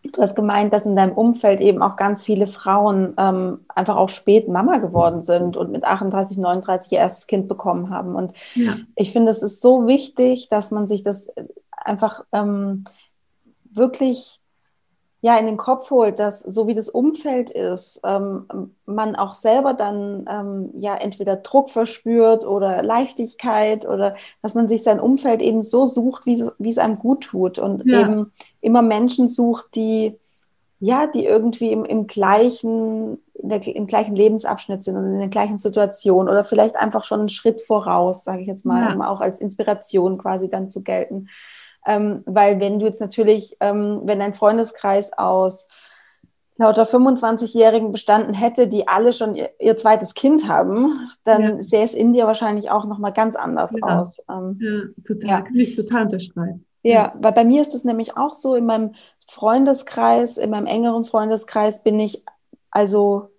du 0.04 0.22
hast 0.22 0.36
gemeint, 0.36 0.74
dass 0.74 0.86
in 0.86 0.96
deinem 0.96 1.14
Umfeld 1.14 1.60
eben 1.60 1.82
auch 1.82 1.96
ganz 1.96 2.24
viele 2.24 2.48
Frauen 2.48 3.14
ähm, 3.18 3.66
einfach 3.68 3.96
auch 3.96 4.10
spät 4.10 4.48
Mama 4.48 4.78
geworden 4.78 5.22
sind 5.22 5.58
und 5.58 5.72
mit 5.72 5.84
38, 5.84 6.38
39 6.38 6.92
ihr 6.94 7.00
erstes 7.00 7.28
Kind 7.28 7.48
bekommen 7.48 7.90
haben. 7.90 8.16
Und 8.16 8.34
ja. 8.56 8.76
ich 8.96 9.12
finde, 9.12 9.32
es 9.32 9.44
ist 9.44 9.62
so 9.62 9.88
wichtig, 9.88 10.50
dass 10.50 10.72
man 10.72 10.88
sich 10.88 11.04
das 11.04 11.28
einfach 11.72 12.24
ähm, 12.32 12.86
wirklich 13.70 14.37
ja 15.22 15.38
in 15.38 15.48
den 15.48 15.58
Kopf 15.58 15.90
holt, 15.90 16.20
dass 16.20 16.42
so 16.42 16.68
wie 16.68 16.76
das 16.76 16.90
Umfeld 16.90 17.50
ist, 17.50 18.00
ähm, 18.04 18.76
man 18.86 19.16
auch 19.16 19.34
selber 19.34 19.74
dann 19.74 20.26
ähm, 20.30 20.70
ja 20.80 20.96
entweder 20.96 21.38
Druck 21.38 21.70
verspürt 21.70 22.46
oder 22.46 22.84
Leichtigkeit 22.84 23.88
oder 23.88 24.16
dass 24.42 24.54
man 24.54 24.68
sich 24.68 24.84
sein 24.84 25.00
Umfeld 25.00 25.42
eben 25.42 25.64
so 25.64 25.86
sucht, 25.86 26.26
wie, 26.26 26.46
wie 26.60 26.70
es 26.70 26.78
einem 26.78 27.00
gut 27.00 27.24
tut 27.24 27.58
und 27.58 27.84
ja. 27.86 28.02
eben 28.02 28.32
immer 28.62 28.82
Menschen 28.82 29.28
sucht, 29.28 29.76
die 29.76 30.18
ja, 30.80 31.08
die 31.08 31.26
irgendwie 31.26 31.72
im, 31.72 31.86
im 31.86 32.06
gleichen, 32.06 33.18
der, 33.34 33.66
im 33.66 33.88
gleichen 33.88 34.16
Lebensabschnitt 34.16 34.84
sind 34.84 34.96
und 34.96 35.14
in 35.14 35.20
der 35.20 35.28
gleichen 35.28 35.58
Situation 35.58 36.30
oder 36.30 36.44
vielleicht 36.44 36.76
einfach 36.76 37.04
schon 37.04 37.22
einen 37.22 37.30
Schritt 37.30 37.62
voraus, 37.62 38.24
sage 38.24 38.42
ich 38.42 38.48
jetzt 38.48 38.66
mal, 38.66 38.90
ja. 38.90 38.94
um 38.94 39.02
auch 39.02 39.20
als 39.20 39.42
Inspiration 39.42 40.20
quasi 40.20 40.50
dann 40.50 40.70
zu 40.70 40.84
gelten. 40.84 41.30
Ähm, 41.88 42.22
weil 42.26 42.60
wenn 42.60 42.80
du 42.80 42.86
jetzt 42.86 43.02
natürlich, 43.02 43.58
ähm, 43.60 44.02
wenn 44.04 44.20
dein 44.20 44.34
Freundeskreis 44.34 45.18
aus 45.18 45.68
lauter 46.58 46.84
25-Jährigen 46.84 47.92
bestanden 47.92 48.34
hätte, 48.34 48.68
die 48.68 48.88
alle 48.88 49.14
schon 49.14 49.36
ihr, 49.36 49.50
ihr 49.60 49.78
zweites 49.78 50.14
Kind 50.14 50.48
haben, 50.50 51.10
dann 51.24 51.42
ja. 51.42 51.64
sähe 51.64 51.84
es 51.84 51.94
in 51.94 52.14
dir 52.14 52.26
wahrscheinlich 52.28 52.70
auch 52.70 52.86
nochmal 52.86 53.14
ganz 53.14 53.36
anders 53.36 53.74
ja. 53.74 54.00
aus. 54.00 54.20
Ähm, 54.30 54.60
ja, 54.60 55.04
total, 55.06 55.30
ja. 55.30 55.42
kann 55.42 55.56
ich 55.56 55.76
total 55.76 56.04
unterschreiben. 56.04 56.66
Ja, 56.84 57.14
weil 57.20 57.34
bei 57.34 57.44
mir 57.44 57.62
ist 57.62 57.74
es 57.74 57.84
nämlich 57.84 58.18
auch 58.18 58.34
so, 58.34 58.56
in 58.56 58.66
meinem 58.66 58.94
Freundeskreis, 59.28 60.38
in 60.38 60.50
meinem 60.50 60.68
engeren 60.68 61.06
Freundeskreis 61.06 61.84
bin 61.84 62.00
ich 62.00 62.24
also 62.72 63.30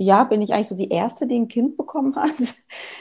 ja, 0.00 0.24
bin 0.24 0.40
ich 0.40 0.54
eigentlich 0.54 0.68
so 0.68 0.76
die 0.76 0.88
Erste, 0.88 1.26
die 1.26 1.38
ein 1.38 1.48
Kind 1.48 1.76
bekommen 1.76 2.16
hat. 2.16 2.30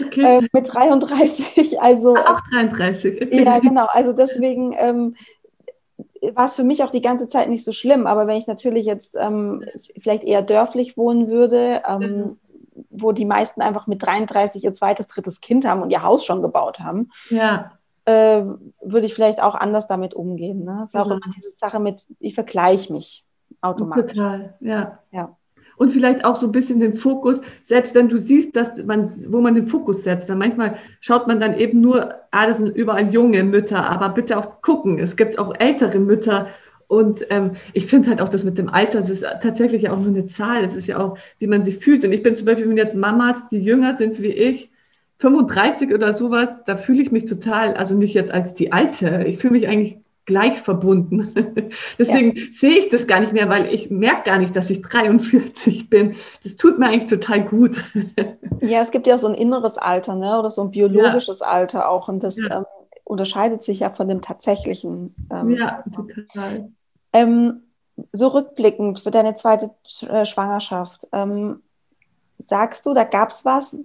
Okay. 0.05 0.39
Äh, 0.39 0.47
mit 0.51 0.73
33. 0.73 1.79
Also, 1.81 2.15
auch 2.15 2.41
33. 2.51 3.21
Okay. 3.21 3.43
Ja, 3.43 3.59
genau. 3.59 3.85
Also 3.89 4.11
deswegen 4.11 4.75
ähm, 4.77 5.15
war 6.33 6.47
es 6.47 6.55
für 6.57 6.65
mich 6.65 6.83
auch 6.83 6.91
die 6.91 7.01
ganze 7.01 7.29
Zeit 7.29 7.47
nicht 7.49 7.63
so 7.63 7.71
schlimm. 7.71 8.05
Aber 8.05 8.27
wenn 8.27 8.35
ich 8.35 8.47
natürlich 8.47 8.85
jetzt 8.85 9.15
ähm, 9.17 9.63
vielleicht 9.97 10.25
eher 10.25 10.41
dörflich 10.41 10.97
wohnen 10.97 11.29
würde, 11.29 11.83
ähm, 11.87 12.01
mhm. 12.01 12.39
wo 12.89 13.13
die 13.13 13.25
meisten 13.25 13.61
einfach 13.61 13.87
mit 13.87 14.03
33 14.03 14.65
ihr 14.65 14.73
zweites, 14.73 15.07
drittes 15.07 15.39
Kind 15.39 15.65
haben 15.65 15.81
und 15.81 15.91
ihr 15.91 16.03
Haus 16.03 16.25
schon 16.25 16.41
gebaut 16.41 16.81
haben, 16.81 17.11
ja. 17.29 17.71
äh, 18.03 18.43
würde 18.81 19.05
ich 19.05 19.13
vielleicht 19.13 19.41
auch 19.41 19.55
anders 19.55 19.87
damit 19.87 20.15
umgehen. 20.15 20.65
Ne? 20.65 20.79
Das 20.81 20.93
ist 20.93 20.99
auch 20.99 21.05
mhm. 21.05 21.21
immer 21.23 21.33
diese 21.33 21.51
Sache 21.51 21.79
mit, 21.79 22.05
ich 22.19 22.35
vergleiche 22.35 22.91
mich 22.91 23.25
automatisch. 23.61 24.17
Total, 24.17 24.57
ja. 24.59 24.99
ja 25.11 25.37
und 25.79 25.91
vielleicht 25.91 26.25
auch 26.25 26.35
so 26.35 26.45
ein 26.45 26.51
bisschen 26.51 26.81
den 26.81 26.93
Fokus, 26.93 27.39
selbst 27.63 27.95
wenn 27.95 28.09
du 28.09 28.19
siehst, 28.19 28.53
dass 28.57 28.75
man, 28.85 29.13
wo 29.29 29.39
man 29.39 29.55
den 29.55 29.67
Fokus 29.67 30.03
setzt, 30.03 30.27
weil 30.27 30.35
manchmal 30.35 30.77
schaut 30.99 31.25
man 31.25 31.39
dann 31.39 31.57
eben 31.57 31.79
nur, 31.79 32.15
ah, 32.31 32.45
das 32.45 32.57
sind 32.57 32.75
überall 32.75 33.13
junge 33.13 33.45
Mütter, 33.45 33.89
aber 33.89 34.09
bitte 34.09 34.37
auch 34.37 34.61
gucken, 34.61 34.99
es 34.99 35.15
gibt 35.15 35.39
auch 35.39 35.55
ältere 35.57 35.99
Mütter. 35.99 36.47
Und 36.87 37.25
ähm, 37.29 37.51
ich 37.71 37.85
finde 37.85 38.09
halt 38.09 38.19
auch 38.19 38.27
das 38.27 38.43
mit 38.43 38.57
dem 38.57 38.67
Alter, 38.67 38.99
es 38.99 39.09
ist 39.09 39.25
tatsächlich 39.41 39.89
auch 39.89 39.99
nur 39.99 40.09
eine 40.09 40.25
Zahl, 40.27 40.65
es 40.65 40.75
ist 40.75 40.87
ja 40.87 40.99
auch, 40.99 41.17
wie 41.37 41.47
man 41.47 41.63
sich 41.63 41.77
fühlt. 41.77 42.03
Und 42.03 42.11
ich 42.11 42.23
bin 42.23 42.35
zum 42.35 42.45
Beispiel, 42.45 42.67
wenn 42.67 42.75
jetzt 42.75 42.95
Mamas, 42.95 43.47
die 43.49 43.59
jünger 43.59 43.95
sind 43.95 44.21
wie 44.21 44.33
ich, 44.33 44.69
35 45.19 45.93
oder 45.93 46.11
sowas, 46.11 46.61
da 46.65 46.75
fühle 46.75 47.01
ich 47.01 47.13
mich 47.13 47.23
total, 47.23 47.75
also 47.75 47.95
nicht 47.95 48.15
jetzt 48.15 48.31
als 48.31 48.53
die 48.53 48.73
Alte, 48.73 49.23
ich 49.27 49.37
fühle 49.37 49.53
mich 49.53 49.69
eigentlich 49.69 49.97
gleich 50.29 50.61
verbunden. 50.61 51.33
Deswegen 51.97 52.37
ja. 52.37 52.43
sehe 52.53 52.77
ich 52.77 52.89
das 52.89 53.07
gar 53.07 53.19
nicht 53.19 53.33
mehr, 53.33 53.49
weil 53.49 53.73
ich 53.73 53.89
merke 53.89 54.29
gar 54.29 54.37
nicht, 54.37 54.55
dass 54.55 54.69
ich 54.69 54.83
43 54.83 55.89
bin. 55.89 56.15
Das 56.43 56.55
tut 56.55 56.77
mir 56.77 56.85
eigentlich 56.87 57.09
total 57.09 57.43
gut. 57.43 57.83
Ja, 58.61 58.81
es 58.81 58.91
gibt 58.91 59.07
ja 59.07 59.17
so 59.17 59.27
ein 59.27 59.35
inneres 59.35 59.77
Alter, 59.77 60.15
ne? 60.15 60.37
oder 60.37 60.49
so 60.49 60.61
ein 60.63 60.71
biologisches 60.71 61.39
ja. 61.39 61.47
Alter 61.47 61.87
auch. 61.87 62.09
Und 62.09 62.23
das 62.23 62.35
ja. 62.35 62.57
ähm, 62.57 62.65
unterscheidet 63.05 63.63
sich 63.63 63.79
ja 63.79 63.89
von 63.89 64.09
dem 64.09 64.21
tatsächlichen. 64.21 65.15
Ähm, 65.31 65.51
ja, 65.51 65.81
total. 65.95 66.69
Ähm, 67.13 67.61
so 68.11 68.27
rückblickend 68.27 68.99
für 68.99 69.11
deine 69.11 69.33
zweite 69.35 69.71
äh, 70.09 70.25
Schwangerschaft, 70.25 71.07
ähm, 71.13 71.63
sagst 72.37 72.85
du, 72.85 72.93
da 72.93 73.05
gab 73.05 73.29
es 73.29 73.45
was, 73.45 73.77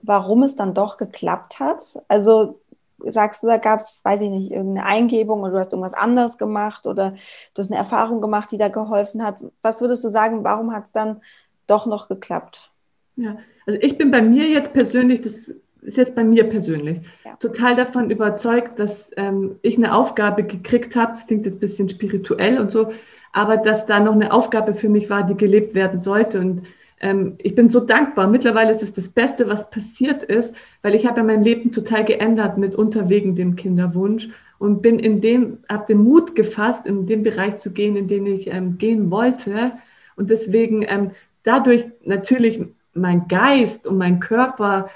warum 0.00 0.44
es 0.44 0.54
dann 0.54 0.74
doch 0.74 0.96
geklappt 0.96 1.58
hat? 1.58 1.98
Also 2.06 2.60
sagst 3.06 3.42
du, 3.42 3.46
da 3.46 3.56
gab 3.56 3.80
es, 3.80 4.00
weiß 4.04 4.20
ich 4.20 4.30
nicht, 4.30 4.50
irgendeine 4.50 4.86
Eingebung 4.86 5.40
oder 5.42 5.52
du 5.52 5.58
hast 5.58 5.72
irgendwas 5.72 5.94
anderes 5.94 6.38
gemacht 6.38 6.86
oder 6.86 7.10
du 7.10 7.58
hast 7.58 7.70
eine 7.70 7.78
Erfahrung 7.78 8.20
gemacht, 8.20 8.50
die 8.50 8.58
da 8.58 8.68
geholfen 8.68 9.24
hat. 9.24 9.36
Was 9.62 9.80
würdest 9.80 10.04
du 10.04 10.08
sagen, 10.08 10.44
warum 10.44 10.72
hat 10.72 10.84
es 10.84 10.92
dann 10.92 11.20
doch 11.66 11.86
noch 11.86 12.08
geklappt? 12.08 12.72
Ja, 13.16 13.36
also 13.66 13.78
ich 13.80 13.96
bin 13.96 14.10
bei 14.10 14.22
mir 14.22 14.48
jetzt 14.48 14.72
persönlich, 14.72 15.20
das 15.22 15.52
ist 15.82 15.96
jetzt 15.96 16.14
bei 16.14 16.24
mir 16.24 16.48
persönlich, 16.48 17.00
ja. 17.24 17.36
total 17.36 17.76
davon 17.76 18.10
überzeugt, 18.10 18.78
dass 18.78 19.10
ähm, 19.16 19.56
ich 19.62 19.76
eine 19.76 19.94
Aufgabe 19.94 20.44
gekriegt 20.44 20.96
habe, 20.96 21.12
das 21.12 21.26
klingt 21.26 21.46
jetzt 21.46 21.56
ein 21.56 21.60
bisschen 21.60 21.88
spirituell 21.88 22.58
und 22.58 22.70
so, 22.70 22.92
aber 23.32 23.56
dass 23.56 23.86
da 23.86 24.00
noch 24.00 24.12
eine 24.12 24.32
Aufgabe 24.32 24.74
für 24.74 24.88
mich 24.88 25.10
war, 25.10 25.24
die 25.24 25.36
gelebt 25.36 25.74
werden 25.74 26.00
sollte. 26.00 26.40
Und 26.40 26.66
ähm, 27.04 27.34
ich 27.38 27.54
bin 27.54 27.68
so 27.68 27.80
dankbar. 27.80 28.26
Mittlerweile 28.26 28.72
ist 28.72 28.82
es 28.82 28.94
das 28.94 29.10
Beste, 29.10 29.46
was 29.46 29.68
passiert 29.68 30.22
ist, 30.22 30.54
weil 30.80 30.94
ich 30.94 31.06
habe 31.06 31.18
ja 31.18 31.24
mein 31.24 31.42
Leben 31.42 31.70
total 31.70 32.02
geändert 32.02 32.56
mit 32.56 32.74
wegen 32.76 33.36
dem 33.36 33.56
Kinderwunsch 33.56 34.30
und 34.58 34.80
bin 34.80 34.98
in 34.98 35.20
dem, 35.20 35.58
habe 35.68 35.84
den 35.86 36.02
Mut 36.02 36.34
gefasst, 36.34 36.86
in 36.86 37.06
den 37.06 37.22
Bereich 37.22 37.58
zu 37.58 37.72
gehen, 37.72 37.96
in 37.96 38.08
den 38.08 38.24
ich 38.26 38.46
ähm, 38.46 38.78
gehen 38.78 39.10
wollte. 39.10 39.72
Und 40.16 40.30
deswegen 40.30 40.82
ähm, 40.88 41.10
dadurch 41.42 41.84
natürlich 42.04 42.62
mein 42.94 43.28
Geist 43.28 43.86
und 43.86 43.98
mein 43.98 44.18
Körper 44.18 44.88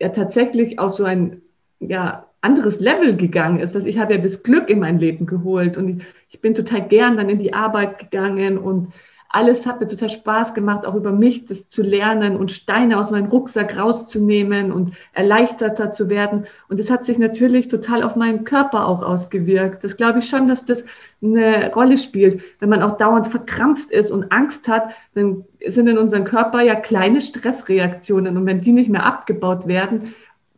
ja 0.00 0.08
tatsächlich 0.08 0.78
auf 0.78 0.94
so 0.94 1.04
ein 1.04 1.42
ja, 1.78 2.26
anderes 2.40 2.80
Level 2.80 3.16
gegangen 3.16 3.60
ist. 3.60 3.74
Dass 3.74 3.84
ich 3.84 3.98
habe 3.98 4.14
ja 4.14 4.18
das 4.18 4.42
Glück 4.42 4.70
in 4.70 4.78
mein 4.78 4.98
Leben 4.98 5.26
geholt 5.26 5.76
und 5.76 5.88
ich, 5.90 6.06
ich 6.30 6.40
bin 6.40 6.54
total 6.54 6.88
gern 6.88 7.18
dann 7.18 7.28
in 7.28 7.38
die 7.38 7.52
Arbeit 7.52 7.98
gegangen 7.98 8.56
und 8.56 8.94
alles 9.32 9.64
hat 9.64 9.80
mir 9.80 9.86
total 9.86 10.10
Spaß 10.10 10.54
gemacht, 10.54 10.84
auch 10.84 10.96
über 10.96 11.12
mich 11.12 11.46
das 11.46 11.68
zu 11.68 11.82
lernen 11.82 12.36
und 12.36 12.50
Steine 12.50 12.98
aus 12.98 13.12
meinem 13.12 13.30
Rucksack 13.30 13.78
rauszunehmen 13.78 14.72
und 14.72 14.94
erleichterter 15.12 15.92
zu 15.92 16.08
werden. 16.08 16.46
Und 16.68 16.80
das 16.80 16.90
hat 16.90 17.04
sich 17.04 17.16
natürlich 17.16 17.68
total 17.68 18.02
auf 18.02 18.16
meinen 18.16 18.42
Körper 18.42 18.88
auch 18.88 19.04
ausgewirkt. 19.04 19.84
Das 19.84 19.96
glaube 19.96 20.18
ich 20.18 20.28
schon, 20.28 20.48
dass 20.48 20.64
das 20.64 20.82
eine 21.22 21.72
Rolle 21.72 21.96
spielt. 21.96 22.42
Wenn 22.58 22.70
man 22.70 22.82
auch 22.82 22.98
dauernd 22.98 23.28
verkrampft 23.28 23.92
ist 23.92 24.10
und 24.10 24.32
Angst 24.32 24.66
hat, 24.66 24.90
dann 25.14 25.44
sind 25.64 25.86
in 25.86 25.96
unserem 25.96 26.24
Körper 26.24 26.62
ja 26.62 26.74
kleine 26.74 27.20
Stressreaktionen. 27.20 28.36
Und 28.36 28.46
wenn 28.46 28.62
die 28.62 28.72
nicht 28.72 28.90
mehr 28.90 29.06
abgebaut 29.06 29.68
werden, 29.68 30.12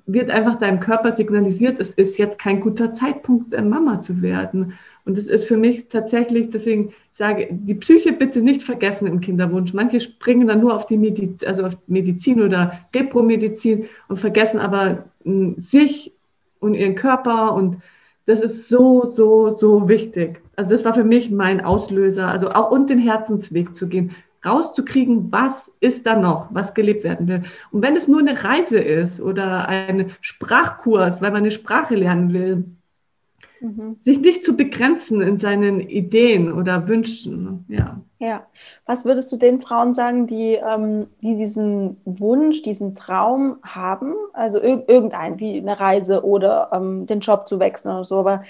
wird 0.07 0.31
einfach 0.31 0.59
deinem 0.59 0.81
Körper 0.81 1.13
signalisiert, 1.13 1.79
es 1.79 1.91
ist 1.91 2.17
jetzt 2.17 2.39
kein 2.39 2.61
guter 2.61 2.93
Zeitpunkt, 2.93 3.53
Mama 3.53 4.01
zu 4.01 4.23
werden. 4.23 4.79
Und 5.05 5.19
das 5.19 5.27
ist 5.27 5.47
für 5.47 5.57
mich 5.57 5.89
tatsächlich, 5.89 6.51
deswegen 6.51 6.93
sage 7.15 7.49
die 7.51 7.75
Psyche 7.75 8.13
bitte 8.13 8.41
nicht 8.41 8.63
vergessen 8.63 9.07
im 9.07 9.21
Kinderwunsch. 9.21 9.75
Manche 9.75 10.01
springen 10.01 10.49
dann 10.49 10.61
nur 10.61 10.75
auf 10.75 10.87
die 10.87 10.97
Medizin, 10.97 11.47
also 11.47 11.65
auf 11.65 11.77
Medizin 11.87 12.41
oder 12.41 12.81
Repromedizin 12.95 13.87
und 14.09 14.19
vergessen 14.19 14.61
aber 14.61 15.05
hm, 15.25 15.55
sich 15.59 16.13
und 16.61 16.75
ihren 16.75 16.95
Körper 16.95 17.55
und 17.55 17.83
das 18.27 18.41
ist 18.41 18.69
so, 18.69 19.05
so, 19.05 19.51
so 19.51 19.89
wichtig. 19.89 20.41
Also 20.55 20.71
das 20.71 20.85
war 20.85 20.95
für 20.95 21.05
mich 21.05 21.31
mein 21.31 21.61
Auslöser, 21.61 22.29
also 22.29 22.51
auch 22.51 22.71
und 22.71 22.89
den 22.89 22.99
Herzensweg 22.99 23.75
zu 23.75 23.89
gehen, 23.89 24.15
rauszukriegen, 24.45 25.31
was 25.33 25.71
ist 25.81 26.07
da 26.07 26.17
noch, 26.17 26.49
was 26.51 26.75
gelebt 26.75 27.05
werden 27.05 27.29
will. 27.29 27.43
Und 27.71 27.83
wenn 27.83 27.97
es 27.97 28.09
nur 28.09 28.21
eine 28.21 28.43
Reise 28.43 28.79
ist 28.79 29.21
oder 29.21 29.69
ein 29.69 30.13
Sprachkurs, 30.21 31.21
weil 31.23 31.31
man 31.31 31.43
eine 31.43 31.51
Sprache 31.51 31.95
lernen 31.95 32.33
will, 32.33 32.65
Mhm. 33.63 33.97
Sich 34.05 34.19
nicht 34.19 34.45
zu 34.45 34.57
begrenzen 34.57 35.21
in 35.21 35.39
seinen 35.39 35.81
Ideen 35.81 36.53
oder 36.53 36.89
Wünschen. 36.89 37.65
Ja. 37.69 38.01
Ja. 38.19 38.47
Was 38.87 39.05
würdest 39.05 39.31
du 39.31 39.37
den 39.37 39.61
Frauen 39.61 39.95
sagen, 39.95 40.27
die, 40.27 40.55
ähm, 40.55 41.07
die 41.23 41.37
diesen 41.37 42.01
Wunsch, 42.05 42.63
diesen 42.63 42.97
Traum 42.97 43.59
haben? 43.63 44.15
Also 44.33 44.61
ir 44.61 44.89
irgendein, 44.89 45.39
wie 45.39 45.59
eine 45.59 45.79
Reise 45.79 46.25
oder 46.25 46.71
ähm, 46.73 47.07
den 47.07 47.21
Job 47.21 47.47
zu 47.47 47.61
wechseln 47.61 47.93
oder 47.93 48.05
so, 48.05 48.19
aber 48.19 48.43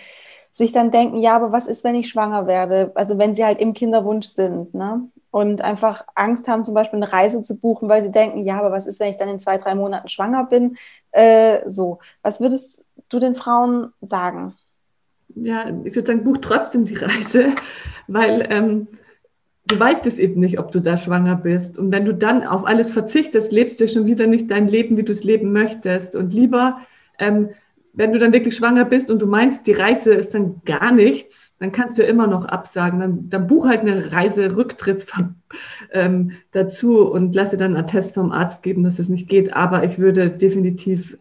sich 0.50 0.72
dann 0.72 0.90
denken, 0.90 1.18
ja, 1.18 1.36
aber 1.36 1.52
was 1.52 1.66
ist, 1.66 1.84
wenn 1.84 1.94
ich 1.94 2.08
schwanger 2.08 2.46
werde? 2.46 2.92
Also 2.94 3.18
wenn 3.18 3.34
sie 3.34 3.44
halt 3.44 3.58
im 3.60 3.74
Kinderwunsch 3.74 4.28
sind, 4.28 4.74
ne? 4.74 5.08
Und 5.30 5.62
einfach 5.62 6.04
Angst 6.14 6.46
haben, 6.46 6.64
zum 6.64 6.74
Beispiel 6.74 6.98
eine 6.98 7.10
Reise 7.10 7.40
zu 7.40 7.58
buchen, 7.58 7.88
weil 7.88 8.02
sie 8.02 8.10
denken, 8.10 8.44
ja, 8.44 8.58
aber 8.58 8.70
was 8.70 8.86
ist, 8.86 9.00
wenn 9.00 9.08
ich 9.08 9.16
dann 9.16 9.30
in 9.30 9.38
zwei, 9.38 9.56
drei 9.56 9.74
Monaten 9.74 10.08
schwanger 10.08 10.44
bin? 10.44 10.76
Äh, 11.10 11.70
so. 11.70 11.98
Was 12.22 12.40
würdest 12.40 12.84
du 13.08 13.18
den 13.18 13.34
Frauen 13.34 13.92
sagen? 14.02 14.54
Ja, 15.34 15.68
ich 15.84 15.94
würde 15.94 16.06
sagen, 16.06 16.24
buch 16.24 16.38
trotzdem 16.40 16.84
die 16.84 16.94
Reise, 16.94 17.54
weil 18.08 18.46
ähm, 18.50 18.88
du 19.66 19.78
weißt 19.78 20.06
es 20.06 20.18
eben 20.18 20.40
nicht, 20.40 20.58
ob 20.58 20.72
du 20.72 20.80
da 20.80 20.96
schwanger 20.96 21.36
bist. 21.36 21.78
Und 21.78 21.92
wenn 21.92 22.04
du 22.04 22.14
dann 22.14 22.44
auf 22.44 22.66
alles 22.66 22.90
verzichtest, 22.90 23.52
lebst 23.52 23.80
du 23.80 23.88
schon 23.88 24.06
wieder 24.06 24.26
nicht 24.26 24.50
dein 24.50 24.68
Leben, 24.68 24.96
wie 24.96 25.02
du 25.02 25.12
es 25.12 25.24
leben 25.24 25.52
möchtest. 25.52 26.16
Und 26.16 26.32
lieber, 26.32 26.80
ähm, 27.18 27.50
wenn 27.94 28.12
du 28.12 28.18
dann 28.18 28.32
wirklich 28.32 28.56
schwanger 28.56 28.86
bist 28.86 29.10
und 29.10 29.20
du 29.20 29.26
meinst, 29.26 29.66
die 29.66 29.72
Reise 29.72 30.14
ist 30.14 30.34
dann 30.34 30.62
gar 30.64 30.92
nichts, 30.92 31.54
dann 31.58 31.72
kannst 31.72 31.98
du 31.98 32.02
immer 32.02 32.26
noch 32.26 32.46
absagen. 32.46 33.00
Dann, 33.00 33.28
dann 33.28 33.46
buch 33.46 33.66
halt 33.66 33.80
eine 33.80 34.12
Reise 34.12 34.56
Rücktritts 34.56 35.06
ähm, 35.92 36.32
dazu 36.52 37.06
und 37.06 37.34
lass 37.34 37.50
dir 37.50 37.58
dann 37.58 37.76
einen 37.76 37.84
Attest 37.84 38.14
vom 38.14 38.32
Arzt 38.32 38.62
geben, 38.62 38.82
dass 38.82 38.98
es 38.98 39.08
nicht 39.08 39.28
geht. 39.28 39.52
Aber 39.52 39.84
ich 39.84 39.98
würde 39.98 40.30
definitiv 40.30 41.18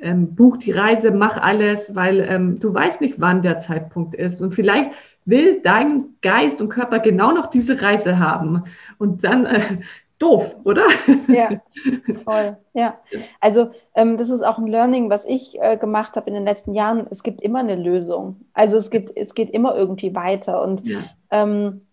ähm, 0.00 0.34
buch 0.34 0.56
die 0.56 0.72
Reise, 0.72 1.10
mach 1.10 1.36
alles, 1.36 1.94
weil 1.94 2.20
ähm, 2.20 2.58
du 2.58 2.72
weißt 2.72 3.00
nicht, 3.00 3.20
wann 3.20 3.42
der 3.42 3.60
Zeitpunkt 3.60 4.14
ist. 4.14 4.40
Und 4.40 4.54
vielleicht 4.54 4.90
will 5.24 5.60
dein 5.62 6.16
Geist 6.22 6.60
und 6.60 6.68
Körper 6.68 6.98
genau 6.98 7.32
noch 7.32 7.46
diese 7.46 7.80
Reise 7.80 8.18
haben. 8.18 8.64
Und 8.98 9.24
dann 9.24 9.46
äh, 9.46 9.78
doof, 10.18 10.54
oder? 10.64 10.86
Ja, 11.28 11.60
voll. 12.24 12.56
Ja. 12.74 12.98
Also 13.40 13.70
ähm, 13.94 14.16
das 14.16 14.28
ist 14.28 14.42
auch 14.42 14.58
ein 14.58 14.66
Learning, 14.66 15.10
was 15.10 15.24
ich 15.24 15.60
äh, 15.60 15.76
gemacht 15.76 16.16
habe 16.16 16.28
in 16.28 16.34
den 16.34 16.44
letzten 16.44 16.74
Jahren. 16.74 17.06
Es 17.10 17.22
gibt 17.22 17.40
immer 17.40 17.60
eine 17.60 17.76
Lösung. 17.76 18.40
Also 18.52 18.76
es 18.76 18.90
gibt, 18.90 19.16
es 19.16 19.34
geht 19.34 19.50
immer 19.50 19.74
irgendwie 19.74 20.14
weiter. 20.14 20.62
Und 20.62 20.86
ja. 20.86 21.00
ähm, 21.30 21.86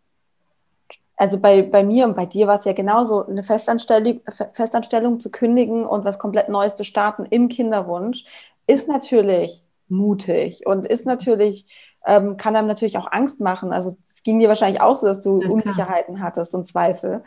also 1.18 1.40
bei, 1.40 1.64
bei 1.64 1.84
mir 1.84 2.06
und 2.06 2.16
bei 2.16 2.28
dir 2.28 2.48
war 2.48 2.60
es 2.60 2.66
ja 2.66 2.74
genauso, 2.74 3.26
eine 3.26 3.44
Festanstellung, 3.44 4.22
Festanstellung 4.54 5.20
zu 5.20 5.32
kündigen 5.32 5.86
und 5.86 6.06
was 6.06 6.20
komplett 6.20 6.48
Neues 6.48 6.76
zu 6.76 6.84
starten 6.84 7.26
im 7.26 7.48
Kinderwunsch, 7.50 8.24
ist 8.68 8.88
natürlich 8.88 9.64
mutig 9.90 10.68
und 10.68 10.86
ist 10.86 11.08
natürlich, 11.08 11.66
ähm, 12.06 12.38
kann 12.38 12.56
einem 12.56 12.68
natürlich 12.68 13.00
auch 13.00 13.12
Angst 13.12 13.42
machen. 13.42 13.74
Also 13.74 13.98
es 14.04 14.22
ging 14.22 14.38
dir 14.38 14.48
wahrscheinlich 14.48 14.82
auch 14.82 14.96
so, 14.96 15.08
dass 15.08 15.22
du 15.22 15.42
ja, 15.42 15.50
Unsicherheiten 15.50 16.22
hattest 16.22 16.54
und 16.54 16.68
Zweifel. 16.68 17.24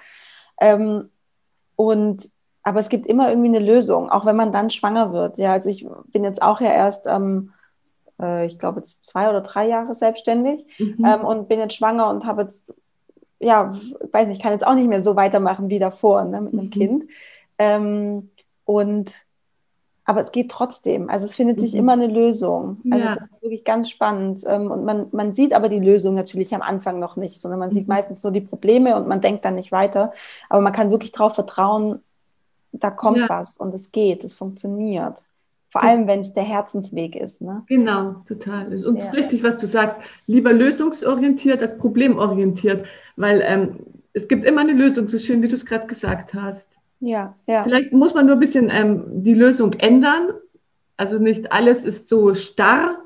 Ähm, 0.61 1.11
und 1.74 2.30
aber 2.62 2.78
es 2.78 2.91
gibt 2.91 3.07
immer 3.07 3.30
irgendwie 3.30 3.49
eine 3.49 3.59
Lösung, 3.59 4.11
auch 4.11 4.24
wenn 4.24 4.36
man 4.36 4.53
dann 4.53 4.70
schwanger 4.70 5.12
wird. 5.12 5.38
Ja, 5.38 5.53
also 5.53 5.68
ich 5.68 5.86
bin 6.12 6.22
jetzt 6.22 6.43
auch 6.43 6.61
ja 6.61 6.70
erst 6.70 7.07
ähm, 7.09 7.53
äh, 8.20 8.47
ich 8.47 8.59
glaube, 8.59 8.82
zwei 8.82 9.28
oder 9.28 9.41
drei 9.41 9.66
Jahre 9.66 9.95
selbstständig 9.95 10.64
mhm. 10.78 11.05
ähm, 11.05 11.24
und 11.24 11.49
bin 11.49 11.59
jetzt 11.59 11.74
schwanger 11.74 12.09
und 12.11 12.26
habe 12.26 12.43
jetzt 12.43 12.62
ja, 13.41 13.72
weiß 14.12 14.28
nicht, 14.28 14.43
kann 14.43 14.53
jetzt 14.53 14.66
auch 14.66 14.74
nicht 14.74 14.88
mehr 14.88 15.03
so 15.03 15.16
weitermachen 15.16 15.70
wie 15.70 15.78
davor 15.78 16.24
ne, 16.24 16.41
mit 16.41 16.53
einem 16.53 16.66
mhm. 16.66 16.70
Kind. 16.70 17.05
Ähm, 17.59 18.30
und 18.64 19.26
aber 20.05 20.20
es 20.20 20.32
geht 20.32 20.51
trotzdem. 20.51 21.09
Also 21.09 21.24
es 21.24 21.36
findet 21.36 21.61
sich 21.61 21.72
mhm. 21.72 21.78
immer 21.78 21.93
eine 21.93 22.09
Lösung. 22.09 22.80
Also 22.91 23.05
ja. 23.05 23.14
das 23.14 23.24
ist 23.24 23.43
wirklich 23.43 23.64
ganz 23.64 23.88
spannend. 23.91 24.43
Ähm, 24.47 24.70
und 24.70 24.84
man, 24.84 25.07
man 25.12 25.32
sieht 25.32 25.53
aber 25.53 25.68
die 25.68 25.78
Lösung 25.78 26.14
natürlich 26.14 26.55
am 26.55 26.62
Anfang 26.62 26.99
noch 26.99 27.16
nicht, 27.16 27.41
sondern 27.41 27.61
man 27.61 27.70
mhm. 27.70 27.74
sieht 27.74 27.88
meistens 27.88 28.22
nur 28.22 28.32
die 28.32 28.41
Probleme 28.41 28.97
und 28.97 29.07
man 29.07 29.20
denkt 29.20 29.45
dann 29.45 29.55
nicht 29.55 29.72
weiter. 29.72 30.12
Aber 30.49 30.61
man 30.61 30.72
kann 30.72 30.91
wirklich 30.91 31.12
darauf 31.12 31.34
vertrauen, 31.34 32.01
da 32.72 32.91
kommt 32.91 33.18
ja. 33.18 33.28
was 33.28 33.57
und 33.57 33.74
es 33.74 33.93
geht, 33.93 34.24
es 34.24 34.34
funktioniert. 34.34 35.24
Vor 35.70 35.84
allem, 35.84 36.08
wenn 36.08 36.20
es 36.20 36.34
der 36.34 36.42
Herzensweg 36.42 37.14
ist. 37.14 37.40
Ne? 37.40 37.62
Genau, 37.68 38.16
total. 38.26 38.66
Und 38.84 38.96
es 38.98 39.04
ja. 39.04 39.10
ist 39.10 39.14
richtig, 39.14 39.44
was 39.44 39.56
du 39.56 39.68
sagst. 39.68 40.00
Lieber 40.26 40.52
lösungsorientiert 40.52 41.62
als 41.62 41.78
problemorientiert, 41.78 42.86
weil 43.14 43.40
ähm, 43.44 43.76
es 44.12 44.26
gibt 44.26 44.44
immer 44.44 44.62
eine 44.62 44.72
Lösung, 44.72 45.08
so 45.08 45.18
schön 45.18 45.42
wie 45.42 45.48
du 45.48 45.54
es 45.54 45.64
gerade 45.64 45.86
gesagt 45.86 46.34
hast. 46.34 46.66
Ja, 46.98 47.36
ja. 47.46 47.62
Vielleicht 47.62 47.92
muss 47.92 48.14
man 48.14 48.26
nur 48.26 48.34
ein 48.34 48.40
bisschen 48.40 48.68
ähm, 48.68 49.22
die 49.22 49.34
Lösung 49.34 49.74
ändern. 49.74 50.32
Also 50.96 51.18
nicht 51.18 51.52
alles 51.52 51.84
ist 51.84 52.08
so 52.08 52.34
starr, 52.34 52.98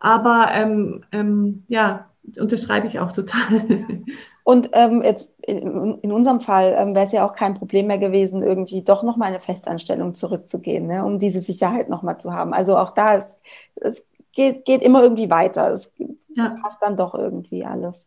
aber 0.00 0.48
ähm, 0.52 1.04
ähm 1.12 1.64
ja, 1.68 2.10
unterschreibe 2.38 2.86
ich 2.86 2.98
auch 2.98 3.12
total. 3.12 3.62
Und 4.44 4.70
ähm, 4.74 5.02
jetzt 5.02 5.34
in, 5.42 5.98
in, 6.02 6.12
unserem 6.12 6.40
Fall 6.40 6.76
ähm, 6.78 6.94
wäre 6.94 7.06
es 7.06 7.12
ja 7.12 7.26
auch 7.26 7.34
kein 7.34 7.54
Problem 7.54 7.86
mehr 7.86 7.98
gewesen, 7.98 8.42
irgendwie 8.42 8.82
doch 8.82 9.02
nochmal 9.02 9.28
eine 9.28 9.40
Festanstellung 9.40 10.12
zurückzugehen, 10.12 10.86
ne, 10.86 11.02
um 11.02 11.18
diese 11.18 11.40
Sicherheit 11.40 11.88
nochmal 11.88 12.20
zu 12.20 12.32
haben. 12.32 12.52
Also 12.52 12.76
auch 12.76 12.90
da, 12.90 13.14
ist, 13.14 13.28
es 13.76 14.04
geht, 14.32 14.66
geht 14.66 14.82
immer 14.82 15.02
irgendwie 15.02 15.30
weiter. 15.30 15.72
Es 15.72 15.90
ja. 16.34 16.56
passt 16.62 16.82
dann 16.82 16.98
doch 16.98 17.14
irgendwie 17.14 17.64
alles. 17.64 18.06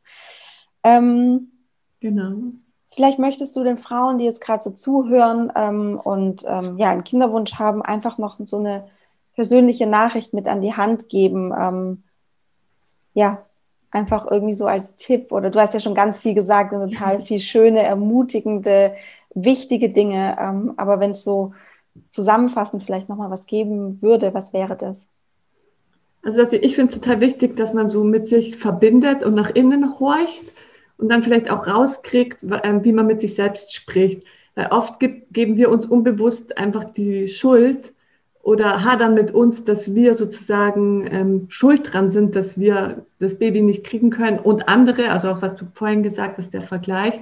Ähm, 0.84 1.52
genau. 2.00 2.34
Vielleicht 2.94 3.18
möchtest 3.18 3.56
du 3.56 3.64
den 3.64 3.80
Frauen, 3.80 4.20
die 4.20 4.26
jetzt 4.26 4.42
gerade 4.42 4.62
so 4.62 4.70
zuhören 4.70 5.52
ähm, 5.56 6.00
und 6.00 6.44
ähm, 6.48 6.78
ja, 6.78 6.92
einen 6.92 7.04
Kinderwunsch 7.04 7.56
haben, 7.56 7.82
einfach 7.82 8.20
noch 8.20 8.38
so 8.44 8.58
eine 8.58 8.88
persönliche 9.34 9.88
Nachricht 9.88 10.34
mit 10.34 10.48
an 10.48 10.62
die 10.62 10.76
Hand 10.76 11.10
geben. 11.10 11.52
Ähm, 11.60 12.04
ja, 13.14 13.47
einfach 13.92 14.30
irgendwie 14.30 14.54
so 14.54 14.66
als 14.66 14.96
Tipp 14.98 15.32
oder 15.32 15.50
du 15.50 15.60
hast 15.60 15.74
ja 15.74 15.80
schon 15.80 15.96
ganz 15.96 16.20
viel 16.20 16.34
gesagt 16.34 16.74
und 16.74 16.92
total 16.92 17.22
viel 17.22 17.40
schöne, 17.40 17.82
ermutigende, 17.84 18.94
wichtige 19.34 19.90
Dinge. 19.90 20.38
Ähm, 20.40 20.74
aber 20.78 21.00
wenn 21.00 21.12
es 21.12 21.24
so 21.24 21.54
zusammenfassend 22.10 22.84
vielleicht 22.84 23.10
nochmal 23.10 23.32
was 23.32 23.46
geben 23.46 24.02
würde, 24.02 24.34
was 24.34 24.54
wäre 24.54 24.76
das? 24.76 25.08
Also, 26.24 26.42
also 26.42 26.58
ich 26.58 26.76
finde 26.76 26.94
es 26.94 27.00
total 27.00 27.22
wichtig, 27.22 27.56
dass 27.56 27.74
man 27.74 27.90
so 27.90 28.04
mit 28.04 28.28
sich 28.28 28.58
verbindet 28.58 29.24
und 29.24 29.34
nach 29.34 29.52
innen 29.52 30.00
horcht 30.00 30.44
und 30.98 31.10
dann 31.10 31.24
vielleicht 31.24 31.50
auch 31.50 31.68
rauskriegt, 31.68 32.44
ähm, 32.64 32.84
wie 32.84 32.92
man 32.92 33.08
mit 33.08 33.22
sich 33.22 33.36
selbst 33.36 33.74
spricht. 33.74 34.24
Weil 34.56 34.68
oft 34.68 35.00
gibt, 35.00 35.34
geben 35.34 35.56
wir 35.56 35.70
uns 35.70 35.86
unbewusst 35.86 36.58
einfach 36.58 36.86
die 36.86 37.28
Schuld 37.30 37.94
oder 38.48 38.86
hadern 38.86 39.14
mit 39.14 39.34
uns, 39.34 39.66
dass 39.66 39.94
wir 39.94 40.16
sozusagen 40.16 41.06
ähm, 41.12 41.48
schuld 41.50 41.92
dran 41.92 42.12
sind, 42.12 42.34
dass 42.34 42.58
wir 42.58 43.06
das 43.20 43.38
Baby 43.38 43.62
nicht 43.62 43.84
kriegen 43.84 44.10
können 44.10 44.40
und 44.40 44.70
andere, 44.70 45.12
also 45.12 45.30
auch 45.32 45.42
was 45.42 45.58
du 45.58 45.66
vorhin 45.74 46.02
gesagt 46.02 46.38
hast, 46.38 46.54
der 46.54 46.62
Vergleich. 46.62 47.20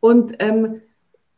Und 0.00 0.36
ähm, 0.38 0.80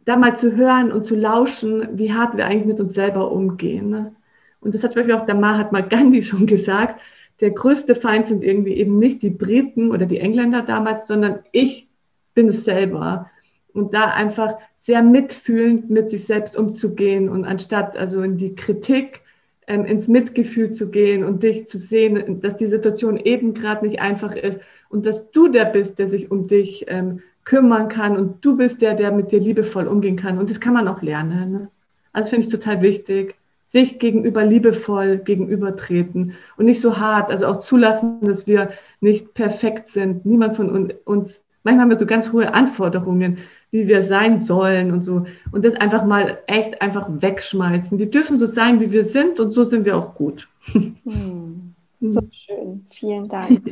da 0.05 0.15
mal 0.15 0.37
zu 0.37 0.55
hören 0.55 0.93
und 0.93 1.05
zu 1.05 1.17
lauschen, 1.17 1.99
wie 1.99 2.13
hart 2.13 2.37
wir 2.37 2.47
eigentlich 2.47 2.67
mit 2.67 2.79
uns 2.79 2.95
selber 2.95 3.33
umgehen. 3.33 3.91
Ne? 3.91 4.15
Und 4.61 4.77
das 4.77 4.85
hat 4.85 4.93
zum 4.93 5.01
Beispiel 5.01 5.17
auch 5.17 5.27
der 5.27 5.35
Mahatma 5.35 5.81
Gandhi 5.81 6.23
schon 6.23 6.47
gesagt. 6.47 7.01
Der 7.41 7.51
größte 7.51 7.97
Feind 7.97 8.29
sind 8.29 8.45
irgendwie 8.45 8.75
eben 8.75 9.01
nicht 9.01 9.23
die 9.23 9.31
Briten 9.31 9.91
oder 9.91 10.07
die 10.07 10.21
Engländer 10.21 10.63
damals, 10.63 11.09
sondern 11.09 11.41
ich 11.51 11.89
bin 12.35 12.47
es 12.47 12.65
selber. 12.65 13.29
Und 13.73 13.95
da 13.95 14.13
einfach 14.13 14.59
sehr 14.89 15.03
mitfühlend 15.03 15.91
mit 15.91 16.09
sich 16.09 16.25
selbst 16.25 16.57
umzugehen 16.57 17.29
und 17.29 17.45
anstatt 17.45 17.95
also 17.99 18.23
in 18.23 18.39
die 18.39 18.55
Kritik 18.55 19.21
ähm, 19.67 19.85
ins 19.85 20.09
Mitgefühl 20.09 20.71
zu 20.71 20.89
gehen 20.89 21.25
und 21.25 21.43
dich 21.43 21.67
zu 21.67 21.77
sehen, 21.77 22.41
dass 22.41 22.57
die 22.57 22.69
Situation 22.69 23.19
eben 23.19 23.53
gerade 23.53 23.87
nicht 23.87 24.01
einfach 24.01 24.35
ist 24.35 24.59
und 24.89 25.05
dass 25.05 25.31
du 25.31 25.49
der 25.49 25.67
bist, 25.67 25.99
der 25.99 26.09
sich 26.09 26.31
um 26.31 26.49
dich 26.49 26.87
ähm, 26.89 27.21
kümmern 27.45 27.91
kann 27.91 28.17
und 28.17 28.43
du 28.43 28.57
bist 28.57 28.81
der, 28.81 28.95
der 28.95 29.13
mit 29.13 29.31
dir 29.31 29.41
liebevoll 29.41 29.87
umgehen 29.87 30.17
kann. 30.17 30.39
Und 30.39 30.49
das 30.49 30.59
kann 30.59 30.73
man 30.73 30.89
auch 30.89 31.03
lernen. 31.03 31.53
Ne? 31.53 31.69
Also 32.15 32.31
finde 32.31 32.47
ich 32.47 32.51
total 32.51 32.81
wichtig, 32.81 33.35
sich 33.67 33.99
gegenüber 33.99 34.43
liebevoll 34.43 35.19
gegenübertreten 35.19 36.33
und 36.57 36.65
nicht 36.65 36.81
so 36.81 36.97
hart, 36.97 37.31
also 37.31 37.47
auch 37.47 37.61
zulassen, 37.61 38.21
dass 38.23 38.47
wir 38.47 38.71
nicht 39.03 39.35
perfekt 39.35 39.89
sind. 39.89 40.25
Niemand 40.25 40.57
von 40.57 40.91
uns, 41.05 41.45
manchmal 41.63 41.83
haben 41.83 41.91
wir 41.91 41.99
so 41.99 42.07
ganz 42.07 42.33
hohe 42.33 42.55
Anforderungen 42.55 43.37
wie 43.71 43.87
wir 43.87 44.03
sein 44.03 44.41
sollen 44.41 44.93
und 44.93 45.03
so. 45.03 45.27
Und 45.53 45.65
das 45.65 45.75
einfach 45.75 46.05
mal 46.05 46.39
echt 46.47 46.81
einfach 46.81 47.09
wegschmeißen. 47.09 47.99
Die 47.99 48.11
dürfen 48.11 48.37
so 48.37 48.47
sein, 48.47 48.81
wie 48.81 48.93
wir 48.93 49.05
sind 49.05 49.41
und 49.41 49.53
so 49.53 49.65
sind 49.65 49.85
wir 49.85 49.97
auch 49.97 50.15
gut. 50.15 50.49
Hm, 50.73 51.75
so 52.01 52.21
schön. 52.33 52.87
Vielen 52.91 53.29
Dank. 53.29 53.63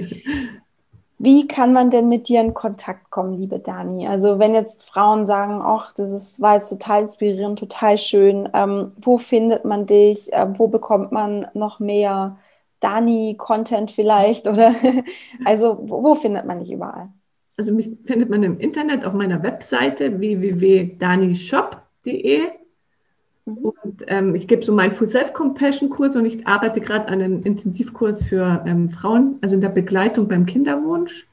Wie 1.19 1.49
kann 1.49 1.73
man 1.73 1.91
denn 1.91 2.09
mit 2.11 2.29
dir 2.29 2.43
in 2.43 2.53
Kontakt 2.53 3.11
kommen, 3.11 3.39
liebe 3.39 3.59
Dani? 3.59 4.07
Also 4.07 4.39
wenn 4.39 4.55
jetzt 4.55 4.85
Frauen 4.85 5.25
sagen, 5.25 5.63
ach, 5.63 5.95
das 5.95 6.11
ist, 6.11 6.43
war 6.43 6.57
jetzt 6.57 6.69
total 6.69 7.03
inspirierend, 7.03 7.59
total 7.59 7.97
schön, 7.97 8.49
ähm, 8.53 8.89
wo 9.01 9.17
findet 9.17 9.65
man 9.65 9.87
dich? 9.87 10.31
Äh, 10.33 10.47
wo 10.59 10.69
bekommt 10.69 11.13
man 11.13 11.47
noch 11.55 11.81
mehr 11.81 12.37
Dani-Content 12.81 13.91
vielleicht? 13.93 14.47
Oder 14.49 14.75
also 15.47 15.79
wo, 15.81 16.03
wo 16.03 16.15
findet 16.15 16.45
man 16.45 16.61
dich 16.61 16.71
überall? 16.71 17.09
Also 17.57 17.73
mich 17.73 17.89
findet 18.05 18.29
man 18.29 18.43
im 18.43 18.61
Internet 18.61 19.05
auf 19.05 19.15
meiner 19.15 19.43
Webseite 19.43 20.21
www.danishop.de. 20.21 22.43
Mhm. 23.47 23.57
Und 23.57 24.05
ähm, 24.09 24.35
ich 24.35 24.49
gebe 24.49 24.65
so 24.65 24.73
meinen 24.73 24.95
Full 24.95 25.09
Self-Compassion-Kurs 25.09 26.17
und 26.17 26.27
ich 26.27 26.47
arbeite 26.47 26.81
gerade 26.81 27.09
an 27.09 27.23
einem 27.23 27.43
Intensivkurs 27.45 28.25
für 28.25 28.63
ähm, 28.67 28.91
Frauen, 28.91 29.39
also 29.41 29.55
in 29.55 29.61
der 29.61 29.71
Begleitung 29.71 30.29
beim 30.29 30.47
Kinderwunsch. 30.47 31.27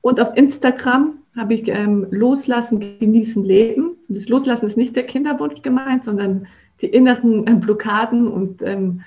Und 0.00 0.20
auf 0.20 0.36
Instagram 0.36 1.18
habe 1.36 1.54
ich 1.54 1.66
ähm, 1.68 2.06
Loslassen, 2.10 2.98
Genießen, 2.98 3.42
Leben. 3.42 3.96
Und 4.08 4.16
das 4.16 4.28
Loslassen 4.28 4.66
ist 4.66 4.76
nicht 4.76 4.94
der 4.94 5.06
Kinderwunsch 5.06 5.62
gemeint, 5.62 6.04
sondern 6.04 6.46
die 6.80 6.88
inneren 6.88 7.46
ähm, 7.46 7.60
Blockaden 7.60 8.28
und 8.28 8.60
ähm, 8.62 9.02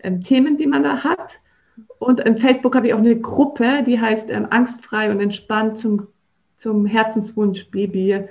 ähm, 0.00 0.22
Themen, 0.22 0.56
die 0.56 0.66
man 0.66 0.84
da 0.84 1.02
hat. 1.02 1.40
Und 1.98 2.20
in 2.20 2.38
Facebook 2.38 2.74
habe 2.76 2.88
ich 2.88 2.94
auch 2.94 2.98
eine 2.98 3.18
Gruppe, 3.18 3.82
die 3.84 4.00
heißt 4.00 4.30
ähm, 4.30 4.46
Angstfrei 4.50 5.10
und 5.10 5.20
entspannt 5.20 5.78
zum, 5.78 6.06
zum 6.56 6.86
Herzenswunsch 6.86 7.70
Baby 7.70 8.24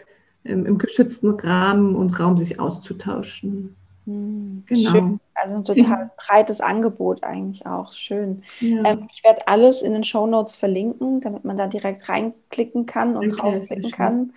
ähm, 0.45 0.65
im 0.65 0.78
geschützten 0.78 1.32
Rahmen 1.32 1.95
und 1.95 2.20
Raum 2.20 2.38
sich 2.38 2.59
auszutauschen. 2.59 3.76
Mhm, 4.05 4.63
genau. 4.65 4.89
Schön. 4.89 5.20
Also 5.36 5.57
ein 5.57 5.65
total 5.65 6.11
breites 6.18 6.61
Angebot 6.61 7.24
eigentlich 7.24 7.65
auch. 7.65 7.91
Schön. 7.91 8.43
Ja. 8.61 8.84
Ähm, 8.86 9.07
ich 9.11 9.24
werde 9.24 9.47
alles 9.47 9.82
in 9.82 9.93
den 9.93 10.03
Show 10.03 10.26
Notes 10.26 10.55
verlinken, 10.55 11.20
damit 11.20 11.43
man 11.43 11.57
da 11.57 11.68
direkt 11.68 12.07
reinklicken 12.07 12.86
kann 12.86 13.18
und 13.18 13.34
okay, 13.34 13.41
draufklicken 13.41 13.91
kann. 13.91 14.34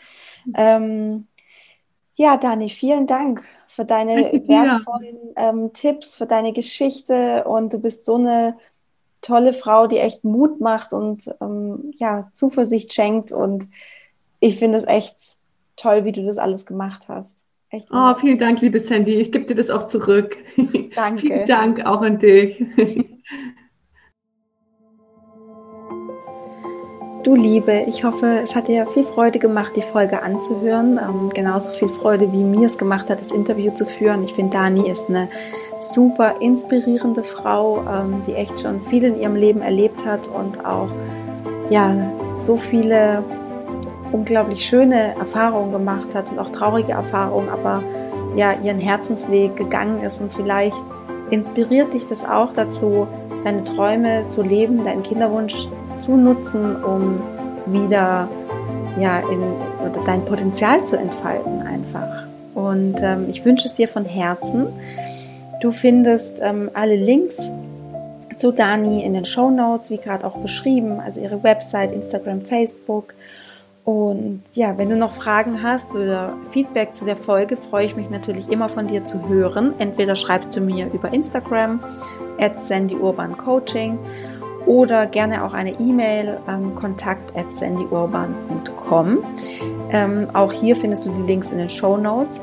Ähm, 0.55 1.27
ja, 2.15 2.37
Dani, 2.37 2.69
vielen 2.69 3.07
Dank 3.07 3.45
für 3.69 3.85
deine 3.85 4.33
wertvollen 4.47 5.17
ähm, 5.37 5.73
Tipps, 5.73 6.17
für 6.17 6.27
deine 6.27 6.53
Geschichte 6.53 7.45
und 7.45 7.73
du 7.73 7.79
bist 7.79 8.05
so 8.05 8.17
eine 8.17 8.57
tolle 9.21 9.53
Frau, 9.53 9.87
die 9.87 9.99
echt 9.99 10.25
Mut 10.25 10.61
macht 10.61 10.93
und 10.93 11.31
ähm, 11.41 11.93
ja, 11.97 12.31
Zuversicht 12.35 12.93
schenkt. 12.93 13.33
Und 13.33 13.69
ich 14.41 14.59
finde 14.59 14.79
es 14.79 14.87
echt 14.87 15.17
toll, 15.77 16.05
wie 16.05 16.13
du 16.13 16.25
das 16.25 16.39
alles 16.39 16.67
gemacht 16.67 17.05
hast. 17.09 17.35
Echt 17.71 17.89
oh, 17.93 18.15
vielen 18.21 18.39
Dank, 18.39 18.61
liebe 18.61 18.81
Sandy. 18.81 19.15
Ich 19.15 19.31
gebe 19.31 19.45
dir 19.45 19.55
das 19.55 19.71
auch 19.71 19.87
zurück. 19.87 20.37
Danke. 20.97 21.21
vielen 21.21 21.47
Dank 21.47 21.87
auch 21.87 22.03
an 22.03 22.19
dich. 22.19 22.65
Du 27.23 27.35
Liebe, 27.35 27.85
ich 27.87 28.03
hoffe, 28.03 28.41
es 28.43 28.55
hat 28.55 28.69
dir 28.69 28.87
viel 28.87 29.05
Freude 29.05 29.39
gemacht, 29.39 29.77
die 29.77 29.83
Folge 29.83 30.23
anzuhören. 30.23 30.99
Ähm, 30.99 31.29
genauso 31.35 31.71
viel 31.71 31.91
Freude, 31.91 32.33
wie 32.33 32.43
mir 32.43 32.67
es 32.67 32.79
gemacht 32.79 33.11
hat, 33.11 33.21
das 33.21 33.31
Interview 33.31 33.73
zu 33.75 33.85
führen. 33.85 34.25
Ich 34.25 34.33
finde, 34.33 34.57
Dani 34.57 34.89
ist 34.89 35.11
eine 35.11 35.29
super 35.81 36.35
inspirierende 36.41 37.23
Frau, 37.23 37.83
ähm, 37.83 38.23
die 38.27 38.35
echt 38.35 38.61
schon 38.61 38.81
viel 38.83 39.05
in 39.05 39.19
ihrem 39.19 39.37
Leben 39.37 39.63
erlebt 39.63 40.05
hat 40.05 40.29
und 40.29 40.65
auch 40.65 40.89
ja 41.71 41.95
so 42.37 42.57
viele 42.57 43.23
unglaublich 44.13 44.65
schöne 44.65 45.17
Erfahrungen 45.17 45.73
gemacht 45.73 46.15
hat 46.15 46.31
und 46.31 46.39
auch 46.39 46.51
traurige 46.51 46.93
Erfahrungen, 46.93 47.49
aber 47.49 47.83
ja 48.37 48.53
ihren 48.63 48.79
Herzensweg 48.79 49.57
gegangen 49.57 50.03
ist 50.03 50.21
und 50.21 50.33
vielleicht 50.33 50.83
inspiriert 51.31 51.93
dich 51.95 52.07
das 52.07 52.25
auch 52.25 52.53
dazu, 52.53 53.07
deine 53.45 53.65
Träume 53.65 54.29
zu 54.29 54.43
leben, 54.43 54.85
deinen 54.85 55.03
Kinderwunsch 55.03 55.69
zu 55.99 56.17
nutzen, 56.17 56.83
um 56.83 57.21
wieder 57.67 58.29
ja 58.99 59.21
in 59.21 59.43
oder 59.81 60.05
dein 60.05 60.25
Potenzial 60.25 60.85
zu 60.85 60.97
entfalten 60.97 61.63
einfach. 61.63 62.25
Und 62.55 62.97
ähm, 63.01 63.27
ich 63.29 63.45
wünsche 63.45 63.67
es 63.67 63.75
dir 63.75 63.89
von 63.89 64.05
Herzen. 64.05 64.67
Du 65.61 65.71
findest 65.71 66.41
ähm, 66.43 66.71
alle 66.75 66.97
Links 66.97 67.53
zu 68.37 68.51
Dani 68.51 69.05
in 69.05 69.13
den 69.13 69.27
Show 69.27 69.51
Notes, 69.51 69.91
wie 69.91 69.99
gerade 69.99 70.27
auch 70.27 70.39
beschrieben, 70.39 71.01
also 71.01 71.21
ihre 71.21 71.43
Website, 71.43 71.93
Instagram, 71.93 72.41
Facebook. 72.41 73.15
Und 73.85 74.43
ja, 74.55 74.79
wenn 74.79 74.89
du 74.89 74.97
noch 74.97 75.13
Fragen 75.13 75.63
hast 75.63 75.95
oder 75.95 76.35
Feedback 76.51 76.95
zu 76.95 77.05
der 77.05 77.17
Folge, 77.17 77.57
freue 77.57 77.85
ich 77.85 77.97
mich 77.97 78.09
natürlich 78.09 78.49
immer 78.51 78.69
von 78.69 78.87
dir 78.87 79.05
zu 79.05 79.29
hören. 79.29 79.75
Entweder 79.79 80.17
schreibst 80.17 80.57
du 80.57 80.61
mir 80.61 80.91
über 80.93 81.13
Instagram 81.13 81.81
at 82.39 82.63
sandyurbancoaching 82.63 83.99
oder 84.67 85.07
gerne 85.07 85.45
auch 85.45 85.53
eine 85.53 85.79
E-Mail 85.81 86.39
ähm, 86.49 86.75
kontakt 86.75 87.37
at 87.37 87.55
sandyurban.com. 87.55 89.19
Ähm, 89.91 90.29
auch 90.33 90.53
hier 90.53 90.77
findest 90.77 91.07
du 91.07 91.11
die 91.11 91.23
Links 91.23 91.51
in 91.51 91.59
den 91.59 91.69
Show 91.69 91.97
Notes. 91.97 92.41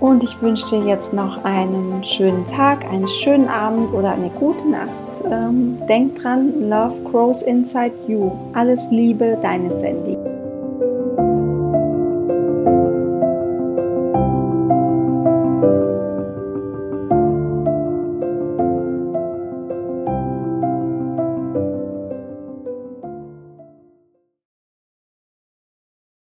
Und 0.00 0.22
ich 0.22 0.40
wünsche 0.42 0.68
dir 0.68 0.86
jetzt 0.86 1.12
noch 1.12 1.44
einen 1.44 2.04
schönen 2.04 2.46
Tag, 2.46 2.84
einen 2.84 3.08
schönen 3.08 3.48
Abend 3.48 3.92
oder 3.92 4.12
eine 4.12 4.28
gute 4.30 4.68
Nacht. 4.68 4.90
Ähm, 5.24 5.78
denk 5.88 6.16
dran, 6.16 6.68
Love 6.68 6.94
grows 7.10 7.42
inside 7.42 7.94
you. 8.06 8.30
Alles 8.52 8.86
Liebe, 8.90 9.38
deine 9.42 9.70
Sandy. 9.80 10.35